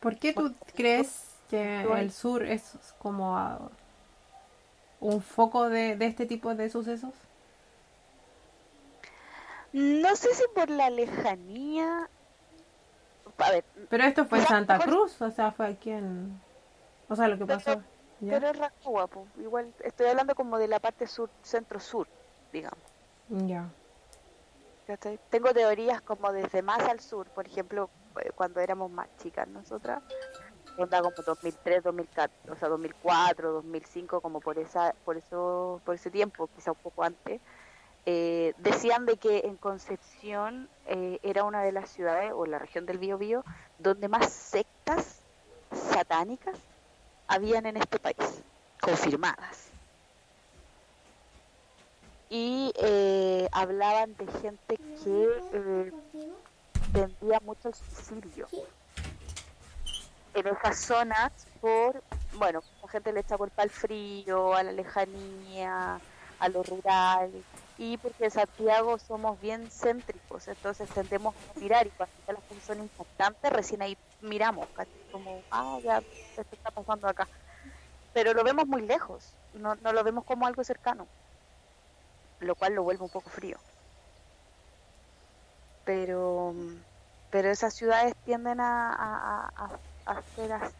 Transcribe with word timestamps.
¿Por 0.00 0.18
qué 0.18 0.32
tú 0.32 0.54
crees 0.74 1.36
que 1.48 1.82
el 1.82 2.12
sur 2.12 2.42
es 2.44 2.74
como 2.98 3.36
ah, 3.36 3.70
un 5.00 5.20
foco 5.20 5.68
de, 5.68 5.96
de 5.96 6.06
este 6.06 6.26
tipo 6.26 6.54
de 6.54 6.70
sucesos? 6.70 7.14
No 9.72 10.16
sé 10.16 10.34
si 10.34 10.44
por 10.54 10.70
la 10.70 10.90
lejanía. 10.90 12.08
A 13.38 13.50
ver, 13.50 13.64
Pero 13.88 14.04
esto 14.04 14.26
fue 14.26 14.38
en 14.38 14.46
Santa 14.46 14.78
Cruz, 14.80 15.20
o 15.22 15.30
sea, 15.30 15.52
fue 15.52 15.68
aquí 15.68 15.90
en. 15.90 16.40
O 17.08 17.16
sea, 17.16 17.28
lo 17.28 17.38
que 17.38 17.46
pasó. 17.46 17.64
Pero, 17.64 17.82
pero 18.20 18.48
es 18.48 18.58
Rancagua, 18.58 19.06
po. 19.06 19.26
igual 19.38 19.72
estoy 19.82 20.08
hablando 20.08 20.34
como 20.34 20.58
de 20.58 20.68
la 20.68 20.78
parte 20.78 21.06
sur, 21.06 21.30
centro-sur, 21.42 22.06
digamos. 22.52 22.78
Ya. 23.28 23.68
Tengo 25.30 25.54
teorías 25.54 26.00
como 26.00 26.32
desde 26.32 26.62
más 26.62 26.80
al 26.80 27.00
sur, 27.00 27.28
por 27.28 27.46
ejemplo, 27.46 27.88
cuando 28.34 28.60
éramos 28.60 28.90
más 28.90 29.08
chicas 29.18 29.48
nosotras, 29.48 30.02
onda 30.76 31.00
como 31.00 31.14
2003, 31.24 31.82
2004, 31.82 32.52
o 32.52 32.56
sea, 32.56 32.68
2004, 32.68 33.52
2005, 33.52 34.20
como 34.20 34.40
por 34.40 34.58
esa, 34.58 34.94
por 35.04 35.16
eso, 35.16 35.80
por 35.84 35.94
ese 35.94 36.10
tiempo, 36.10 36.48
quizá 36.54 36.72
un 36.72 36.78
poco 36.78 37.02
antes, 37.04 37.40
eh, 38.06 38.54
decían 38.58 39.04
de 39.04 39.16
que 39.16 39.40
en 39.40 39.56
Concepción 39.56 40.68
eh, 40.86 41.18
era 41.22 41.44
una 41.44 41.62
de 41.62 41.72
las 41.72 41.90
ciudades 41.90 42.32
o 42.34 42.46
la 42.46 42.58
región 42.58 42.86
del 42.86 42.98
Biobío 42.98 43.44
donde 43.78 44.08
más 44.08 44.32
sectas 44.32 45.20
satánicas 45.70 46.58
habían 47.28 47.66
en 47.66 47.76
este 47.76 47.98
país, 47.98 48.42
confirmadas. 48.80 49.68
Y 52.30 52.72
eh, 52.76 53.48
hablaban 53.52 54.16
de 54.16 54.26
gente 54.40 54.76
que 54.76 55.92
vendía 56.92 57.40
mucho 57.40 57.68
el 57.68 57.74
suicidio 57.74 58.48
en 60.34 60.46
esas 60.46 60.78
zonas 60.78 61.32
por, 61.60 62.02
bueno, 62.34 62.62
la 62.82 62.88
gente 62.88 63.12
le 63.12 63.20
echa 63.20 63.36
culpa 63.36 63.62
al 63.62 63.70
frío, 63.70 64.54
a 64.54 64.62
la 64.62 64.72
lejanía, 64.72 66.00
a 66.38 66.48
lo 66.48 66.62
rural, 66.62 67.30
y 67.78 67.96
porque 67.98 68.26
en 68.26 68.30
Santiago 68.30 68.98
somos 68.98 69.40
bien 69.40 69.70
céntricos, 69.70 70.48
entonces 70.48 70.88
tendemos 70.90 71.34
a 71.34 71.58
mirar 71.58 71.86
y 71.86 71.90
cuando 71.90 72.14
las 72.28 72.42
cosas 72.44 72.64
son 72.64 72.80
importantes, 72.80 73.52
recién 73.52 73.82
ahí 73.82 73.96
miramos, 74.20 74.68
casi 74.74 74.90
como, 75.10 75.42
ah, 75.50 75.78
ya, 75.82 75.98
esto 75.98 76.44
está 76.52 76.70
pasando 76.70 77.08
acá. 77.08 77.26
Pero 78.12 78.34
lo 78.34 78.44
vemos 78.44 78.66
muy 78.66 78.82
lejos, 78.82 79.32
no, 79.54 79.76
no 79.76 79.92
lo 79.92 80.04
vemos 80.04 80.24
como 80.24 80.46
algo 80.46 80.64
cercano, 80.64 81.06
lo 82.40 82.54
cual 82.54 82.74
lo 82.74 82.82
vuelve 82.82 83.04
un 83.04 83.10
poco 83.10 83.30
frío. 83.30 83.58
Pero, 85.90 86.54
pero 87.32 87.50
esas 87.50 87.74
ciudades 87.74 88.14
tienden 88.24 88.60
a, 88.60 89.50
a, 90.06 90.22
ser 90.36 90.52
así. 90.52 90.72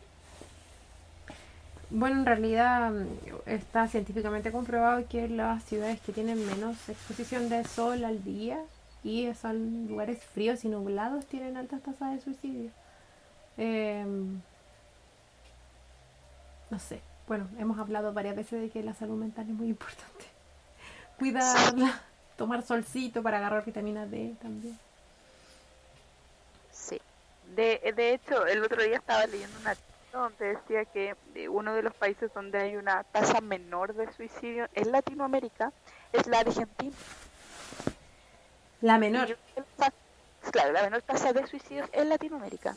Bueno, 1.91 2.21
en 2.21 2.27
realidad 2.27 2.93
mm, 2.93 3.07
está 3.47 3.89
científicamente 3.89 4.53
comprobado 4.53 5.05
que 5.09 5.29
las 5.29 5.65
ciudades 5.65 6.01
que 6.01 6.13
tienen 6.13 6.47
menos 6.47 6.89
exposición 6.89 7.49
de 7.49 7.65
sol 7.65 8.05
al 8.05 8.23
día 8.23 8.61
y 9.03 9.35
son 9.35 9.89
lugares 9.89 10.23
fríos 10.23 10.65
y 10.65 10.69
nublados 10.69 11.27
tienen 11.27 11.57
altas 11.57 11.83
tasas 11.83 12.13
de 12.13 12.21
suicidio. 12.21 12.71
Eh, 13.59 14.07
no 16.71 16.79
sé, 16.79 17.01
bueno, 17.27 17.49
hemos 17.59 17.81
hablado 17.81 18.13
varias 18.13 18.37
veces 18.37 18.63
de 18.63 18.71
que 18.71 18.85
la 18.85 18.95
salud 18.95 19.17
mental 19.17 19.49
es 19.49 19.55
muy 19.57 19.71
importante. 19.71 20.27
Cuidarla, 21.19 22.01
tomar 22.37 22.63
solcito 22.63 23.25
para 23.25 23.39
agarrar 23.39 23.65
vitamina 23.65 24.07
D 24.07 24.37
también. 24.41 24.79
De, 27.55 27.93
de 27.97 28.15
hecho, 28.15 28.47
el 28.47 28.63
otro 28.63 28.83
día 28.83 28.97
estaba 28.97 29.27
leyendo 29.27 29.59
una 29.61 29.77
donde 30.13 30.57
decía 30.57 30.85
que 30.87 31.15
eh, 31.35 31.49
uno 31.49 31.75
de 31.75 31.83
los 31.83 31.95
países 31.95 32.33
donde 32.35 32.59
hay 32.59 32.77
una 32.77 33.05
tasa 33.05 33.41
menor 33.41 33.95
de 33.95 34.13
suicidio 34.13 34.69
en 34.75 34.91
Latinoamérica 34.91 35.73
es 36.13 36.27
la 36.27 36.41
Argentina. 36.41 36.97
La 38.81 38.99
menor. 38.99 39.37
Claro, 40.51 40.73
la 40.73 40.83
menor 40.83 41.03
tasa 41.03 41.33
de 41.33 41.47
suicidios 41.47 41.89
en 41.93 42.09
Latinoamérica. 42.09 42.75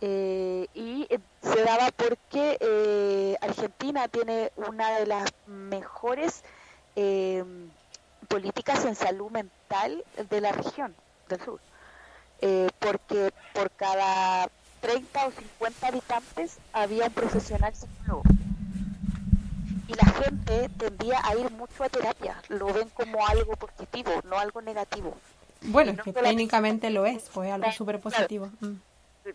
Eh, 0.00 0.66
y 0.74 1.06
eh, 1.08 1.18
se 1.42 1.64
daba 1.64 1.90
porque 1.96 2.58
eh, 2.60 3.36
Argentina 3.40 4.06
tiene 4.08 4.52
una 4.56 4.98
de 4.98 5.06
las 5.06 5.32
mejores 5.46 6.44
eh, 6.94 7.44
políticas 8.28 8.84
en 8.84 8.94
salud 8.94 9.30
mental 9.30 10.04
de 10.28 10.40
la 10.40 10.52
región 10.52 10.94
del 11.28 11.40
sur. 11.40 11.60
Eh, 12.40 12.68
porque 12.78 13.32
por 13.54 13.70
cada 13.70 14.48
30 14.80 15.26
o 15.26 15.30
50 15.30 15.86
habitantes 15.86 16.58
había 16.72 17.06
un 17.06 17.12
profesional 17.12 17.74
psicólogo. 17.74 18.22
Y 19.86 19.94
la 19.94 20.06
gente 20.12 20.68
tendía 20.78 21.20
a 21.24 21.34
ir 21.36 21.50
mucho 21.52 21.84
a 21.84 21.88
terapia, 21.88 22.40
lo 22.48 22.66
ven 22.72 22.88
como 22.90 23.26
algo 23.26 23.54
positivo, 23.56 24.10
no 24.24 24.38
algo 24.38 24.62
negativo. 24.62 25.14
Bueno, 25.62 25.92
no 25.92 26.02
que 26.04 26.12
técnicamente 26.12 26.90
lo 26.90 27.06
es, 27.06 27.24
pues 27.32 27.50
algo 27.50 27.64
Claro, 27.64 27.76
súper 27.76 28.00
positivo. 28.00 28.50
Mm. 28.60 28.74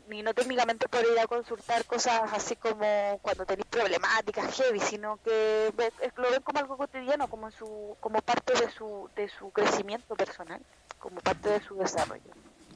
Ni 0.08 0.22
no 0.22 0.34
técnicamente 0.36 0.88
por 0.88 1.02
ir 1.02 1.18
a 1.20 1.26
consultar 1.26 1.84
cosas 1.86 2.22
así 2.34 2.56
como 2.56 3.18
cuando 3.24 3.46
tenéis 3.46 3.66
problemáticas 3.68 4.56
heavy, 4.56 4.80
sino 4.80 5.18
que 5.24 5.68
es- 6.02 6.14
lo 6.18 6.30
ven 6.30 6.42
como 6.44 6.60
algo 6.60 6.78
cotidiano, 6.78 7.28
como 7.28 7.50
su, 7.50 7.96
como 8.00 8.22
parte 8.22 8.54
de 8.54 8.70
su, 8.72 9.10
de 9.16 9.30
su 9.30 9.50
crecimiento 9.50 10.16
personal, 10.16 10.62
como 11.00 11.20
parte 11.22 11.50
de 11.50 11.62
su 11.62 11.76
desarrollo. 11.76 12.32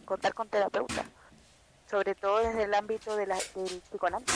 Contar 0.06 0.34
con 0.34 0.48
terapeuta, 0.50 1.04
sobre 1.90 2.14
todo 2.16 2.40
desde 2.40 2.64
el 2.64 2.74
ámbito 2.74 3.16
de 3.16 3.26
la, 3.28 3.36
del 3.56 3.82
psicoanálisis. 3.90 4.36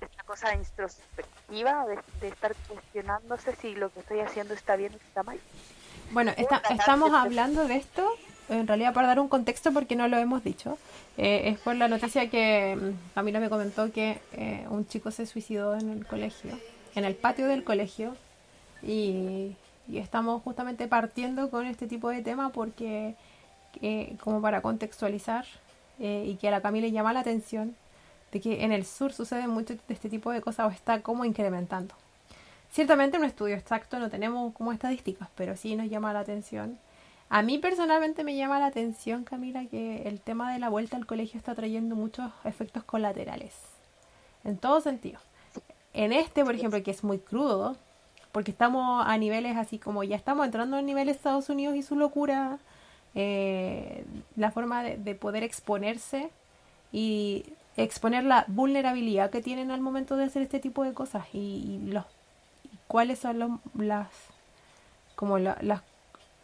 Esta 0.00 0.22
cosa 0.24 0.54
introspectiva 0.54 1.86
de, 1.86 1.98
de 2.20 2.28
estar 2.28 2.54
cuestionándose 2.68 3.54
si 3.56 3.74
lo 3.74 3.90
que 3.90 4.00
estoy 4.00 4.20
haciendo 4.20 4.54
está 4.54 4.76
bien 4.76 4.92
o 4.92 4.96
está 4.96 5.22
mal. 5.22 5.38
Bueno, 6.10 6.32
está- 6.36 6.62
estamos 6.70 7.12
hablando 7.14 7.66
de 7.66 7.76
esto, 7.76 8.06
en 8.48 8.66
realidad 8.66 8.92
para 8.92 9.08
dar 9.08 9.20
un 9.20 9.28
contexto 9.28 9.72
porque 9.72 9.96
no 9.96 10.08
lo 10.08 10.18
hemos 10.18 10.44
dicho. 10.44 10.78
Eh, 11.16 11.48
es 11.50 11.58
por 11.58 11.74
la 11.76 11.88
noticia 11.88 12.28
que 12.30 12.76
mm, 12.76 13.14
Camila 13.14 13.40
me 13.40 13.48
comentó 13.48 13.90
que 13.92 14.20
eh, 14.32 14.66
un 14.68 14.86
chico 14.86 15.10
se 15.10 15.26
suicidó 15.26 15.74
en 15.76 15.90
el 15.90 16.06
colegio, 16.06 16.58
en 16.94 17.04
el 17.04 17.14
patio 17.14 17.46
del 17.46 17.64
colegio, 17.64 18.14
y, 18.82 19.56
y 19.88 19.98
estamos 19.98 20.42
justamente 20.42 20.88
partiendo 20.88 21.50
con 21.50 21.66
este 21.66 21.86
tipo 21.86 22.08
de 22.08 22.22
tema 22.22 22.50
porque, 22.50 23.16
eh, 23.80 24.16
como 24.20 24.40
para 24.40 24.62
contextualizar, 24.62 25.46
eh, 25.98 26.24
y 26.26 26.36
que 26.36 26.48
a 26.48 26.50
la 26.50 26.60
Camila 26.60 26.88
llama 26.88 27.12
la 27.12 27.20
atención 27.20 27.76
de 28.32 28.40
que 28.40 28.64
en 28.64 28.72
el 28.72 28.84
sur 28.84 29.12
sucede 29.12 29.46
mucho 29.46 29.74
de 29.74 29.80
este 29.94 30.08
tipo 30.08 30.30
de 30.30 30.40
cosas 30.40 30.66
o 30.66 30.70
está 30.70 31.02
como 31.02 31.24
incrementando. 31.24 31.94
Ciertamente 32.72 33.18
un 33.18 33.24
estudio 33.24 33.54
exacto 33.54 33.98
no 33.98 34.08
tenemos 34.08 34.54
como 34.54 34.72
estadísticas, 34.72 35.28
pero 35.36 35.56
sí 35.56 35.76
nos 35.76 35.90
llama 35.90 36.12
la 36.14 36.20
atención. 36.20 36.78
A 37.28 37.42
mí 37.42 37.58
personalmente 37.58 38.24
me 38.24 38.36
llama 38.36 38.58
la 38.58 38.66
atención, 38.66 39.24
Camila, 39.24 39.66
que 39.66 40.08
el 40.08 40.20
tema 40.20 40.52
de 40.52 40.58
la 40.58 40.70
vuelta 40.70 40.96
al 40.96 41.06
colegio 41.06 41.38
está 41.38 41.54
trayendo 41.54 41.94
muchos 41.94 42.30
efectos 42.44 42.84
colaterales. 42.84 43.54
En 44.44 44.56
todo 44.56 44.80
sentido. 44.80 45.20
En 45.92 46.12
este, 46.12 46.44
por 46.44 46.54
ejemplo, 46.54 46.82
que 46.82 46.90
es 46.90 47.04
muy 47.04 47.18
crudo, 47.18 47.76
porque 48.32 48.50
estamos 48.50 49.04
a 49.06 49.16
niveles 49.18 49.56
así 49.56 49.78
como 49.78 50.04
ya 50.04 50.16
estamos 50.16 50.46
entrando 50.46 50.76
a 50.76 50.82
niveles 50.82 51.16
Estados 51.16 51.48
Unidos 51.50 51.76
y 51.76 51.82
su 51.82 51.96
locura, 51.96 52.58
eh, 53.14 54.04
la 54.36 54.50
forma 54.50 54.82
de, 54.82 54.96
de 54.96 55.14
poder 55.14 55.42
exponerse 55.44 56.30
y 56.92 57.44
exponer 57.76 58.24
la 58.24 58.44
vulnerabilidad 58.48 59.30
que 59.30 59.42
tienen 59.42 59.70
al 59.70 59.80
momento 59.80 60.16
de 60.16 60.24
hacer 60.24 60.42
este 60.42 60.60
tipo 60.60 60.84
de 60.84 60.92
cosas. 60.94 61.26
Y, 61.32 61.38
y 61.38 61.90
los 61.92 62.04
y 62.64 62.76
cuáles 62.88 63.18
son 63.20 63.38
los, 63.38 63.50
las 63.76 64.08
como 65.14 65.38
la- 65.38 65.82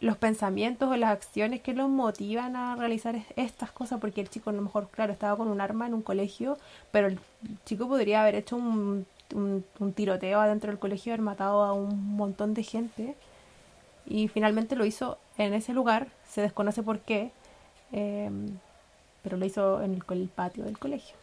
los 0.01 0.17
pensamientos 0.17 0.89
o 0.89 0.95
las 0.95 1.11
acciones 1.11 1.61
que 1.61 1.73
los 1.73 1.89
motivan 1.89 2.55
a 2.55 2.75
realizar 2.75 3.15
es- 3.15 3.25
estas 3.35 3.71
cosas 3.71 3.99
porque 3.99 4.21
el 4.21 4.29
chico 4.29 4.49
a 4.49 4.53
lo 4.53 4.61
mejor 4.61 4.87
claro 4.89 5.11
estaba 5.11 5.35
con 5.37 5.49
un 5.49 5.59
arma 5.61 5.87
en 5.87 5.93
un 5.93 6.01
colegio 6.01 6.57
pero 6.91 7.07
el 7.07 7.19
chico 7.65 7.87
podría 7.87 8.21
haber 8.21 8.35
hecho 8.35 8.55
un, 8.55 9.05
un, 9.33 9.63
tiroteo 9.93 10.39
adentro 10.39 10.71
del 10.71 10.79
colegio 10.79 11.13
haber 11.13 11.21
matado 11.21 11.63
a 11.63 11.73
un 11.73 12.15
montón 12.15 12.53
de 12.53 12.63
gente 12.63 13.15
y 14.05 14.27
finalmente 14.27 14.75
lo 14.75 14.85
hizo 14.85 15.17
en 15.37 15.53
ese 15.53 15.73
lugar 15.73 16.07
se 16.27 16.41
desconoce 16.41 16.83
por 16.83 16.99
qué 16.99 17.31
eh, 17.91 18.29
pero 19.23 19.37
lo 19.37 19.45
hizo 19.45 19.81
en 19.81 19.93
el 19.93 20.29
patio 20.29 20.63
del 20.63 20.77
colegio 20.77 21.15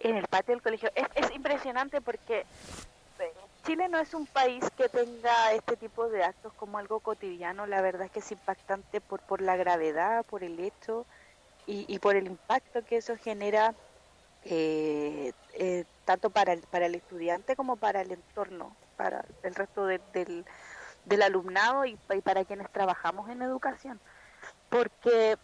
en 0.00 0.16
el 0.16 0.26
patio 0.26 0.54
del 0.54 0.62
colegio. 0.62 0.90
Es, 0.94 1.06
es 1.14 1.34
impresionante 1.34 2.00
porque 2.00 2.40
eh, 2.40 3.32
Chile 3.64 3.88
no 3.88 3.98
es 3.98 4.14
un 4.14 4.26
país 4.26 4.64
que 4.76 4.88
tenga 4.88 5.52
este 5.52 5.76
tipo 5.76 6.08
de 6.08 6.24
actos 6.24 6.52
como 6.54 6.78
algo 6.78 7.00
cotidiano. 7.00 7.66
La 7.66 7.80
verdad 7.80 8.06
es 8.06 8.10
que 8.12 8.20
es 8.20 8.32
impactante 8.32 9.00
por, 9.00 9.20
por 9.20 9.40
la 9.40 9.56
gravedad, 9.56 10.24
por 10.26 10.44
el 10.44 10.60
hecho 10.60 11.06
y, 11.66 11.84
y 11.88 11.98
por 11.98 12.16
el 12.16 12.26
impacto 12.26 12.84
que 12.84 12.98
eso 12.98 13.16
genera 13.16 13.74
eh, 14.46 15.32
eh, 15.54 15.84
tanto 16.04 16.30
para 16.30 16.52
el, 16.54 16.62
para 16.68 16.86
el 16.86 16.94
estudiante 16.94 17.56
como 17.56 17.78
para 17.78 18.02
el 18.02 18.12
entorno, 18.12 18.78
para 18.96 19.24
el 19.42 19.54
resto 19.54 19.86
de- 19.86 20.00
del, 20.12 20.44
del 21.04 21.22
alumnado 21.22 21.84
y 21.86 21.96
para 22.24 22.44
quienes 22.46 22.70
trabajamos 22.72 23.30
en 23.30 23.42
educación. 23.42 24.02
porque 24.70 25.36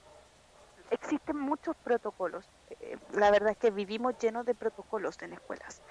existen 0.90 1.36
muchos 1.38 1.74
protocolos. 1.82 2.50
Eh, 2.80 2.96
la 3.10 3.30
verdad 3.30 3.52
es 3.52 3.58
que 3.58 3.70
vivimos 3.70 4.14
llenos 4.18 4.44
de 4.44 4.54
protocolos 4.54 5.16
en 5.22 5.32
escuelas. 5.34 5.82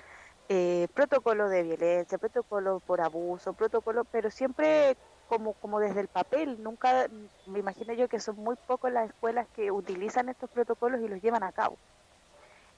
Eh, 0.49 0.87
protocolo 0.93 1.49
de 1.49 1.63
violencia, 1.63 2.19
protocolo 2.19 2.81
por 2.81 3.01
abuso, 3.01 3.53
protocolo, 3.55 4.05
pero 4.05 4.31
siempre 4.31 4.97
como, 5.27 5.55
como 5.55 5.79
desde 5.79 6.01
el 6.01 6.09
papel. 6.09 6.61
Nunca, 6.61 7.07
me 7.45 7.59
imagino 7.59 7.93
yo 7.93 8.09
que 8.09 8.19
son 8.21 8.37
muy 8.37 8.55
pocos 8.65 8.91
las 8.91 9.09
escuelas 9.09 9.47
que 9.53 9.71
utilizan 9.71 10.29
estos 10.29 10.49
protocolos 10.51 11.01
y 11.01 11.09
los 11.09 11.21
llevan 11.21 11.43
a 11.43 11.53
cabo. 11.53 11.81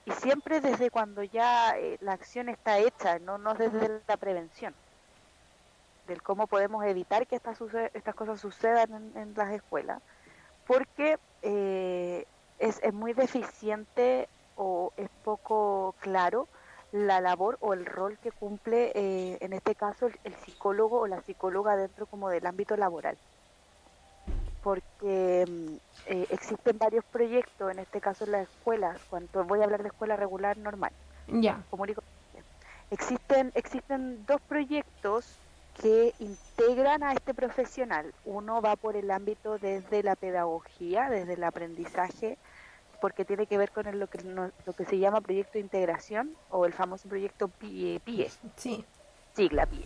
Y 0.06 0.12
siempre 0.12 0.60
desde 0.60 0.90
cuando 0.90 1.24
ya 1.24 1.78
eh, 1.78 1.98
la 2.02 2.14
acción 2.14 2.50
está 2.50 2.78
hecha, 2.78 3.20
no, 3.20 3.38
no 3.38 3.54
desde 3.54 4.02
la 4.08 4.18
prevención 4.18 4.74
del 6.08 6.22
cómo 6.22 6.48
podemos 6.48 6.84
evitar 6.86 7.28
que 7.28 7.38
estas, 7.38 7.58
estas 7.94 8.16
cosas 8.16 8.42
sucedan 8.42 9.14
en, 9.16 9.34
las 9.36 9.54
escuelas, 9.54 10.02
porque 10.68 11.18
eh, 11.42 12.26
es, 12.60 12.80
es, 12.84 12.94
muy 12.94 13.14
deficiente 13.14 14.28
o 14.58 14.92
es 14.98 15.10
poco 15.24 15.96
claro 16.00 16.48
la 16.94 17.22
labor 17.22 17.58
o 17.60 17.74
el 17.74 17.86
rol 17.86 18.18
que 18.20 18.32
cumple, 18.32 18.92
eh, 18.94 19.38
en 19.42 19.54
este 19.54 19.74
caso, 19.74 20.08
el, 20.24 20.36
psicólogo 20.46 21.00
o 21.00 21.08
la 21.08 21.22
psicóloga 21.22 21.76
dentro 21.76 22.06
como 22.06 22.30
del 22.30 22.46
ámbito 22.46 22.78
laboral. 22.78 23.18
Porque 24.64 25.46
mm, 25.48 25.76
eh, 26.08 26.28
existen 26.30 26.78
varios 26.78 27.04
proyectos, 27.06 27.72
en 27.72 27.80
este 27.80 28.00
caso 28.02 28.26
en 28.26 28.32
las 28.32 28.50
escuelas, 28.50 29.00
cuando 29.10 29.44
voy 29.44 29.62
a 29.62 29.66
hablar 29.66 29.84
de 29.84 29.90
escuela 29.90 30.16
regular 30.16 30.58
normal. 30.58 30.92
Ya. 31.28 31.64
Existen, 32.92 33.52
existen 33.56 34.26
dos 34.26 34.42
proyectos 34.42 35.38
que 35.82 36.14
integran 36.20 37.04
a 37.04 37.14
este 37.14 37.34
profesional. 37.34 38.14
Uno 38.26 38.62
va 38.62 38.76
por 38.76 38.96
el 38.96 39.10
ámbito 39.12 39.58
desde 39.58 40.04
la 40.04 40.16
pedagogía, 40.16 41.10
desde 41.10 41.34
el 41.34 41.44
aprendizaje, 41.44 42.38
porque 43.02 43.26
tiene 43.26 43.48
que 43.48 43.58
ver 43.58 43.72
con 43.72 44.00
lo, 44.00 44.08
que, 44.08 44.20
lo 44.24 44.74
que 44.74 44.86
se 44.86 44.98
llama 44.98 45.22
proyecto 45.22 45.54
de 45.54 45.60
integración 45.60 46.36
o 46.50 46.66
el 46.66 46.74
famoso 46.74 47.10
proyecto 47.10 47.48
PIE, 47.48 48.00
PIE 48.00 48.32
sí. 48.56 48.86
sigla 49.36 49.66
PIE, 49.66 49.86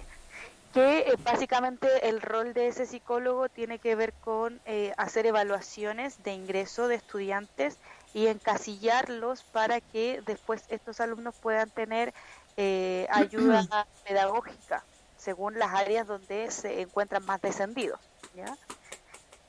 que 0.74 1.00
eh, 1.00 1.16
básicamente 1.24 2.10
el 2.10 2.22
rol 2.22 2.54
de 2.54 2.68
ese 2.68 2.86
psicólogo 2.86 3.50
tiene 3.50 3.80
que 3.80 3.96
ver 3.96 4.14
con 4.14 4.60
eh, 4.66 4.94
hacer 4.98 5.26
evaluaciones 5.26 6.24
de 6.24 6.34
ingreso 6.34 6.88
de 6.88 6.96
estudiantes 6.96 7.78
y 8.14 8.28
encasillarlos 8.28 9.44
para 9.44 9.82
que 9.82 10.22
después 10.26 10.64
estos 10.70 11.00
alumnos 11.02 11.36
puedan 11.36 11.70
tener 11.70 12.14
eh, 12.58 13.08
ayuda 13.12 13.68
pedagógica 14.08 14.84
según 15.18 15.60
las 15.60 15.74
áreas 15.74 16.08
donde 16.08 16.50
se 16.52 16.82
encuentran 16.82 17.26
más 17.26 17.42
descendidos. 17.42 18.00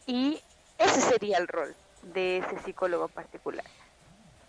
Y 0.06 0.41
ese 0.79 1.00
sería 1.00 1.38
el 1.38 1.47
rol 1.47 1.75
de 2.03 2.38
ese 2.38 2.59
psicólogo 2.64 3.06
en 3.06 3.12
particular. 3.12 3.64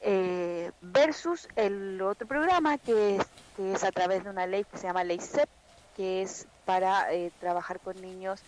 Eh, 0.01 0.71
versus 0.79 1.49
el 1.57 2.01
otro 2.01 2.25
programa 2.25 2.77
que 2.77 3.17
es, 3.17 3.25
que 3.57 3.73
es 3.73 3.83
a 3.83 3.91
través 3.91 4.23
de 4.23 4.29
una 4.29 4.47
ley 4.47 4.63
que 4.63 4.77
se 4.77 4.87
llama 4.87 5.03
Ley 5.03 5.19
CEP, 5.19 5.49
que 5.97 6.21
es 6.21 6.47
para 6.69 7.11
eh, 7.11 7.31
trabajar 7.39 7.79
con 7.79 7.99
niños 7.99 8.43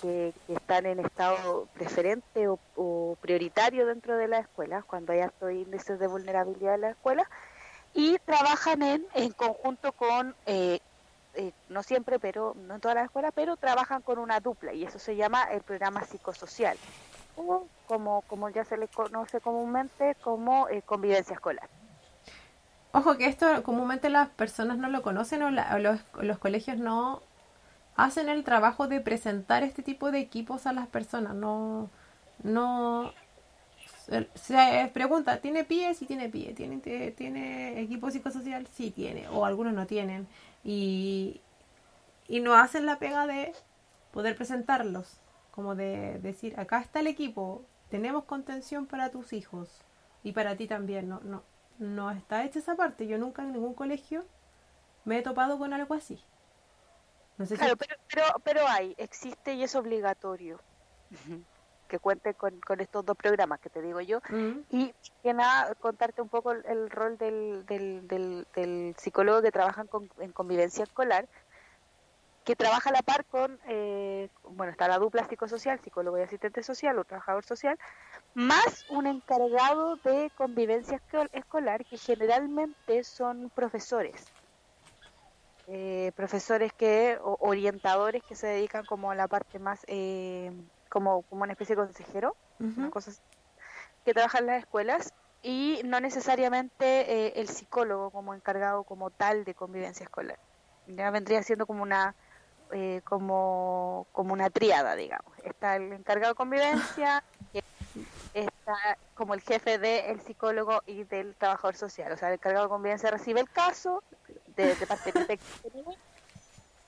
que, 0.00 0.32
están 0.46 0.86
en 0.86 1.00
estado 1.00 1.66
preferente 1.74 2.46
o, 2.46 3.16
prioritario 3.20 3.84
dentro 3.84 4.16
de 4.16 4.28
la 4.28 4.38
escuela, 4.38 4.84
cuando 4.86 5.12
hay 5.12 5.22
altos 5.22 5.50
índices 5.50 5.98
de 5.98 6.06
vulnerabilidad 6.06 6.76
en 6.76 6.82
la 6.82 6.90
escuela, 6.90 7.28
y 7.94 8.16
trabajan 8.20 8.82
en, 8.82 9.04
en 9.14 9.32
conjunto 9.32 9.90
con 9.90 10.36
eh, 10.46 10.78
eh, 11.34 11.50
no 11.68 11.82
siempre, 11.82 12.20
pero 12.20 12.54
no 12.68 12.76
en 12.76 12.80
todas 12.80 12.94
las 12.94 13.06
escuelas, 13.06 13.32
pero 13.34 13.56
trabajan 13.56 14.02
con 14.02 14.18
una 14.20 14.38
dupla 14.38 14.72
y 14.72 14.84
eso 14.84 15.00
se 15.00 15.16
llama 15.16 15.42
el 15.50 15.62
programa 15.62 16.04
psicosocial, 16.04 16.76
o 17.34 17.66
como, 17.88 18.20
como 18.28 18.50
ya 18.50 18.64
se 18.64 18.76
le 18.76 18.86
conoce 18.86 19.40
comúnmente 19.40 20.14
como 20.22 20.68
eh, 20.68 20.80
convivencia 20.82 21.34
escolar. 21.34 21.68
Ojo 22.92 23.16
que 23.16 23.26
esto 23.26 23.64
comúnmente 23.64 24.10
las 24.10 24.28
personas 24.28 24.78
no 24.78 24.88
lo 24.88 25.02
conocen 25.02 25.42
o, 25.42 25.50
los, 25.50 26.00
los 26.20 26.38
colegios 26.38 26.78
no 26.78 27.20
hacen 27.98 28.28
el 28.30 28.44
trabajo 28.44 28.88
de 28.88 29.00
presentar 29.00 29.64
este 29.64 29.82
tipo 29.82 30.10
de 30.12 30.20
equipos 30.20 30.66
a 30.66 30.72
las 30.72 30.86
personas, 30.86 31.34
no, 31.34 31.90
no 32.44 33.12
se 34.34 34.90
pregunta, 34.94 35.40
¿tiene 35.40 35.64
pie? 35.64 35.94
Sí 35.94 36.06
tiene 36.06 36.28
pie. 36.28 36.54
¿Tiene, 36.54 36.78
¿Tiene 37.12 37.80
equipo 37.80 38.10
psicosocial? 38.10 38.66
Sí 38.68 38.90
tiene. 38.92 39.28
O 39.28 39.44
algunos 39.44 39.74
no 39.74 39.86
tienen 39.86 40.28
y, 40.64 41.40
y 42.28 42.40
no 42.40 42.54
hacen 42.54 42.86
la 42.86 42.98
pega 43.00 43.26
de 43.26 43.52
poder 44.12 44.36
presentarlos, 44.36 45.20
como 45.50 45.74
de 45.74 46.18
decir, 46.20 46.58
acá 46.58 46.80
está 46.80 47.00
el 47.00 47.08
equipo, 47.08 47.64
tenemos 47.90 48.24
contención 48.24 48.86
para 48.86 49.10
tus 49.10 49.32
hijos 49.32 49.68
y 50.22 50.32
para 50.32 50.56
ti 50.56 50.66
también, 50.66 51.08
no, 51.08 51.20
no, 51.24 51.42
no 51.78 52.10
está 52.10 52.44
hecha 52.44 52.60
esa 52.60 52.76
parte, 52.76 53.06
yo 53.06 53.18
nunca 53.18 53.42
en 53.42 53.52
ningún 53.52 53.74
colegio 53.74 54.24
me 55.04 55.18
he 55.18 55.22
topado 55.22 55.58
con 55.58 55.72
algo 55.72 55.94
así. 55.94 56.18
No 57.38 57.46
sé 57.46 57.56
claro, 57.56 57.76
pero, 57.76 57.96
pero, 58.12 58.24
pero 58.44 58.68
hay, 58.68 58.94
existe 58.98 59.54
y 59.54 59.62
es 59.62 59.74
obligatorio 59.74 60.60
que 61.88 61.98
cuente 61.98 62.34
con, 62.34 62.60
con, 62.60 62.80
estos 62.80 63.04
dos 63.04 63.16
programas 63.16 63.60
que 63.60 63.70
te 63.70 63.80
digo 63.80 64.00
yo. 64.00 64.20
Y 64.70 64.94
que 65.22 65.32
nada, 65.34 65.74
contarte 65.76 66.22
un 66.22 66.28
poco 66.28 66.52
el, 66.52 66.90
rol 66.90 67.16
del, 67.18 67.64
del, 67.66 68.06
del, 68.54 68.94
psicólogo 68.98 69.42
que 69.42 69.50
trabaja 69.50 69.84
en 70.18 70.32
convivencia 70.32 70.84
escolar, 70.84 71.26
que 72.44 72.56
trabaja 72.56 72.90
a 72.90 72.92
la 72.92 73.02
par 73.02 73.24
con, 73.26 73.58
eh, 73.68 74.30
bueno, 74.42 74.72
está 74.72 74.88
la 74.88 74.98
dupla 74.98 75.28
psicosocial, 75.28 75.80
psicólogo 75.80 76.18
y 76.18 76.22
asistente 76.22 76.62
social 76.62 76.98
o 76.98 77.04
trabajador 77.04 77.44
social, 77.44 77.78
más 78.34 78.86
un 78.90 79.06
encargado 79.06 79.96
de 79.96 80.30
convivencia 80.36 81.00
escolar 81.32 81.84
que 81.84 81.98
generalmente 81.98 83.04
son 83.04 83.50
profesores. 83.54 84.32
Eh, 85.70 86.12
profesores 86.16 86.72
que, 86.72 87.18
o 87.22 87.36
orientadores 87.40 88.22
que 88.22 88.34
se 88.34 88.46
dedican 88.46 88.86
como 88.86 89.10
a 89.10 89.14
la 89.14 89.28
parte 89.28 89.58
más 89.58 89.80
eh, 89.86 90.50
como, 90.88 91.20
como 91.22 91.42
una 91.42 91.52
especie 91.52 91.76
de 91.76 91.82
consejero, 91.82 92.34
cosas 92.90 93.20
que 94.06 94.14
trabaja 94.14 94.38
en 94.38 94.46
las 94.46 94.60
escuelas 94.60 95.12
y 95.42 95.82
no 95.84 96.00
necesariamente 96.00 97.26
eh, 97.26 97.32
el 97.36 97.48
psicólogo 97.48 98.10
como 98.10 98.34
encargado 98.34 98.82
como 98.84 99.10
tal 99.10 99.44
de 99.44 99.54
convivencia 99.54 100.04
escolar. 100.04 100.38
Ya 100.86 101.10
vendría 101.10 101.42
siendo 101.42 101.66
como 101.66 101.82
una 101.82 102.14
eh, 102.72 103.02
como, 103.04 104.06
como 104.12 104.32
una 104.32 104.48
triada, 104.50 104.96
digamos. 104.96 105.32
Está 105.44 105.76
el 105.76 105.92
encargado 105.92 106.32
de 106.32 106.36
convivencia, 106.36 107.22
está 108.34 108.98
como 109.14 109.34
el 109.34 109.40
jefe 109.42 109.78
del 109.78 110.20
psicólogo 110.20 110.82
y 110.86 111.04
del 111.04 111.34
trabajador 111.34 111.76
social. 111.76 112.12
O 112.12 112.16
sea, 112.16 112.28
el 112.28 112.34
encargado 112.34 112.64
de 112.64 112.70
convivencia 112.70 113.10
recibe 113.10 113.40
el 113.40 113.50
caso 113.50 114.02
de, 114.58 114.74
de 114.74 114.86
parte 114.86 115.12
del 115.12 115.38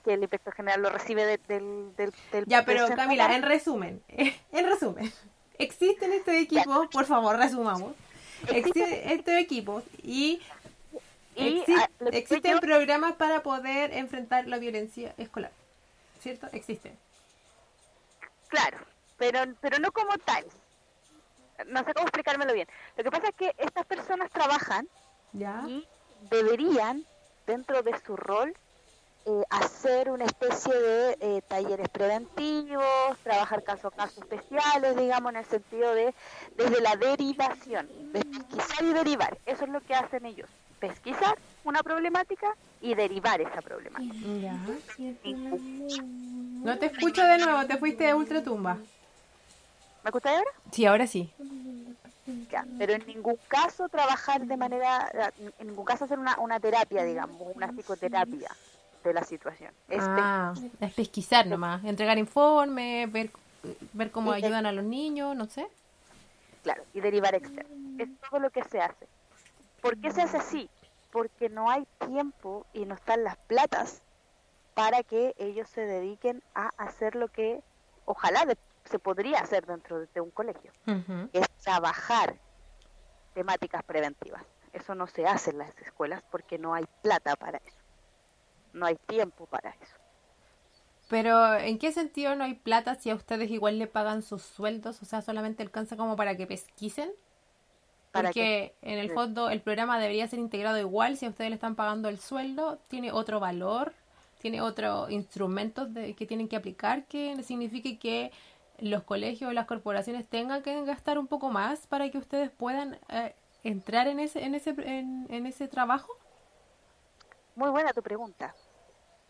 que 0.05 0.15
el 0.15 0.21
inspector 0.21 0.55
general 0.55 0.83
lo 0.83 0.91
recibe 0.91 1.39
del, 1.47 1.95
del, 1.97 2.13
Ya, 2.47 2.65
pero 2.65 2.89
Camila, 2.89 3.35
en 3.35 3.43
resumen, 3.43 4.03
en 4.09 4.67
resumen, 4.67 5.13
existen 5.59 6.13
estos 6.13 6.35
equipos, 6.35 6.89
por 6.89 7.07
favor, 7.07 7.37
resumamos. 7.37 7.95
Existen 8.49 9.11
estos 9.11 9.35
equipos 9.35 9.85
y, 10.03 10.41
ah, 11.37 11.89
existen 12.13 12.59
programas 12.59 13.15
para 13.17 13.43
poder 13.43 13.93
enfrentar 13.93 14.47
la 14.47 14.57
violencia 14.57 15.15
escolar, 15.19 15.53
¿cierto? 16.21 16.49
Existen. 16.53 16.97
Claro, 18.49 18.79
pero, 19.19 19.41
pero 19.61 19.79
no 19.79 19.93
como 19.93 20.17
tal. 20.19 20.47
No 21.67 21.85
sé 21.85 21.93
cómo 21.93 22.07
explicármelo 22.07 22.55
bien. 22.55 22.67
Lo 22.97 23.05
que 23.05 23.11
pasa 23.11 23.29
es 23.29 23.35
que 23.35 23.55
estas 23.59 23.85
personas 23.85 24.31
trabajan 24.31 24.89
¿Ya? 25.35 25.63
y 25.69 25.87
deberían, 26.31 27.05
dentro 27.47 27.83
de 27.83 27.93
su 28.07 28.17
rol, 28.17 28.55
eh, 29.27 29.43
hacer 29.51 30.11
una 30.11 30.25
especie 30.25 30.75
de 30.75 31.17
eh, 31.21 31.43
talleres 31.47 31.89
preventivos, 31.91 33.19
trabajar 33.23 33.63
caso 33.63 33.89
a 33.89 33.91
caso 33.91 34.21
especiales, 34.21 34.97
digamos, 34.97 35.33
en 35.33 35.39
el 35.39 35.45
sentido 35.45 35.95
de 35.95 36.15
desde 36.57 36.81
la 36.81 36.97
derivación, 36.97 37.89
pesquisar 38.13 38.83
y 38.83 38.93
derivar. 38.93 39.37
Eso 39.45 39.65
es 39.65 39.71
lo 39.71 39.81
que 39.83 39.95
hacen 39.95 40.25
ellos, 40.25 40.49
pesquisar 40.79 41.37
una 41.65 41.83
problemática 41.83 42.57
y 42.81 42.95
derivar 42.95 43.41
esa 43.41 43.61
problemática. 43.61 44.15
No 46.63 46.79
te 46.79 46.87
escucho 46.87 47.23
de 47.23 47.39
nuevo, 47.39 47.67
te 47.67 47.77
fuiste 47.77 48.05
de 48.05 48.15
ultratumba. 48.15 48.79
¿Me 50.03 50.09
escuchas 50.09 50.33
ahora? 50.33 50.51
Sí, 50.73 50.87
ahora 50.87 51.07
sí. 51.07 51.31
Pero 52.79 52.93
en 52.95 53.07
ningún 53.07 53.39
caso 53.49 53.89
trabajar 53.89 54.47
de 54.47 54.57
manera, 54.57 55.11
en 55.59 55.67
ningún 55.67 55.85
caso 55.85 56.05
hacer 56.05 56.19
una, 56.19 56.39
una 56.39 56.61
terapia, 56.61 57.05
digamos, 57.05 57.41
una 57.55 57.69
psicoterapia 57.69 58.51
de 59.05 59.15
la 59.15 59.25
situación. 59.25 59.73
Es, 59.89 60.03
ah, 60.03 60.55
es 60.81 60.93
pesquisar 60.93 61.47
nomás, 61.47 61.85
entregar 61.85 62.19
informes, 62.19 63.11
ver, 63.11 63.31
ver 63.93 64.11
cómo 64.11 64.33
ayudan 64.33 64.67
a 64.67 64.73
los 64.73 64.85
niños, 64.85 65.35
no 65.37 65.47
sé. 65.47 65.67
Claro, 66.63 66.83
y 66.93 67.01
derivar 67.01 67.35
externo. 67.35 67.75
Es 67.99 68.09
todo 68.29 68.41
lo 68.41 68.51
que 68.51 68.63
se 68.65 68.81
hace. 68.81 69.09
¿Por 69.81 69.99
qué 69.99 70.11
se 70.11 70.23
hace 70.23 70.37
así? 70.37 70.71
Porque 71.11 71.49
no 71.49 71.71
hay 71.71 71.87
tiempo 72.07 72.67
y 72.75 72.85
no 72.85 72.95
están 72.95 73.25
las 73.25 73.37
platas 73.37 74.03
para 74.75 75.03
que 75.03 75.35
ellos 75.39 75.69
se 75.69 75.81
dediquen 75.83 76.43
a 76.55 76.71
hacer 76.77 77.15
lo 77.15 77.29
que 77.29 77.63
ojalá 78.05 78.45
se 78.91 78.99
podría 78.99 79.39
hacer 79.39 79.67
dentro 79.67 80.01
de 80.01 80.21
un 80.21 80.31
colegio, 80.31 80.73
es 81.33 81.49
trabajar 81.63 82.37
temáticas 83.35 83.83
preventivas. 83.85 84.45
Eso 84.73 84.95
no 84.95 85.07
se 85.07 85.27
hace 85.27 85.51
en 85.51 85.59
las 85.59 85.77
escuelas 85.79 86.23
porque 86.31 86.59
no 86.59 86.75
hay 86.75 86.85
plata 87.03 87.37
para 87.37 87.59
eso. 87.59 87.77
No 88.73 88.87
hay 88.87 88.97
tiempo 89.07 89.47
para 89.47 89.71
eso. 89.71 89.97
Pero, 91.09 91.57
¿en 91.57 91.79
qué 91.79 91.91
sentido 91.91 92.37
no 92.37 92.45
hay 92.45 92.55
plata 92.55 92.95
si 92.95 93.11
a 93.11 93.17
ustedes 93.17 93.51
igual 93.51 93.79
le 93.79 93.89
pagan 93.89 94.23
sus 94.23 94.43
sueldos? 94.43 95.03
O 95.03 95.05
sea, 95.05 95.23
solamente 95.23 95.63
alcanza 95.63 95.97
como 95.97 96.15
para 96.15 96.37
que 96.37 96.47
pesquisen. 96.47 97.11
¿Para 98.13 98.29
Porque 98.29 98.75
en 98.83 98.99
el 98.99 99.11
fondo 99.11 99.51
el 99.51 99.61
programa 99.61 99.99
debería 99.99 100.27
ser 100.29 100.39
integrado 100.39 100.79
igual 100.79 101.17
si 101.17 101.27
a 101.27 101.29
ustedes 101.29 101.51
le 101.51 101.55
están 101.55 101.77
pagando 101.77 102.09
el 102.09 102.19
sueldo, 102.19 102.79
tiene 102.89 103.13
otro 103.13 103.39
valor, 103.39 103.93
tiene 104.41 104.61
otros 104.63 105.11
instrumentos 105.11 105.93
de, 105.95 106.15
que 106.15 106.27
tienen 106.27 106.49
que 106.49 106.57
aplicar 106.57 107.05
que 107.05 107.41
signifique 107.43 107.99
que 107.99 108.33
los 108.83 109.03
colegios 109.05 109.51
o 109.51 109.53
las 109.53 109.67
corporaciones 109.67 110.27
tengan 110.29 110.63
que 110.63 110.83
gastar 110.85 111.19
un 111.19 111.27
poco 111.27 111.51
más 111.51 111.87
para 111.87 112.09
que 112.11 112.19
ustedes 112.19 112.51
puedan 112.51 112.99
eh, 113.09 113.35
entrar 113.65 114.09
en 114.09 114.21
ese, 114.21 114.45
en 114.45 114.55
ese, 114.55 114.71
en, 114.71 115.27
en 115.31 115.47
ese 115.47 115.69
trabajo. 115.69 116.13
Muy 117.57 117.71
buena 117.71 117.93
tu 117.93 118.03
pregunta. 118.03 118.55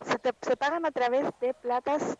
Se, 0.05 0.17
te- 0.17 0.33
se 0.41 0.55
pagan 0.57 0.85
a 0.85 0.91
través 0.91 1.25
de 1.39 1.53
platas 1.53 2.17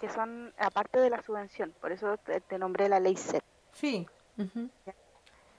que 0.00 0.08
son 0.08 0.52
aparte 0.58 1.00
de 1.00 1.10
la 1.10 1.22
subvención. 1.22 1.74
Por 1.80 1.92
eso 1.92 2.16
te, 2.18 2.40
te 2.40 2.58
nombré 2.58 2.88
la 2.88 3.00
ley 3.00 3.16
CEP. 3.16 3.42
Sí. 3.72 4.06
Ya. 4.36 4.94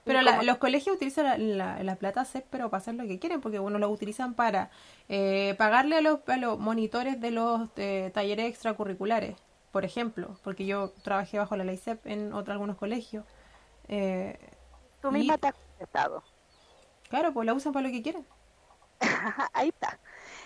Pero 0.04 0.22
la- 0.22 0.42
los 0.42 0.56
colegios 0.56 0.96
utilizan 0.96 1.24
la, 1.26 1.36
la- 1.76 1.82
la 1.82 1.96
plata 1.96 2.24
CEP, 2.24 2.46
pero 2.48 2.70
para 2.70 2.78
hacer 2.80 2.94
lo 2.94 3.04
que 3.04 3.18
quieren, 3.18 3.40
porque 3.42 3.60
uno 3.60 3.78
lo 3.78 3.90
utilizan 3.90 4.32
para 4.34 4.70
eh, 5.08 5.54
pagarle 5.58 5.96
a 5.98 6.00
los, 6.00 6.20
a 6.26 6.36
los 6.38 6.58
monitores 6.58 7.20
de 7.20 7.30
los 7.32 7.68
eh, 7.76 8.10
talleres 8.14 8.46
extracurriculares, 8.48 9.36
por 9.72 9.84
ejemplo, 9.84 10.36
porque 10.42 10.66
yo 10.66 10.90
trabajé 11.04 11.38
bajo 11.38 11.56
la 11.56 11.64
ley 11.64 11.76
CEP 11.76 12.06
en 12.06 12.32
otros 12.32 12.52
algunos 12.54 12.76
colegios. 12.76 13.24
Eh, 13.88 14.38
Tú 15.00 15.08
Y- 15.08 15.12
misma 15.12 15.38
te 15.38 15.48
has 15.48 15.54
contestado. 15.54 16.22
claro, 17.08 17.32
pues 17.32 17.46
la 17.46 17.54
usan 17.54 17.72
para 17.72 17.86
lo 17.86 17.92
que 17.92 18.02
quieren. 18.02 18.26
Ahí 19.54 19.68
está. 19.68 19.98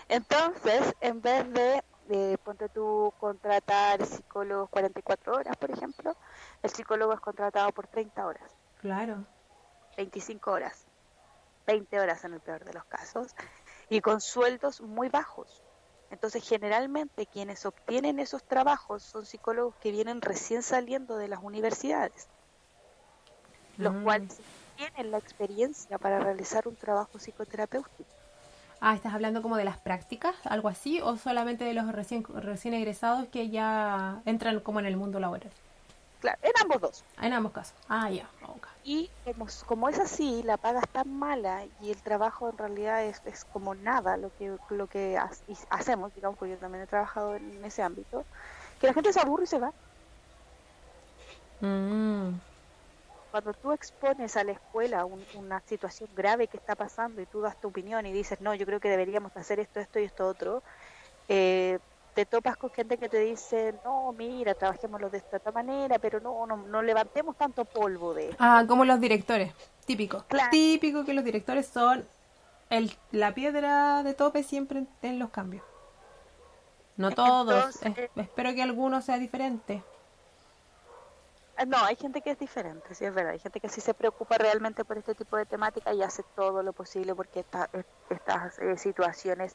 Entonces, 0.08 0.94
en 1.00 1.20
vez 1.20 1.50
de, 1.52 1.82
de, 2.08 2.38
ponte 2.38 2.68
tú, 2.68 3.12
contratar 3.18 4.04
psicólogos 4.06 4.68
44 4.70 5.34
horas, 5.34 5.56
por 5.56 5.70
ejemplo, 5.70 6.14
el 6.62 6.70
psicólogo 6.70 7.12
es 7.14 7.20
contratado 7.20 7.72
por 7.72 7.86
30 7.88 8.24
horas, 8.26 8.56
Claro. 8.80 9.24
25 9.96 10.50
horas, 10.52 10.86
20 11.66 11.98
horas 12.00 12.24
en 12.24 12.34
el 12.34 12.40
peor 12.40 12.64
de 12.64 12.74
los 12.74 12.84
casos, 12.84 13.34
y 13.88 14.00
con 14.00 14.20
sueldos 14.20 14.80
muy 14.80 15.08
bajos. 15.08 15.62
Entonces, 16.14 16.48
generalmente 16.48 17.26
quienes 17.26 17.66
obtienen 17.66 18.18
esos 18.20 18.44
trabajos 18.46 19.04
son 19.04 19.26
psicólogos 19.26 19.76
que 19.78 19.90
vienen 19.92 20.22
recién 20.22 20.62
saliendo 20.62 21.16
de 21.16 21.28
las 21.28 21.40
universidades, 21.42 22.30
los 23.76 23.94
Mm. 23.94 24.00
cuales 24.00 24.42
tienen 24.74 25.12
la 25.12 25.18
experiencia 25.18 25.96
para 26.00 26.18
realizar 26.18 26.66
un 26.66 26.76
trabajo 26.76 27.20
psicoterapéutico. 27.20 28.16
Ah, 28.80 28.94
¿estás 28.94 29.14
hablando 29.14 29.42
como 29.42 29.56
de 29.56 29.64
las 29.64 29.78
prácticas, 29.78 30.34
algo 30.44 30.68
así, 30.68 31.00
o 31.00 31.16
solamente 31.16 31.64
de 31.64 31.74
los 31.74 31.90
recién, 31.92 32.24
recién 32.24 32.74
egresados 32.74 33.28
que 33.28 33.48
ya 33.50 34.22
entran 34.26 34.60
como 34.60 34.80
en 34.80 34.86
el 34.86 34.96
mundo 34.96 35.18
laboral? 35.20 35.52
Claro, 36.24 36.38
en 36.40 36.52
ambos 36.62 36.80
dos. 36.80 37.04
En 37.20 37.32
ambos 37.34 37.52
casos. 37.52 37.76
Ah, 37.86 38.08
ya, 38.10 38.32
ok. 38.40 38.66
Y 38.82 39.12
como, 39.22 39.46
como 39.66 39.90
es 39.90 39.98
así, 39.98 40.42
la 40.42 40.56
paga 40.56 40.80
es 40.80 40.90
tan 40.90 41.10
mala 41.10 41.66
y 41.78 41.90
el 41.90 42.02
trabajo 42.02 42.48
en 42.48 42.56
realidad 42.56 43.04
es, 43.04 43.20
es 43.24 43.44
como 43.44 43.74
nada 43.74 44.16
lo 44.16 44.30
que, 44.30 44.56
lo 44.70 44.88
que 44.88 45.18
ha- 45.18 45.30
hacemos, 45.68 46.14
digamos, 46.14 46.38
porque 46.38 46.52
yo 46.52 46.58
también 46.58 46.84
he 46.84 46.86
trabajado 46.86 47.36
en 47.36 47.62
ese 47.62 47.82
ámbito, 47.82 48.26
que 48.78 48.86
la 48.86 48.94
gente 48.94 49.12
se 49.12 49.20
aburre 49.20 49.44
y 49.44 49.48
se 49.48 49.58
va. 49.60 49.70
Mm. 51.60 52.38
Cuando 53.30 53.52
tú 53.54 53.72
expones 53.72 54.36
a 54.36 54.44
la 54.44 54.52
escuela 54.52 55.04
un- 55.06 55.26
una 55.32 55.60
situación 55.66 56.08
grave 56.12 56.46
que 56.48 56.56
está 56.56 56.76
pasando 56.76 57.20
y 57.20 57.26
tú 57.26 57.40
das 57.40 57.58
tu 57.58 57.68
opinión 57.68 58.06
y 58.06 58.12
dices, 58.12 58.40
no, 58.40 58.54
yo 58.54 58.64
creo 58.66 58.78
que 58.80 58.88
deberíamos 58.88 59.32
hacer 59.36 59.58
esto, 59.60 59.80
esto 59.80 59.98
y 59.98 60.04
esto 60.04 60.26
otro, 60.28 60.62
eh, 61.28 61.80
te 62.14 62.24
topas 62.26 62.56
con 62.56 62.70
gente 62.70 62.96
que 62.98 63.08
te 63.08 63.18
dice, 63.18 63.74
no, 63.84 64.12
mira, 64.12 64.54
trabajémoslo 64.54 65.10
de 65.10 65.18
esta 65.18 65.38
otra 65.38 65.52
manera, 65.52 65.98
pero 65.98 66.20
no, 66.20 66.46
no, 66.46 66.56
no 66.56 66.80
levantemos 66.82 67.36
tanto 67.36 67.64
polvo 67.64 68.14
de 68.14 68.34
Ah, 68.38 68.64
como 68.68 68.84
los 68.84 69.00
directores, 69.00 69.52
típico. 69.84 70.24
Claro. 70.28 70.48
Típico 70.50 71.04
que 71.04 71.12
los 71.14 71.24
directores 71.24 71.66
son 71.66 72.06
el, 72.70 72.96
la 73.10 73.34
piedra 73.34 74.02
de 74.02 74.14
tope 74.14 74.42
siempre 74.44 74.78
en, 74.80 74.88
en 75.02 75.18
los 75.18 75.30
cambios. 75.30 75.64
No 76.96 77.10
todos, 77.10 77.82
Entonces- 77.82 78.10
es- 78.14 78.22
espero 78.24 78.54
que 78.54 78.62
alguno 78.62 79.02
sea 79.02 79.18
diferente. 79.18 79.82
Ah, 81.56 81.64
No, 81.66 81.76
hay 81.78 81.96
gente 81.96 82.20
que 82.20 82.30
es 82.32 82.38
diferente, 82.38 82.94
sí 82.94 83.04
es 83.04 83.14
verdad. 83.14 83.32
Hay 83.32 83.38
gente 83.38 83.60
que 83.60 83.68
sí 83.68 83.80
se 83.80 83.94
preocupa 83.94 84.36
realmente 84.38 84.84
por 84.84 84.98
este 84.98 85.14
tipo 85.14 85.36
de 85.36 85.46
temática 85.46 85.92
y 85.94 86.02
hace 86.02 86.22
todo 86.34 86.62
lo 86.62 86.72
posible 86.72 87.14
porque 87.14 87.40
esta- 87.40 87.68
eh, 87.72 87.84
estas 88.10 88.58
eh, 88.58 88.76
situaciones 88.76 89.54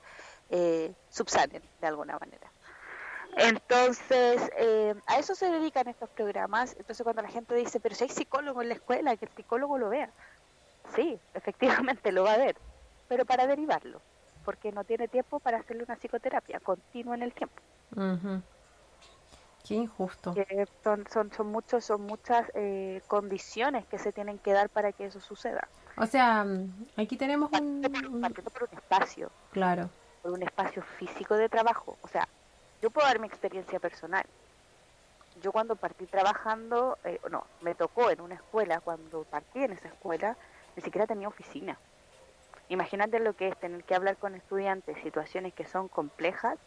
eh, 0.49 0.95
subsanen 1.09 1.61
de 1.79 1.87
alguna 1.87 2.17
manera. 2.19 2.53
Entonces, 3.37 4.49
eh, 4.57 4.95
a 5.05 5.19
eso 5.19 5.35
se 5.35 5.51
dedican 5.51 5.87
estos 5.87 6.09
programas. 6.11 6.75
Entonces, 6.77 7.03
cuando 7.03 7.21
la 7.21 7.29
gente 7.29 7.53
dice, 7.55 7.79
pero 7.79 7.95
si 7.95 8.05
hay 8.05 8.09
psicólogo 8.09 8.61
en 8.61 8.69
la 8.69 8.75
escuela, 8.75 9.15
que 9.17 9.25
el 9.25 9.31
psicólogo 9.35 9.77
lo 9.77 9.89
vea. 9.89 10.13
Sí, 10.95 11.19
efectivamente 11.33 12.11
lo 12.11 12.23
va 12.23 12.33
a 12.33 12.37
ver, 12.37 12.55
pero 13.07 13.25
para 13.25 13.45
derivarlo, 13.45 14.01
porque 14.43 14.71
no 14.71 14.83
tiene 14.85 15.07
tiempo 15.07 15.39
para 15.39 15.59
hacerle 15.59 15.83
una 15.83 15.95
psicoterapia 15.97 16.59
continua 16.61 17.15
en 17.15 17.23
el 17.23 17.33
tiempo. 17.33 17.61
Qué 19.69 19.75
injusto. 19.75 20.33
que 20.33 20.67
son, 20.83 21.05
son, 21.13 21.31
son 21.31 21.47
muchos, 21.51 21.85
son 21.85 22.01
muchas 22.01 22.49
eh, 22.55 23.03
condiciones 23.07 23.85
que 23.85 23.99
se 23.99 24.11
tienen 24.11 24.39
que 24.39 24.51
dar 24.51 24.67
para 24.69 24.91
que 24.91 25.05
eso 25.05 25.19
suceda. 25.19 25.67
O 25.95 26.07
sea, 26.07 26.43
mm, 26.43 26.85
aquí 26.97 27.17
tenemos 27.17 27.51
un... 27.51 27.79
Partiendo 27.83 27.89
por, 27.91 28.07
un- 28.15 28.21
partiendo 28.21 28.49
por 28.49 28.63
un 28.63 28.75
espacio, 28.79 29.31
Claro. 29.51 29.91
por 30.23 30.31
un 30.31 30.41
espacio 30.41 30.81
físico 30.81 31.35
de 31.35 31.49
trabajo. 31.49 31.95
O 32.01 32.07
sea, 32.07 32.27
yo 32.81 32.89
puedo 32.89 33.05
dar 33.05 33.19
mi 33.19 33.27
experiencia 33.27 33.79
personal. 33.79 34.25
Yo 35.39 35.51
cuando 35.51 35.75
partí 35.75 36.07
trabajando, 36.07 36.97
eh, 37.03 37.19
no, 37.29 37.45
me 37.61 37.75
tocó 37.75 38.09
en 38.09 38.21
una 38.21 38.33
escuela, 38.35 38.79
cuando 38.81 39.23
partí 39.25 39.63
en 39.63 39.73
esa 39.73 39.89
escuela, 39.89 40.35
ni 40.75 40.81
siquiera 40.81 41.05
tenía 41.05 41.27
oficina. 41.27 41.77
Imagínate 42.69 43.19
lo 43.19 43.33
que 43.33 43.49
es 43.49 43.57
tener 43.59 43.83
que 43.83 43.93
hablar 43.93 44.17
con 44.17 44.33
estudiantes, 44.33 44.97
situaciones 45.03 45.53
que 45.53 45.65
son 45.65 45.87
complejas, 45.89 46.57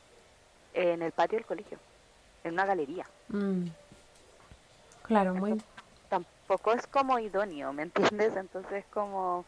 eh, 0.74 0.92
en 0.92 1.02
el 1.02 1.10
patio 1.10 1.38
del 1.38 1.46
colegio, 1.46 1.78
en 2.44 2.54
una 2.54 2.66
galería. 2.66 3.06
Mm. 3.28 3.66
Claro, 5.02 5.34
muy... 5.34 5.60
tampoco 6.08 6.72
es 6.72 6.86
como 6.86 7.18
idóneo, 7.18 7.72
¿me 7.72 7.82
entiendes? 7.84 8.36
Entonces 8.36 8.84
como... 8.92 9.44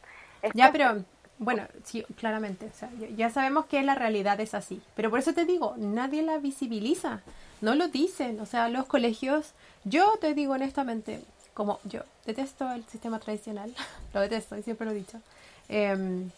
Ya, 0.52 0.70
pero 0.72 1.04
bueno, 1.38 1.66
sí, 1.84 2.04
claramente. 2.16 2.66
O 2.66 2.72
sea, 2.72 2.90
ya, 3.16 3.30
sabemos 3.30 3.66
que 3.66 3.82
la 3.82 3.94
realidad 3.94 4.40
es 4.40 4.54
así. 4.54 4.82
Pero 4.94 5.10
por 5.10 5.18
eso 5.18 5.34
te 5.34 5.44
digo, 5.44 5.74
nadie 5.76 6.22
la 6.22 6.38
visibiliza. 6.38 7.22
No 7.60 7.74
lo 7.74 7.88
dicen. 7.88 8.40
O 8.40 8.46
sea, 8.46 8.68
los 8.68 8.86
colegios, 8.86 9.54
yo 9.84 10.12
te 10.20 10.34
digo 10.34 10.54
honestamente, 10.54 11.22
como 11.54 11.80
yo 11.84 12.00
detesto 12.26 12.70
el 12.72 12.84
sistema 12.84 13.18
tradicional, 13.18 13.74
lo 14.14 14.20
detesto 14.20 14.56
y 14.56 14.62
siempre 14.62 14.86
lo 14.86 14.92
he 14.92 14.96
dicho. 14.96 15.20
em, 15.68 16.30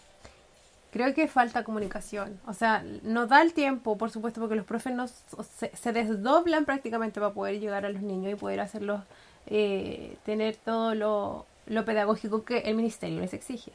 creo 0.97 1.15
que 1.15 1.29
falta 1.29 1.63
comunicación. 1.63 2.41
O 2.47 2.55
sea, 2.55 2.83
nos 3.03 3.29
da 3.29 3.43
el 3.43 3.53
tiempo, 3.53 3.99
por 3.99 4.11
supuesto, 4.11 4.41
porque 4.41 4.57
los 4.57 4.65
profes 4.65 4.95
nos, 4.95 5.13
se, 5.59 5.75
se 5.77 5.93
desdoblan 5.93 6.65
prácticamente 6.65 7.21
para 7.21 7.35
poder 7.35 7.61
llegar 7.61 7.85
a 7.85 7.91
los 7.91 8.01
niños 8.01 8.33
y 8.33 8.37
poder 8.37 8.61
hacerlos 8.61 9.03
eh, 9.47 10.17
tener 10.25 10.57
todo 10.57 10.95
lo, 10.95 11.47
lo 11.67 11.85
pedagógico 11.85 12.45
que 12.45 12.59
el 12.61 12.75
ministerio 12.77 13.21
les 13.21 13.35
exige. 13.35 13.73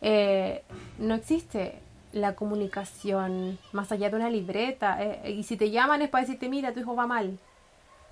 Eh, 0.00 0.62
no 0.98 1.14
existe 1.14 1.74
la 2.12 2.34
comunicación 2.34 3.58
más 3.72 3.90
allá 3.92 4.08
de 4.10 4.16
una 4.16 4.30
libreta. 4.30 5.02
eh, 5.02 5.32
y 5.32 5.42
si 5.42 5.56
te 5.56 5.70
llaman 5.70 6.02
es 6.02 6.08
para 6.08 6.22
decirte, 6.24 6.48
mira, 6.48 6.72
tu 6.72 6.80
hijo 6.80 6.94
va 6.94 7.06
mal. 7.06 7.38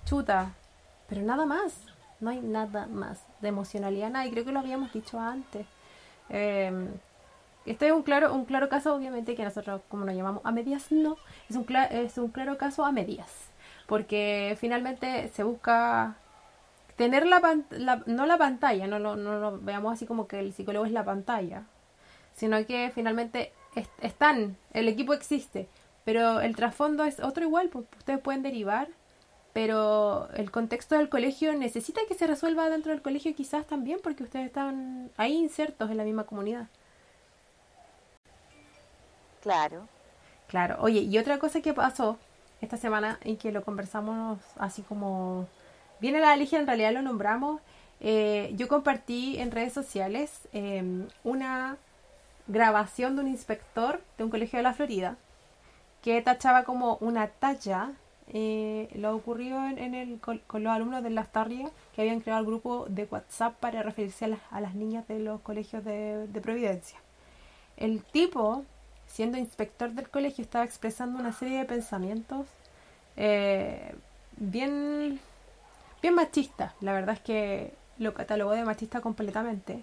Chuta. 0.05 0.53
Pero 1.09 1.23
nada 1.23 1.47
más. 1.47 1.75
No 2.21 2.31
hay 2.31 2.41
nada 2.41 2.89
más 2.89 3.21
de 3.41 3.49
emocionalidad, 3.49 4.11
nada. 4.11 4.27
Y 4.27 4.33
creo 4.33 4.45
que 4.45 4.51
lo 4.53 4.59
habíamos 4.59 4.93
dicho 4.93 5.21
antes. 5.21 5.65
Eh, 6.31 6.89
este 7.71 7.87
es 7.89 7.93
un 7.93 8.03
claro, 8.03 8.33
un 8.35 8.45
claro 8.45 8.69
caso, 8.69 8.95
obviamente, 8.95 9.35
que 9.35 9.45
nosotros, 9.45 9.83
como 9.89 10.05
lo 10.05 10.13
llamamos 10.13 10.43
a 10.45 10.53
medias, 10.53 10.91
no. 10.93 11.17
Es 11.49 11.57
un, 11.57 11.67
es 11.91 12.19
un 12.19 12.29
claro 12.29 12.59
caso 12.59 12.85
a 12.85 12.93
medias. 12.93 13.51
Porque 13.87 14.57
finalmente 14.61 15.29
se 15.29 15.43
busca 15.45 16.17
tener 16.97 17.27
la, 17.27 17.41
la- 17.71 18.03
no 18.07 18.27
la 18.27 18.39
pantalla, 18.39 18.87
no 18.87 18.99
lo, 18.99 19.17
no 19.17 19.39
lo 19.39 19.59
veamos 19.61 19.93
así 19.95 20.07
como 20.07 20.27
que 20.29 20.41
el 20.41 20.53
psicólogo 20.53 20.87
es 20.87 20.93
la 20.93 21.05
pantalla, 21.05 21.65
sino 22.35 22.65
que 22.67 22.91
finalmente 22.95 23.53
es- 23.75 23.89
están, 24.01 24.57
el 24.73 24.89
equipo 24.89 25.13
existe, 25.15 25.69
pero 26.05 26.41
el 26.41 26.57
trasfondo 26.57 27.05
es 27.05 27.21
otro 27.21 27.45
igual, 27.45 27.69
pues 27.71 27.87
ustedes 27.99 28.21
pueden 28.21 28.43
derivar, 28.43 28.89
pero 29.53 30.29
el 30.35 30.51
contexto 30.51 30.97
del 30.97 31.09
colegio 31.09 31.55
necesita 31.55 32.01
que 32.09 32.15
se 32.15 32.27
resuelva 32.27 32.71
dentro 32.71 32.93
del 32.93 33.03
colegio 33.03 33.35
quizás 33.35 33.67
también, 33.67 33.99
porque 34.03 34.23
ustedes 34.25 34.47
están 34.47 35.11
ahí 35.17 35.35
insertos 35.37 35.91
en 35.91 35.97
la 35.97 36.05
misma 36.05 36.25
comunidad. 36.25 36.69
Claro. 39.49 39.89
Claro, 40.47 40.77
oye, 40.81 41.01
y 41.01 41.17
otra 41.17 41.39
cosa 41.39 41.63
que 41.63 41.73
pasó 41.73 42.19
esta 42.61 42.77
semana 42.77 43.19
y 43.25 43.37
que 43.37 43.51
lo 43.51 43.65
conversamos 43.65 44.39
así 44.59 44.83
como 44.83 45.47
viene 46.01 46.21
la 46.21 46.33
Alicia, 46.33 46.59
en 46.59 46.67
realidad 46.67 46.93
lo 46.93 47.01
nombramos. 47.01 47.63
Eh, 48.01 48.53
yo 48.57 48.69
compartí 48.69 49.39
en 49.39 49.51
redes 49.51 49.73
sociales 49.73 50.47
em, 50.53 51.09
una 51.25 51.79
grabación 52.47 53.17
de 53.17 53.23
un 53.23 53.29
inspector 53.29 54.03
de 54.19 54.25
un 54.25 54.31
colegio 54.31 54.59
de 54.59 54.65
la 54.65 54.75
Florida 54.75 55.17
que 56.03 56.21
tachaba 56.21 56.65
como 56.65 56.99
una 57.01 57.29
talla 57.29 57.93
eh, 58.31 58.91
lo 58.95 59.17
ocurrió 59.17 59.67
en, 59.67 59.95
el, 59.95 60.21
con, 60.21 60.43
los 60.63 60.73
alumnos 60.73 61.03
de 61.03 61.09
las 61.09 61.33
Tarrias 61.33 61.71
que 61.95 62.03
habían 62.03 62.21
creado 62.21 62.41
el 62.41 62.47
grupo 62.47 62.85
de 62.91 63.05
WhatsApp 63.11 63.57
para 63.59 63.83
referirse 63.83 64.27
a 64.27 64.29
las, 64.29 64.41
a 64.51 64.61
las 64.61 64.75
niñas 64.75 65.09
de 65.09 65.19
los 65.21 65.41
colegios 65.41 65.83
de, 65.85 66.29
Providencia. 66.43 66.99
El 67.79 68.03
tipo, 68.03 68.65
siendo 69.09 69.39
inspector 69.39 69.91
del 69.91 70.09
colegio, 70.09 70.43
estaba 70.43 70.65
expresando 70.65 71.19
una 71.19 71.33
serie 71.33 71.59
de 71.59 71.65
pensamientos 71.65 72.47
eh, 73.17 73.95
bien, 74.37 75.19
bien 76.01 76.15
machistas. 76.15 76.73
La 76.81 76.93
verdad 76.93 77.17
es 77.17 77.21
que 77.21 77.75
lo 77.99 78.15
catalogó 78.15 78.53
de 78.53 78.65
machista 78.65 79.01
completamente 79.01 79.83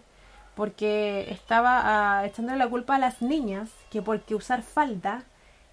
porque 0.56 1.30
estaba 1.32 2.22
uh, 2.22 2.26
echándole 2.26 2.58
la 2.58 2.70
culpa 2.70 2.96
a 2.96 3.00
las 3.00 3.22
niñas 3.22 3.70
que 3.92 4.02
porque 4.02 4.36
usar 4.36 4.64
falda 4.64 5.24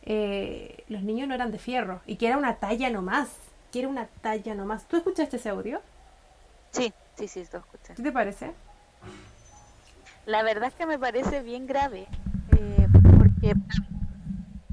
eh, 0.04 0.82
los 0.88 1.02
niños 1.02 1.28
no 1.28 1.34
eran 1.34 1.52
de 1.52 1.58
fierro 1.58 2.00
y 2.06 2.16
que 2.16 2.26
era 2.26 2.36
una 2.36 2.56
talla 2.56 2.90
nomás, 2.90 3.28
que 3.70 3.78
era 3.78 3.88
una 3.88 4.06
talla 4.20 4.54
nomás. 4.54 4.86
¿Tú 4.88 4.96
escuchaste 4.96 5.36
ese 5.36 5.50
audio? 5.50 5.80
Sí, 6.72 6.92
sí, 7.16 7.28
sí, 7.28 7.44
lo 7.52 7.60
escuché. 7.60 7.94
¿Qué 7.94 8.02
te 8.02 8.12
parece? 8.12 8.52
La 10.26 10.42
verdad 10.42 10.68
es 10.68 10.74
que 10.74 10.86
me 10.86 10.98
parece 10.98 11.42
bien 11.42 11.66
grave, 11.66 12.06
porque 13.50 13.76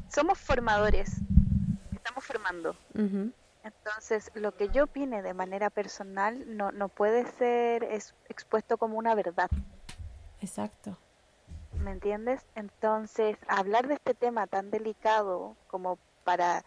somos 0.10 0.38
formadores, 0.38 1.18
estamos 1.94 2.24
formando. 2.24 2.76
Entonces, 3.64 4.32
lo 4.36 4.56
que 4.56 4.70
yo 4.70 4.86
opine 4.86 5.22
de 5.22 5.34
manera 5.34 5.70
personal 5.70 6.56
no, 6.56 6.72
no 6.72 6.90
puede 6.90 7.26
ser 7.34 7.84
expuesto 8.30 8.78
como 8.78 8.98
una 8.98 9.16
verdad. 9.16 9.50
Exacto. 10.42 10.98
¿me 11.80 11.92
entiendes? 11.92 12.46
Entonces, 12.56 13.38
hablar 13.48 13.88
de 13.88 13.96
este 13.96 14.14
tema 14.14 14.48
tan 14.48 14.72
delicado 14.72 15.56
como 15.68 15.98
para... 16.24 16.64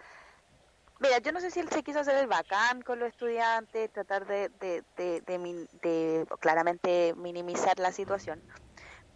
Mira, 1.00 1.18
yo 1.18 1.32
no 1.32 1.40
sé 1.40 1.50
si 1.50 1.60
él 1.60 1.68
se 1.68 1.82
quiso 1.82 2.00
hacer 2.00 2.16
el 2.16 2.28
bacán 2.28 2.82
con 2.82 3.00
los 3.00 3.08
estudiantes, 3.08 3.92
tratar 3.92 4.26
de, 4.26 4.50
de, 4.60 4.84
de, 4.96 6.26
claramente 6.38 7.14
minimizar 7.16 7.78
la 7.80 7.90
situación, 7.90 8.40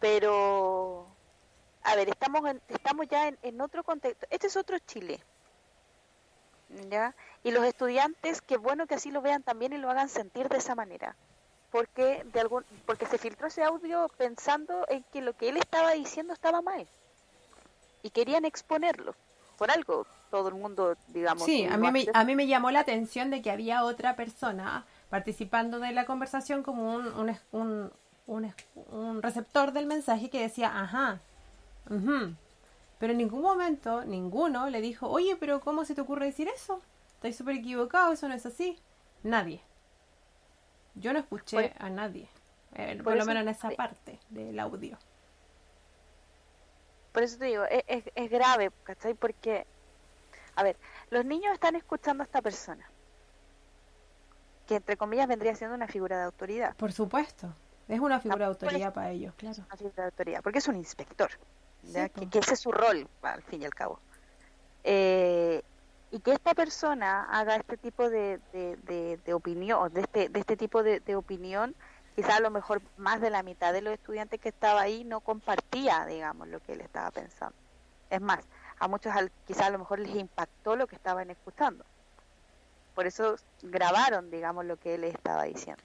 pero, 0.00 1.06
a 1.86 1.96
ver, 1.96 2.08
estamos, 2.08 2.42
estamos 2.68 3.06
ya 3.08 3.28
en, 3.28 3.38
en 3.42 3.60
otro 3.60 3.82
contexto. 3.84 4.26
Este 4.30 4.46
es 4.48 4.56
otro 4.56 4.78
Chile, 4.80 5.20
¿ya? 6.90 7.14
Y 7.42 7.50
los 7.50 7.64
estudiantes, 7.64 8.40
qué 8.40 8.56
bueno 8.56 8.86
que 8.86 8.94
así 8.94 9.10
lo 9.10 9.22
vean 9.22 9.42
también 9.42 9.72
y 9.72 9.78
lo 9.78 9.90
hagan 9.90 10.08
sentir 10.08 10.48
de 10.48 10.58
esa 10.58 10.74
manera 10.74 11.16
porque 11.70 12.24
de 12.32 12.40
algún 12.40 12.64
porque 12.86 13.06
se 13.06 13.18
filtró 13.18 13.48
ese 13.48 13.62
audio 13.62 14.10
pensando 14.16 14.86
en 14.88 15.04
que 15.12 15.20
lo 15.20 15.34
que 15.36 15.48
él 15.48 15.56
estaba 15.56 15.92
diciendo 15.92 16.32
estaba 16.32 16.62
mal 16.62 16.86
y 18.02 18.10
querían 18.10 18.44
exponerlo 18.44 19.14
por 19.58 19.70
algo 19.70 20.06
todo 20.30 20.48
el 20.48 20.54
mundo 20.54 20.96
digamos 21.08 21.44
sí 21.44 21.64
a 21.64 21.76
mí 21.76 21.90
me, 21.90 22.06
a 22.12 22.24
mí 22.24 22.36
me 22.36 22.46
llamó 22.46 22.70
la 22.70 22.80
atención 22.80 23.30
de 23.30 23.42
que 23.42 23.50
había 23.50 23.84
otra 23.84 24.16
persona 24.16 24.86
participando 25.10 25.78
de 25.78 25.92
la 25.92 26.06
conversación 26.06 26.62
como 26.62 26.94
un, 26.94 27.36
un, 27.52 27.92
un, 28.26 28.52
un, 28.90 29.22
receptor 29.22 29.72
del 29.72 29.86
mensaje 29.86 30.30
que 30.30 30.40
decía 30.40 30.72
ajá 30.80 31.20
pero 32.98 33.12
en 33.12 33.18
ningún 33.18 33.42
momento 33.42 34.04
ninguno 34.04 34.68
le 34.70 34.80
dijo 34.80 35.08
oye 35.08 35.36
pero 35.36 35.60
cómo 35.60 35.84
se 35.84 35.94
te 35.94 36.00
ocurre 36.00 36.26
decir 36.26 36.48
eso 36.48 36.80
estás 37.14 37.36
súper 37.36 37.56
equivocado 37.56 38.12
eso 38.12 38.28
no 38.28 38.34
es 38.34 38.46
así 38.46 38.78
nadie 39.22 39.60
yo 40.96 41.12
no 41.12 41.18
escuché 41.18 41.74
a 41.78 41.90
nadie, 41.90 42.26
eh, 42.74 42.98
por, 43.04 43.16
lo 43.16 43.24
menos 43.26 43.42
en 43.42 43.48
esa 43.48 43.70
parte 43.70 44.18
del 44.30 44.58
audio. 44.58 44.98
Por 47.12 47.22
eso 47.22 47.38
te 47.38 47.46
digo, 47.46 47.64
es, 47.64 48.04
es, 48.14 48.30
grave, 48.30 48.70
¿cachai? 48.82 49.14
Porque, 49.14 49.66
a 50.54 50.62
ver, 50.62 50.76
los 51.10 51.24
niños 51.24 51.52
están 51.52 51.76
escuchando 51.76 52.22
a 52.22 52.24
esta 52.26 52.40
persona, 52.42 52.88
que 54.66 54.76
entre 54.76 54.96
comillas 54.96 55.28
vendría 55.28 55.54
siendo 55.54 55.76
una 55.76 55.86
figura 55.86 56.18
de 56.18 56.24
autoridad. 56.24 56.74
Por 56.76 56.92
supuesto, 56.92 57.54
es 57.88 58.00
una 58.00 58.18
figura 58.20 58.46
de 58.46 58.52
autoridad 58.52 58.92
para 58.92 59.10
ellos, 59.10 59.34
claro. 59.36 59.62
Una 59.66 59.76
figura 59.76 59.94
de 59.96 60.04
autoridad, 60.04 60.42
porque 60.42 60.58
es 60.58 60.68
un 60.68 60.76
inspector, 60.76 61.30
que, 61.92 62.38
ese 62.38 62.54
es 62.54 62.60
su 62.60 62.72
rol, 62.72 63.08
al 63.22 63.42
fin 63.42 63.62
y 63.62 63.64
al 63.64 63.74
cabo. 63.74 64.00
Eh, 64.84 65.62
y 66.10 66.20
que 66.20 66.32
esta 66.32 66.54
persona 66.54 67.24
haga 67.30 67.56
este 67.56 67.76
tipo 67.76 68.08
de, 68.08 68.40
de, 68.52 69.34
opinión, 69.34 69.92
de 69.92 70.02
este, 70.02 70.28
de 70.28 70.40
este 70.40 70.56
tipo 70.56 70.82
de, 70.82 71.16
opinión, 71.16 71.74
quizá 72.14 72.36
a 72.36 72.40
lo 72.40 72.50
mejor 72.50 72.80
más 72.96 73.20
de 73.20 73.30
la 73.30 73.42
mitad 73.42 73.72
de 73.72 73.82
los 73.82 73.92
estudiantes 73.92 74.40
que 74.40 74.48
estaba 74.48 74.80
ahí 74.80 75.04
no 75.04 75.20
compartía, 75.20 76.06
digamos, 76.06 76.48
lo 76.48 76.60
que 76.60 76.72
él 76.72 76.80
estaba 76.80 77.10
pensando. 77.10 77.56
Es 78.08 78.20
más, 78.20 78.44
a 78.78 78.88
muchos 78.88 79.12
quizá 79.46 79.66
a 79.66 79.70
lo 79.70 79.78
mejor 79.78 79.98
les 79.98 80.14
impactó 80.14 80.76
lo 80.76 80.86
que 80.86 80.94
estaban 80.94 81.30
escuchando. 81.30 81.84
Por 82.94 83.06
eso 83.06 83.36
grabaron, 83.62 84.30
digamos, 84.30 84.64
lo 84.64 84.76
que 84.76 84.94
él 84.94 85.04
estaba 85.04 85.42
diciendo. 85.44 85.82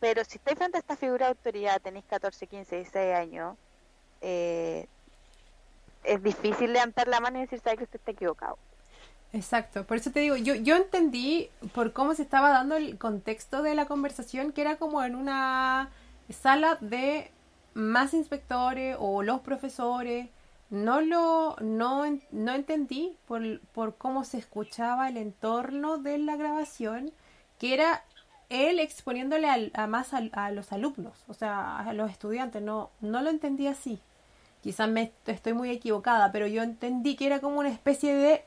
Pero 0.00 0.22
si 0.24 0.36
estáis 0.36 0.58
frente 0.58 0.76
a 0.76 0.80
esta 0.80 0.96
figura 0.96 1.26
de 1.26 1.30
autoridad, 1.30 1.80
tenéis 1.80 2.04
14, 2.06 2.46
15, 2.46 2.76
16 2.76 3.16
años, 3.16 3.56
eh, 4.26 4.86
es 6.02 6.22
difícil 6.22 6.72
levantar 6.72 7.08
la 7.08 7.20
mano 7.20 7.38
y 7.38 7.42
decir, 7.42 7.60
sabe 7.60 7.76
que 7.76 7.84
usted 7.84 7.98
está 7.98 8.12
equivocado. 8.12 8.58
Exacto, 9.34 9.84
por 9.84 9.96
eso 9.96 10.12
te 10.12 10.20
digo, 10.20 10.36
yo, 10.36 10.54
yo 10.54 10.76
entendí 10.76 11.50
por 11.74 11.92
cómo 11.92 12.14
se 12.14 12.22
estaba 12.22 12.50
dando 12.50 12.76
el 12.76 12.98
contexto 12.98 13.62
de 13.62 13.74
la 13.74 13.86
conversación, 13.86 14.52
que 14.52 14.62
era 14.62 14.76
como 14.76 15.02
en 15.02 15.14
una 15.14 15.90
sala 16.30 16.78
de 16.80 17.30
más 17.74 18.14
inspectores 18.14 18.96
o 18.98 19.22
los 19.22 19.40
profesores. 19.40 20.28
No 20.70 21.00
lo 21.00 21.56
no, 21.60 22.04
no 22.30 22.54
entendí 22.54 23.16
por, 23.26 23.60
por 23.72 23.96
cómo 23.96 24.24
se 24.24 24.38
escuchaba 24.38 25.08
el 25.08 25.16
entorno 25.16 25.98
de 25.98 26.18
la 26.18 26.36
grabación, 26.36 27.12
que 27.58 27.74
era 27.74 28.04
él 28.48 28.78
exponiéndole 28.80 29.70
a 29.74 29.86
más 29.86 30.12
a, 30.14 30.50
los 30.50 30.72
alumnos, 30.72 31.24
o 31.28 31.34
sea, 31.34 31.78
a 31.78 31.92
los 31.92 32.10
estudiantes. 32.10 32.62
No, 32.62 32.90
no 33.00 33.20
lo 33.22 33.30
entendí 33.30 33.66
así. 33.66 34.00
Quizás 34.64 34.88
me 34.88 35.12
estoy 35.26 35.52
muy 35.52 35.68
equivocada, 35.68 36.32
pero 36.32 36.46
yo 36.46 36.62
entendí 36.62 37.16
que 37.16 37.26
era 37.26 37.38
como 37.38 37.60
una 37.60 37.68
especie 37.68 38.14
de 38.14 38.42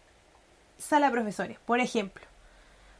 sala 0.79 1.05
de 1.05 1.11
profesores, 1.11 1.59
por 1.63 1.79
ejemplo. 1.79 2.25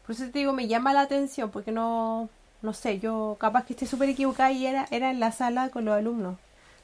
Por 0.05 0.13
eso 0.13 0.25
te 0.25 0.37
digo, 0.37 0.53
me 0.53 0.67
llama 0.67 0.93
la 0.93 1.01
atención, 1.01 1.49
porque 1.49 1.71
no, 1.71 2.29
no 2.61 2.73
sé, 2.73 2.99
yo 2.99 3.35
capaz 3.39 3.65
que 3.65 3.73
esté 3.73 3.87
súper 3.87 4.09
equivocada 4.09 4.51
y 4.51 4.67
era, 4.67 4.85
era 4.91 5.09
en 5.09 5.19
la 5.19 5.31
sala 5.31 5.69
con 5.69 5.83
los 5.83 5.97
alumnos, 5.97 6.37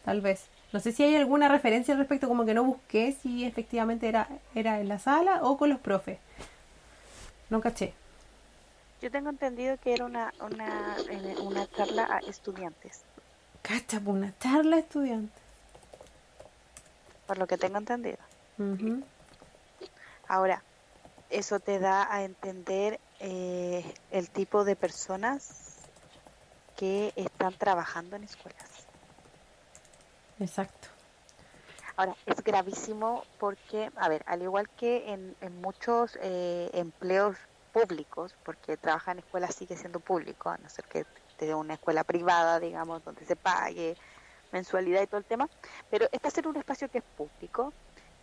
tal 0.06 0.22
vez. 0.22 0.48
No 0.72 0.80
sé 0.80 0.91
si 0.91 1.04
hay 1.04 1.15
alguna 1.15 1.50
referencia 1.50 1.93
al 1.93 2.00
respecto, 2.00 2.28
como 2.28 2.46
que 2.46 2.56
no 2.56 2.63
busqué 2.63 3.15
si 3.22 3.46
efectivamente 3.46 4.10
era, 4.10 4.28
era 4.56 4.80
en 4.80 4.88
la 4.88 4.98
sala 4.98 5.43
o 5.43 5.56
con 5.60 5.69
los 5.69 5.80
profes. 5.80 6.17
No 7.52 7.62
caché. 7.62 7.93
Yo 9.04 9.12
tengo 9.12 9.30
entendido 9.30 9.78
que 9.78 9.93
era 9.93 10.06
una, 10.06 10.34
una, 10.41 10.98
una 11.43 11.69
charla 11.69 12.08
a 12.10 12.28
estudiantes. 12.28 13.04
Cacha, 13.62 14.00
pues, 14.00 14.17
una 14.17 14.34
charla 14.39 14.78
a 14.78 14.80
estudiantes. 14.80 15.42
Por 17.34 17.39
lo 17.39 17.48
que 17.48 17.58
tengo 17.58 17.80
entendido. 17.80 18.19
Ahora, 20.28 20.63
eso 21.32 21.60
te 21.60 21.80
da 21.80 22.13
a 22.13 22.22
entender 22.22 23.00
eh, 23.19 23.84
el 24.12 24.30
tipo 24.30 24.63
de 24.63 24.76
personas 24.76 25.80
que 26.78 27.12
están 27.15 27.56
trabajando 27.56 28.17
en 28.17 28.26
escuelas. 28.26 28.86
Exacto. 30.39 30.89
Ahora, 31.96 32.15
es 32.28 32.43
gravísimo 32.43 33.24
porque, 33.39 33.89
a 33.96 34.10
ver, 34.10 34.22
al 34.28 34.43
igual 34.43 34.69
que 34.69 35.12
en, 35.12 35.36
muchos 35.60 36.19
eh, 36.22 36.69
empleos 36.74 37.36
públicos, 37.72 38.36
porque 38.46 38.78
trabajar 38.78 39.15
en 39.15 39.24
escuelas 39.24 39.56
sigue 39.56 39.76
siendo 39.76 40.00
público, 40.00 40.52
a 40.52 40.58
no 40.60 40.69
ser 40.69 40.86
que 40.86 41.04
de 41.39 41.56
una 41.56 41.74
escuela 41.74 42.04
privada, 42.04 42.60
digamos, 42.60 43.04
donde 43.04 43.26
se 43.26 43.36
pague 43.36 43.98
mensualidad 44.53 45.01
y 45.01 45.07
todo 45.07 45.17
el 45.17 45.25
tema, 45.25 45.49
pero 45.89 46.07
está 46.11 46.29
ser 46.29 46.47
un 46.47 46.55
espacio 46.55 46.89
que 46.89 46.99
es 46.99 47.03
público, 47.17 47.73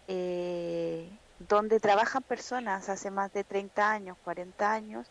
eh, 0.09 1.07
donde 1.49 1.81
trabajan 1.81 2.23
personas 2.23 2.89
hace 2.89 3.11
más 3.11 3.33
de 3.33 3.45
30 3.45 3.91
años, 3.91 4.17
40 4.25 4.73
años, 4.73 5.07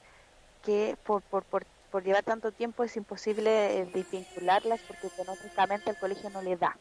que 0.63 0.97
por, 1.05 1.21
por, 1.21 1.43
por, 1.43 1.65
por 1.91 2.03
llevar 2.03 2.23
tanto 2.23 2.51
tiempo 2.51 2.83
es 2.83 2.95
imposible 2.97 3.79
eh, 3.79 3.85
desvincularlas 3.93 4.79
porque 4.87 5.07
económicamente 5.07 5.91
el 5.91 5.97
colegio 5.97 6.29
no 6.29 6.41
le 6.41 6.57
da. 6.57 6.75